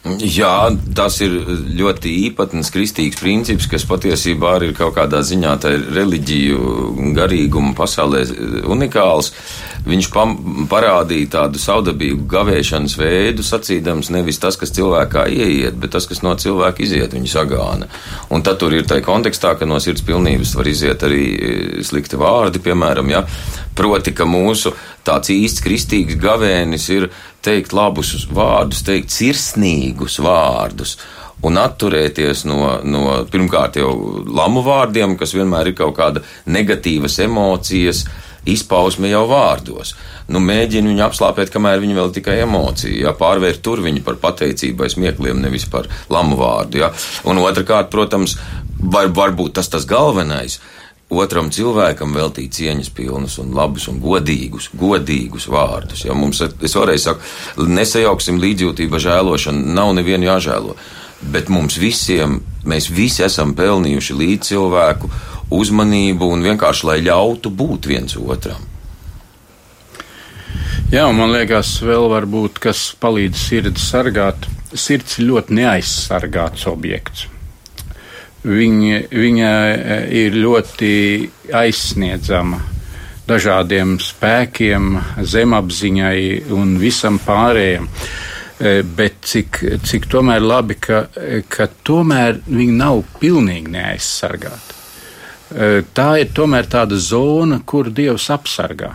Jā, 0.00 0.70
tas 0.96 1.18
ir 1.20 1.34
ļoti 1.76 2.10
īpatns 2.30 2.70
kristīgs 2.72 3.18
princips, 3.20 3.66
kas 3.68 3.84
patiesībā 3.84 4.54
arī 4.56 4.70
ir 4.70 4.78
kaut 4.78 4.94
kādā 4.96 5.20
ziņā 5.20 5.50
tā 5.60 5.74
ir 5.76 5.82
reliģiju 5.92 7.10
garīguma 7.18 7.74
pasaulē 7.76 8.22
unikāls. 8.64 9.28
Viņš 9.84 10.08
parādīja 10.72 11.28
tādu 11.36 11.60
saudabīgu 11.60 12.24
gavēšanas 12.32 12.96
veidu, 12.96 13.44
sacīdams 13.44 14.08
nevis 14.16 14.40
tas, 14.40 14.56
kas 14.60 14.72
cilvēkā 14.76 15.26
ieiet, 15.36 15.76
bet 15.80 15.92
tas, 15.92 16.08
kas 16.08 16.24
no 16.24 16.32
cilvēka 16.32 16.80
iziet, 16.86 17.12
viņa 17.12 17.32
sagāna. 17.34 17.90
Un 18.32 18.40
tad 18.46 18.56
tur 18.62 18.72
ir 18.72 18.88
tā 18.88 19.02
kontekstā, 19.04 19.52
ka 19.60 19.68
no 19.68 19.76
sirds 19.84 20.04
pilnības 20.08 20.56
var 20.56 20.72
iziet 20.72 21.04
arī 21.04 21.26
slikti 21.84 22.16
vārdi, 22.20 22.64
piemēram, 22.64 23.12
ja? 23.12 23.26
proti, 23.76 24.12
ka 24.16 24.26
mūsu 24.28 24.72
tāds 25.06 25.32
īsts 25.32 25.64
kristīgs 25.64 26.18
gavēnis 26.20 26.88
ir 26.92 27.08
teikt 27.44 27.74
labus 27.76 28.26
vārdus, 28.30 28.84
teikt 28.86 29.14
sirsnīgus 29.14 30.20
vārdus. 30.24 30.98
Un 31.46 31.56
atturēties 31.56 32.44
no, 32.44 32.58
no 32.84 33.04
pirmkārt 33.32 33.78
jau 33.80 33.92
lamu 34.28 34.60
vārdiem, 34.64 35.16
kas 35.16 35.32
vienmēr 35.32 35.70
ir 35.70 35.78
kaut 35.78 35.94
kāda 35.96 36.20
negatīvas 36.52 37.16
emocijas, 37.24 38.04
izpausme 38.48 39.08
jau 39.08 39.24
vārdos. 39.28 39.94
Nu, 40.30 40.40
mēģina 40.44 40.92
viņu 40.92 41.04
apslāpēt, 41.06 41.52
kamēr 41.52 41.80
viņa 41.82 41.96
vēl 41.96 42.12
tikai 42.16 42.36
emocija, 42.44 42.92
ja 43.08 43.14
pārvērt 43.16 43.62
tur 43.64 43.80
viņu 43.84 44.04
par 44.04 44.20
pateicību 44.20 44.84
vai 44.84 44.90
smiekliem, 44.92 45.40
nevis 45.42 45.66
par 45.70 45.88
lamu 46.12 46.36
vārdu. 46.40 46.84
Ja. 46.84 46.92
Un 47.28 47.40
otrkārt, 47.40 47.90
protams, 47.92 48.36
var, 48.80 49.08
varbūt 49.16 49.56
tas 49.58 49.72
tas 49.72 49.88
galvenais 49.88 50.60
otram 51.10 51.50
cilvēkam 51.50 52.14
veltīt 52.14 52.54
cieņas 52.54 52.90
pilnus 52.94 53.38
un 53.42 53.52
labus 53.56 53.88
un 53.90 53.98
godīgus, 54.02 54.70
godīgus 54.78 55.48
vārdus. 55.50 56.04
Ja 56.06 56.14
mums, 56.14 56.40
es 56.40 56.76
vēlreiz 56.76 57.06
saku, 57.08 57.66
nesajauksim 57.66 58.40
līdzjūtību, 58.42 59.02
žēlošanu, 59.02 59.74
nav 59.74 59.94
nevienu 59.98 60.30
jāžēlo. 60.30 60.76
Bet 61.20 61.50
mums 61.52 61.76
visiem, 61.76 62.38
mēs 62.64 62.88
visi 62.94 63.24
esam 63.26 63.52
pelnījuši 63.58 64.16
līdz 64.16 64.52
cilvēku 64.52 65.10
uzmanību 65.50 66.30
un 66.30 66.46
vienkārši, 66.46 66.86
lai 66.86 67.00
ļautu 67.04 67.50
būt 67.52 67.90
viens 67.90 68.16
otram. 68.16 68.68
Jā, 70.90 71.04
man 71.14 71.30
liekas, 71.30 71.76
vēl 71.86 72.08
varbūt, 72.10 72.58
kas 72.62 72.88
palīdz 72.98 73.38
sirdi 73.38 73.82
sargāt. 73.82 74.48
Sirds 74.74 75.18
ir 75.18 75.28
ļoti 75.28 75.58
neaizsargāts 75.60 76.66
objekts. 76.70 77.28
Viņa, 78.40 79.00
viņa 79.12 79.48
e, 79.68 79.96
ir 80.22 80.36
ļoti 80.40 80.92
aizsniedzama 81.52 82.60
dažādiem 83.28 83.98
spēkiem, 84.00 84.94
zemapziņai 85.20 86.20
un 86.56 86.78
visam 86.80 87.20
pārējiem. 87.20 87.88
E, 88.60 88.72
bet 88.84 89.20
cik, 89.28 89.60
cik 89.84 90.08
tomēr 90.12 90.40
labi, 90.44 90.78
ka, 90.80 91.04
ka 91.52 91.68
tomēr 91.84 92.40
viņi 92.48 92.76
nav 92.80 93.04
pilnīgi 93.20 93.76
neaizsargāti. 93.76 94.76
E, 95.50 95.70
tā 95.92 96.10
ir 96.24 96.32
tomēr 96.36 96.68
tāda 96.70 96.96
zona, 96.96 97.60
kur 97.60 97.92
Dievs 97.92 98.30
apsargā. 98.32 98.94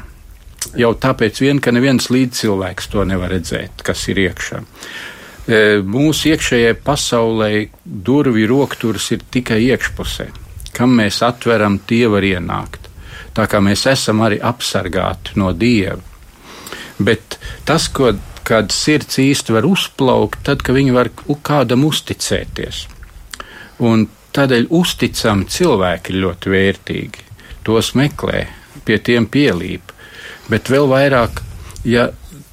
Jau 0.75 0.95
tāpēc 0.97 1.37
vien, 1.43 1.61
ka 1.61 1.71
neviens 1.71 2.09
līdzcilvēks 2.09 2.89
to 2.91 3.05
nevar 3.05 3.29
redzēt, 3.35 3.85
kas 3.85 4.07
ir 4.09 4.25
iekšā. 4.25 4.65
E, 4.65 5.14
mūsu 5.47 6.31
iekšējai 6.31 6.77
pasaulē 6.85 7.51
durvju 7.85 8.47
rokturs 8.49 9.11
ir 9.13 9.25
tikai 9.31 9.61
iekšpusē. 9.67 10.29
Kam 10.75 10.97
mēs 10.97 11.21
atveram, 11.23 11.79
tie 11.87 12.07
var 12.11 12.25
ienākt. 12.25 12.89
Tā 13.35 13.45
kā 13.51 13.59
mēs 13.63 13.85
esam 13.91 14.23
arī 14.25 14.39
apsargāti 14.41 15.37
no 15.39 15.51
dieva. 15.53 15.99
Bet 16.97 17.37
tas, 17.67 17.89
ko 17.91 18.13
kad 18.45 18.71
sirds 18.71 19.17
īsti 19.19 19.55
var 19.55 19.65
uzplaukt, 19.67 20.43
tad, 20.45 20.61
kad 20.63 20.77
viņi 20.77 20.93
var 20.95 21.09
kādam 21.45 21.85
uzticēties. 21.87 22.85
Un 23.85 24.05
tādēļ 24.35 24.69
uzticami 24.69 25.47
cilvēki 25.51 26.13
ir 26.13 26.21
ļoti 26.23 26.53
vērtīgi. 26.53 27.25
Tos 27.65 27.93
meklē, 27.97 28.45
pie 28.85 28.99
tiem 29.01 29.25
pielīp. 29.31 29.91
Bet 30.51 30.69
vēl 30.69 30.85
vairāk, 30.91 31.41
ja 31.89 32.09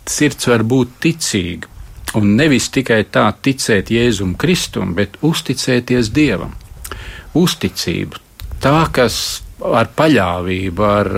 sirds 0.09 0.49
var 0.49 0.65
būt 0.65 0.97
ticīga. 1.05 1.72
Un 2.19 2.35
nevis 2.37 2.69
tikai 2.73 3.05
tā 3.09 3.25
ticēt 3.33 3.91
Jēzum 3.93 4.35
Kristum, 4.41 4.93
bet 4.97 5.17
uzticēties 5.25 6.11
Dievam. 6.13 6.53
Uzticību, 7.39 8.21
tā, 8.61 8.77
kas 8.93 9.17
ar 9.63 9.89
paļāvību, 9.97 10.85
ar, 10.85 11.11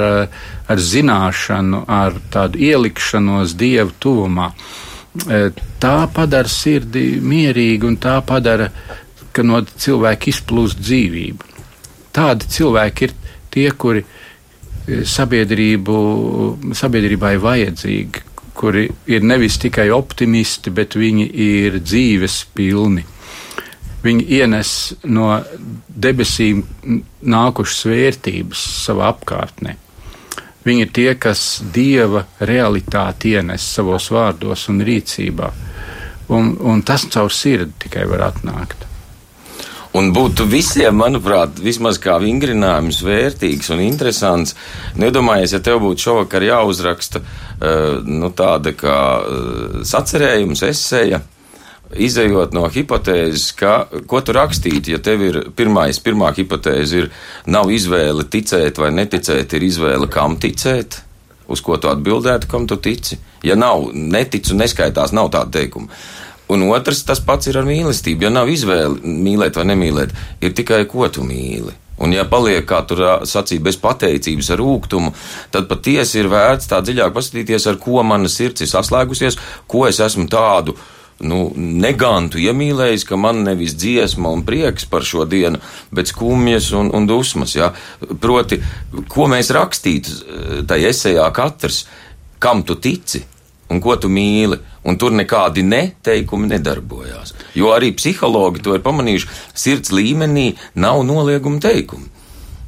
ar 0.70 0.82
zināšanu, 0.90 1.84
ar 1.90 2.18
tādu 2.30 2.60
ielikšanos 2.62 3.56
Dievu 3.58 3.96
tuvumā, 3.98 4.50
tā 5.82 5.96
padara 6.14 6.50
sirdi 6.50 7.18
mierīgu 7.22 7.90
un 7.90 7.98
tā 8.02 8.18
padara, 8.26 8.68
ka 9.34 9.42
no 9.42 9.60
cilvēka 9.66 10.30
izplūst 10.30 10.78
dzīvība. 10.78 11.50
Tādi 12.14 12.50
cilvēki 12.54 13.08
ir 13.08 13.14
tie, 13.50 13.66
kuri 13.74 14.04
sabiedrību, 14.86 15.96
sabiedrībai 16.76 17.34
vajadzīgi, 17.42 18.22
kuri 18.54 18.88
ir 19.10 19.26
nevis 19.26 19.58
tikai 19.62 19.88
optimisti, 19.94 20.70
bet 20.70 20.96
viņi 20.98 21.26
ir 21.46 21.80
dzīves 21.82 22.44
pilni. 22.54 23.04
Viņi 24.04 24.26
ienes 24.36 24.70
no 25.08 25.30
debesīm 25.88 26.60
nākušas 27.24 27.86
vērtības 27.88 28.64
savā 28.84 29.08
apkārtnē. 29.14 29.78
Viņi 30.64 30.84
ir 30.84 30.90
tie, 30.96 31.10
kas 31.20 31.62
dieva 31.72 32.24
realitāti 32.40 33.34
ienes 33.36 33.64
savos 33.76 34.10
vārdos 34.12 34.68
un 34.72 34.80
rīcībā. 34.84 35.50
Un, 36.32 36.54
un 36.60 36.80
tas 36.82 37.04
caur 37.12 37.32
sirdi 37.32 37.84
tikai 37.84 38.06
var 38.08 38.30
atnākt. 38.30 38.86
Un 39.94 40.08
būtu 40.10 40.48
visiem, 40.50 40.96
manuprāt, 40.98 41.60
vismaz 41.62 42.00
kā 42.02 42.16
vingrinājums 42.18 42.98
vērtīgs 43.06 43.68
un 43.70 43.82
interesants. 43.84 44.56
Nedomājies, 44.98 45.54
ja 45.54 45.60
tev 45.62 45.84
būtu 45.84 46.08
šovakar 46.08 46.42
jāuzraksta 46.42 47.22
uh, 47.22 48.00
nu, 48.02 48.32
tāda 48.34 48.72
kā 48.74 48.98
uh, 49.20 49.76
sacerējums, 49.86 50.64
esēja, 50.66 51.20
izējot 51.94 52.56
no 52.56 52.66
hipotēzes, 52.74 53.46
ka, 53.54 53.76
ko 54.10 54.18
tu 54.24 54.34
rakstītu, 54.34 54.96
ja 54.96 54.98
tev 54.98 55.22
ir 55.28 55.40
pirmais, 55.54 56.02
pirmā 56.02 56.32
hipotēze 56.34 57.04
ir, 57.04 57.08
nav 57.46 57.70
izvēle 57.70 58.26
ticēt 58.26 58.82
vai 58.82 58.90
neticēt, 58.98 59.54
ir 59.54 59.68
izvēle 59.68 60.10
kam 60.10 60.34
ticēt, 60.42 60.98
uz 61.46 61.62
ko 61.62 61.78
tu 61.78 61.92
atbildētu, 61.92 62.50
kam 62.50 62.66
tu 62.66 62.80
tici. 62.82 63.20
Ja 63.46 63.54
nav, 63.54 63.90
neticu, 63.94 64.56
neskaitās, 64.58 65.14
nav 65.14 65.30
tāda 65.34 65.60
teikuma. 65.60 65.92
Un 66.54 66.66
otrs, 66.70 67.02
tas 67.08 67.22
pats 67.24 67.50
ir 67.50 67.58
ar 67.58 67.66
mīlestību. 67.68 68.26
Ja 68.26 68.30
nav 68.32 68.50
izvēle 68.52 69.00
mīlēt 69.02 69.58
vai 69.58 69.66
nemīlēt, 69.72 70.14
ir 70.44 70.54
tikai 70.56 70.84
ko 70.90 71.08
tu 71.10 71.24
mīli. 71.26 71.74
Un, 72.02 72.10
ja 72.14 72.24
paliek, 72.26 72.64
kā 72.66 72.80
tur 72.88 73.04
sacīja, 73.28 73.62
bez 73.62 73.78
pateicības 73.78 74.50
ar 74.50 74.58
rūkumu, 74.58 75.12
tad 75.54 75.68
patiesi 75.70 76.18
ir 76.18 76.30
vērts 76.32 76.66
tā 76.70 76.80
dziļāk 76.82 77.14
paskatīties, 77.14 77.68
ar 77.70 77.78
ko 77.82 78.02
mana 78.06 78.30
sirds 78.30 78.64
ir 78.64 78.70
saslēgusies, 78.70 79.38
ko 79.70 79.84
es 79.86 80.00
esmu 80.02 80.26
tādu 80.30 80.74
nu, 81.22 81.52
negantu 81.54 82.40
iemīlējis, 82.42 83.06
ka 83.06 83.18
man 83.20 83.44
nevis 83.46 83.76
dziesma 83.78 84.32
un 84.34 84.42
prieks 84.46 84.88
par 84.90 85.06
šo 85.06 85.22
dienu, 85.30 85.60
bet 85.94 86.10
skumjas 86.10 86.72
un, 86.74 86.90
un 86.94 87.06
dusmas. 87.06 87.54
Ja? 87.54 87.70
Proti, 88.20 88.58
ko 89.10 89.28
mēs 89.30 89.54
rakstītu 89.54 90.66
tajā 90.70 90.90
esejā 90.90 91.28
katrs, 91.36 91.84
kam 92.42 92.66
tu 92.66 92.74
tici 92.74 93.22
un 93.74 93.82
ko 93.82 93.96
tu 93.98 94.10
mīli 94.12 94.60
un 94.86 94.98
tur 95.00 95.14
nekādi 95.16 95.64
neteikumi 95.66 96.52
nedarbojās. 96.54 97.34
Jo 97.58 97.74
arī 97.74 97.92
psihologi 97.96 98.62
to 98.62 98.76
ir 98.76 98.84
pamanījuši, 98.84 99.30
sirds 99.54 99.94
līmenī 99.94 100.52
nav 100.78 101.02
nolieguma 101.06 101.62
teikumu. 101.62 102.10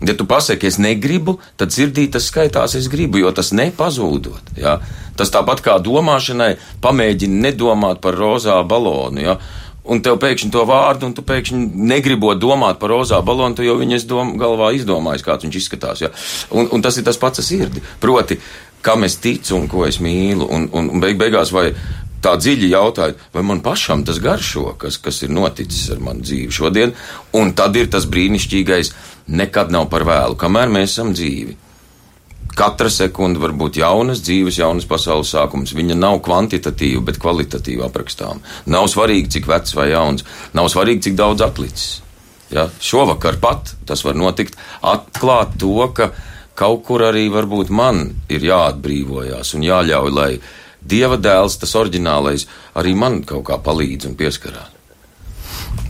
Ja 0.04 0.12
tu 0.16 0.26
pasaki, 0.28 0.68
es 0.68 0.76
negribu, 0.76 1.38
tad 1.56 1.72
sirdī 1.72 2.04
tas 2.12 2.26
skaitās, 2.28 2.74
es 2.76 2.88
gribu, 2.92 3.22
jo 3.22 3.30
tas 3.32 3.54
nepazūdot. 3.56 4.52
Ja? 4.60 4.76
Tas 5.16 5.32
tāpat 5.32 5.62
kā 5.64 5.78
domāšanai, 5.80 6.56
pamēģini 6.84 7.40
nedomāt 7.46 8.02
par 8.04 8.18
rozā 8.20 8.58
balonu. 8.68 9.22
Ja? 9.24 9.38
Un 9.86 10.02
tev 10.04 10.18
pēkšņi 10.20 10.50
to 10.52 10.66
vārdu, 10.68 11.08
un 11.08 11.14
tu 11.16 11.22
pēkšņi 11.24 11.62
negribot 11.88 12.36
domāt 12.42 12.80
par 12.82 12.92
rozā 12.92 13.22
balonu, 13.24 13.56
tu 13.56 13.64
jau 13.64 13.78
viņas 13.78 14.04
dom, 14.10 14.34
galvā 14.40 14.72
izdomājies, 14.76 15.24
kāds 15.24 15.46
viņš 15.46 15.58
izskatās. 15.62 16.04
Ja? 16.04 16.12
Un, 16.52 16.68
un 16.74 16.84
tas 16.84 16.98
ir 16.98 17.06
tas 17.06 17.16
pats 17.22 17.40
ar 17.40 17.46
sirdi. 17.46 17.80
Proti, 18.02 18.36
kam 18.86 19.06
es 19.06 19.18
ticu 19.22 19.56
un 19.58 19.66
ko 19.70 19.86
es 19.88 19.98
mīlu, 20.02 20.46
un, 20.46 20.68
un, 20.70 20.90
un 20.94 21.02
beig 21.02 21.18
beigās 21.18 21.50
vai 21.54 21.72
tā 22.22 22.36
dziļi 22.40 22.70
jautājot, 22.72 23.28
vai 23.34 23.44
man 23.46 23.60
pašam 23.64 24.04
tas 24.06 24.18
garšo, 24.22 24.72
kas, 24.80 24.98
kas 25.02 25.22
ir 25.26 25.34
noticis 25.34 25.90
ar 25.94 26.00
manu 26.02 26.24
dzīvi 26.26 26.54
šodien, 26.54 26.94
un 27.38 27.52
tad 27.58 27.76
ir 27.78 27.90
tas 27.92 28.08
brīnišķīgais, 28.10 28.92
nekad 29.36 29.74
nav 29.74 29.88
par 29.92 30.06
vēlu, 30.08 30.38
kamēr 30.38 30.72
mēs 30.72 30.96
esam 30.96 31.14
dzīvi. 31.16 31.56
Katra 32.56 32.88
sekunde 32.88 33.40
var 33.42 33.52
būt 33.52 33.76
jaunas 33.82 34.22
dzīves, 34.24 34.56
jaunas 34.62 34.86
pasaules 34.88 35.28
sākums. 35.34 35.74
Viņa 35.76 35.92
nav 35.98 36.22
kvantitatīva, 36.24 37.02
bet 37.04 37.18
kvalitatīva 37.20 37.90
aprakstām. 37.90 38.40
Nav 38.72 38.86
svarīgi, 38.88 39.34
cik 39.34 39.50
vecs 39.50 39.74
vai 39.76 39.90
jauns, 39.90 40.24
nav 40.56 40.70
svarīgi, 40.72 41.02
cik 41.08 41.18
daudz 41.18 41.44
atlicis. 41.44 41.98
Ja? 42.54 42.70
Šovakar 42.80 43.36
pat 43.42 43.74
tas 43.84 44.06
var 44.06 44.16
notikt, 44.16 44.56
atklāt 44.80 45.58
to, 45.60 45.74
ka 45.92 46.14
kaut 46.56 46.84
kur 46.88 47.04
arī 47.06 47.26
varbūt 47.32 47.70
man 47.70 48.08
ir 48.32 48.46
jāatbrīvojas 48.48 49.54
un 49.56 49.66
jāļauj, 49.66 50.14
lai 50.14 50.30
Dieva 50.86 51.16
dēls, 51.18 51.58
tas 51.58 51.74
oriģinālais, 51.78 52.46
arī 52.78 52.94
man 52.94 53.22
kaut 53.26 53.48
kā 53.48 53.58
palīdz 53.58 54.06
un 54.06 54.14
pieskarās. 54.18 54.76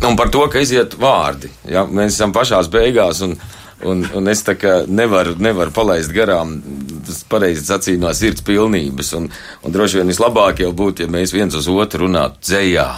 Un 0.06 0.16
par 0.16 0.30
to, 0.32 0.42
ka 0.52 0.60
iziet 0.60 0.96
vārdi. 1.00 1.50
Ja? 1.68 1.84
Mēs 1.88 2.16
esam 2.16 2.32
pašās 2.32 2.68
beigās, 2.72 3.20
un, 3.24 3.34
un, 3.88 4.04
un 4.16 4.28
es 4.32 4.42
nevaru, 4.88 5.34
nevaru 5.40 5.72
palaist 5.74 6.12
garām, 6.12 6.58
tas 7.06 7.22
pareizi 7.28 7.64
sacīja 7.64 8.00
no 8.02 8.12
sirds 8.16 8.44
pilnības. 8.46 9.12
Un, 9.18 9.28
un 9.64 9.74
droši 9.74 10.00
vien 10.00 10.12
vislabāk 10.12 10.62
jau 10.64 10.72
būtu, 10.76 11.04
ja 11.04 11.12
mēs 11.12 11.34
viens 11.36 11.56
uz 11.56 11.68
otru 11.68 12.06
runātu 12.06 12.44
dzējā. 12.44 12.88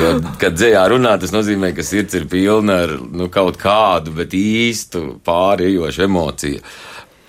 Jo, 0.00 0.12
kad 0.40 0.54
dzējā 0.54 0.82
runā, 0.92 1.16
tas 1.20 1.32
nozīmē, 1.34 1.72
ka 1.74 1.84
sirds 1.86 2.14
ir 2.18 2.28
pilna 2.30 2.80
ar 2.84 2.94
nu, 3.02 3.26
kaut 3.32 3.58
kādu, 3.60 4.14
bet 4.20 4.36
īstu 4.36 5.16
pārējošu 5.26 6.06
emociju. 6.06 6.62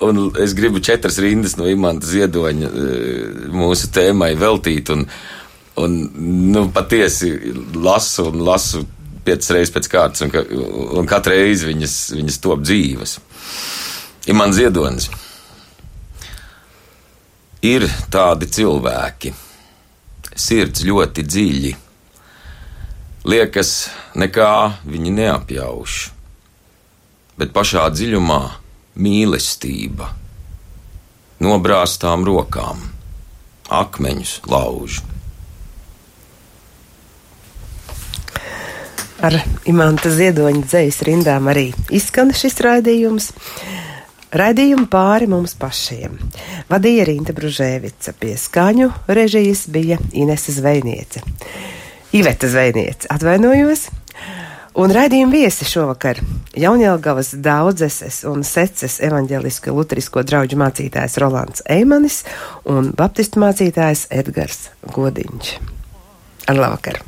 Un 0.06 0.22
es 0.42 0.56
gribu 0.58 0.82
četras 0.82 1.20
rindas 1.22 1.58
no 1.60 1.68
imanta 1.70 2.08
ziedoņa 2.10 2.70
eh, 2.70 3.52
mūsu 3.54 3.92
tēmai 3.94 4.32
veltīt. 4.40 4.90
Un, 4.94 5.06
un 5.82 6.00
nu, 6.54 6.66
patiesi 6.74 7.36
lasu 7.78 8.30
un 8.32 8.42
lasu 8.48 8.86
piecas 9.26 9.52
reizes 9.54 9.74
pēc 9.76 9.90
kārtas, 9.92 10.24
un, 10.26 10.34
ka, 10.34 10.44
un 10.98 11.10
katru 11.10 11.36
reizi 11.36 11.70
viņas, 11.70 11.98
viņas 12.18 12.42
top 12.42 12.66
dzīves. 12.66 13.18
Imants 14.32 14.58
Ziedonis. 14.58 15.10
Ir 17.66 17.86
tādi 18.14 18.50
cilvēki, 18.50 19.34
sirds 20.34 20.82
ļoti 20.86 21.26
dziļi. 21.26 21.74
Liekas, 23.22 23.92
nekā 24.18 24.82
viņi 24.90 25.12
neapjauš, 25.14 25.96
bet 27.38 27.52
pašā 27.54 27.84
dziļumā 27.94 28.40
mīlestība, 28.98 30.08
nobrāztām 31.46 32.26
rokām, 32.26 32.82
akmeņus 33.70 34.32
lauž. 34.50 35.04
Ar 39.22 39.38
imanta 39.70 40.10
ziedoņa 40.10 40.64
dzējas 40.66 40.98
rindām 41.06 41.52
arī 41.52 41.68
izskan 41.94 42.34
šis 42.34 42.58
raidījums. 42.66 43.28
Raidījumu 44.34 44.88
pāri 44.90 45.28
mums 45.30 45.54
pašiem. 45.62 46.16
Vadīja 46.72 47.06
Rīta 47.06 47.36
Bružēvica, 47.38 48.16
pie 48.18 48.34
skaņu 48.40 48.90
režijas 49.14 49.68
bija 49.70 50.00
Inese 50.18 50.56
Zvejniece. 50.58 51.22
Iveta 52.12 52.48
Zvejniece, 52.48 53.08
atvainojos! 53.08 53.86
Un 54.76 54.92
raidījuma 54.92 55.32
viesi 55.32 55.64
šovakar- 55.64 56.18
Jaunjelgavas 56.64 57.30
daudzes 57.40 58.26
un 58.28 58.44
seces 58.44 58.98
evaņģeliska 59.00 59.72
luterisko 59.72 60.24
draugu 60.28 60.60
mācītājs 60.60 61.16
Rolands 61.24 61.64
Eimanis 61.72 62.26
un 62.68 62.92
baptistu 63.00 63.40
mācītājs 63.40 64.10
Edgars 64.12 64.68
Godiņš. 64.92 65.54
Ar 66.52 66.60
labvakar! 66.60 67.00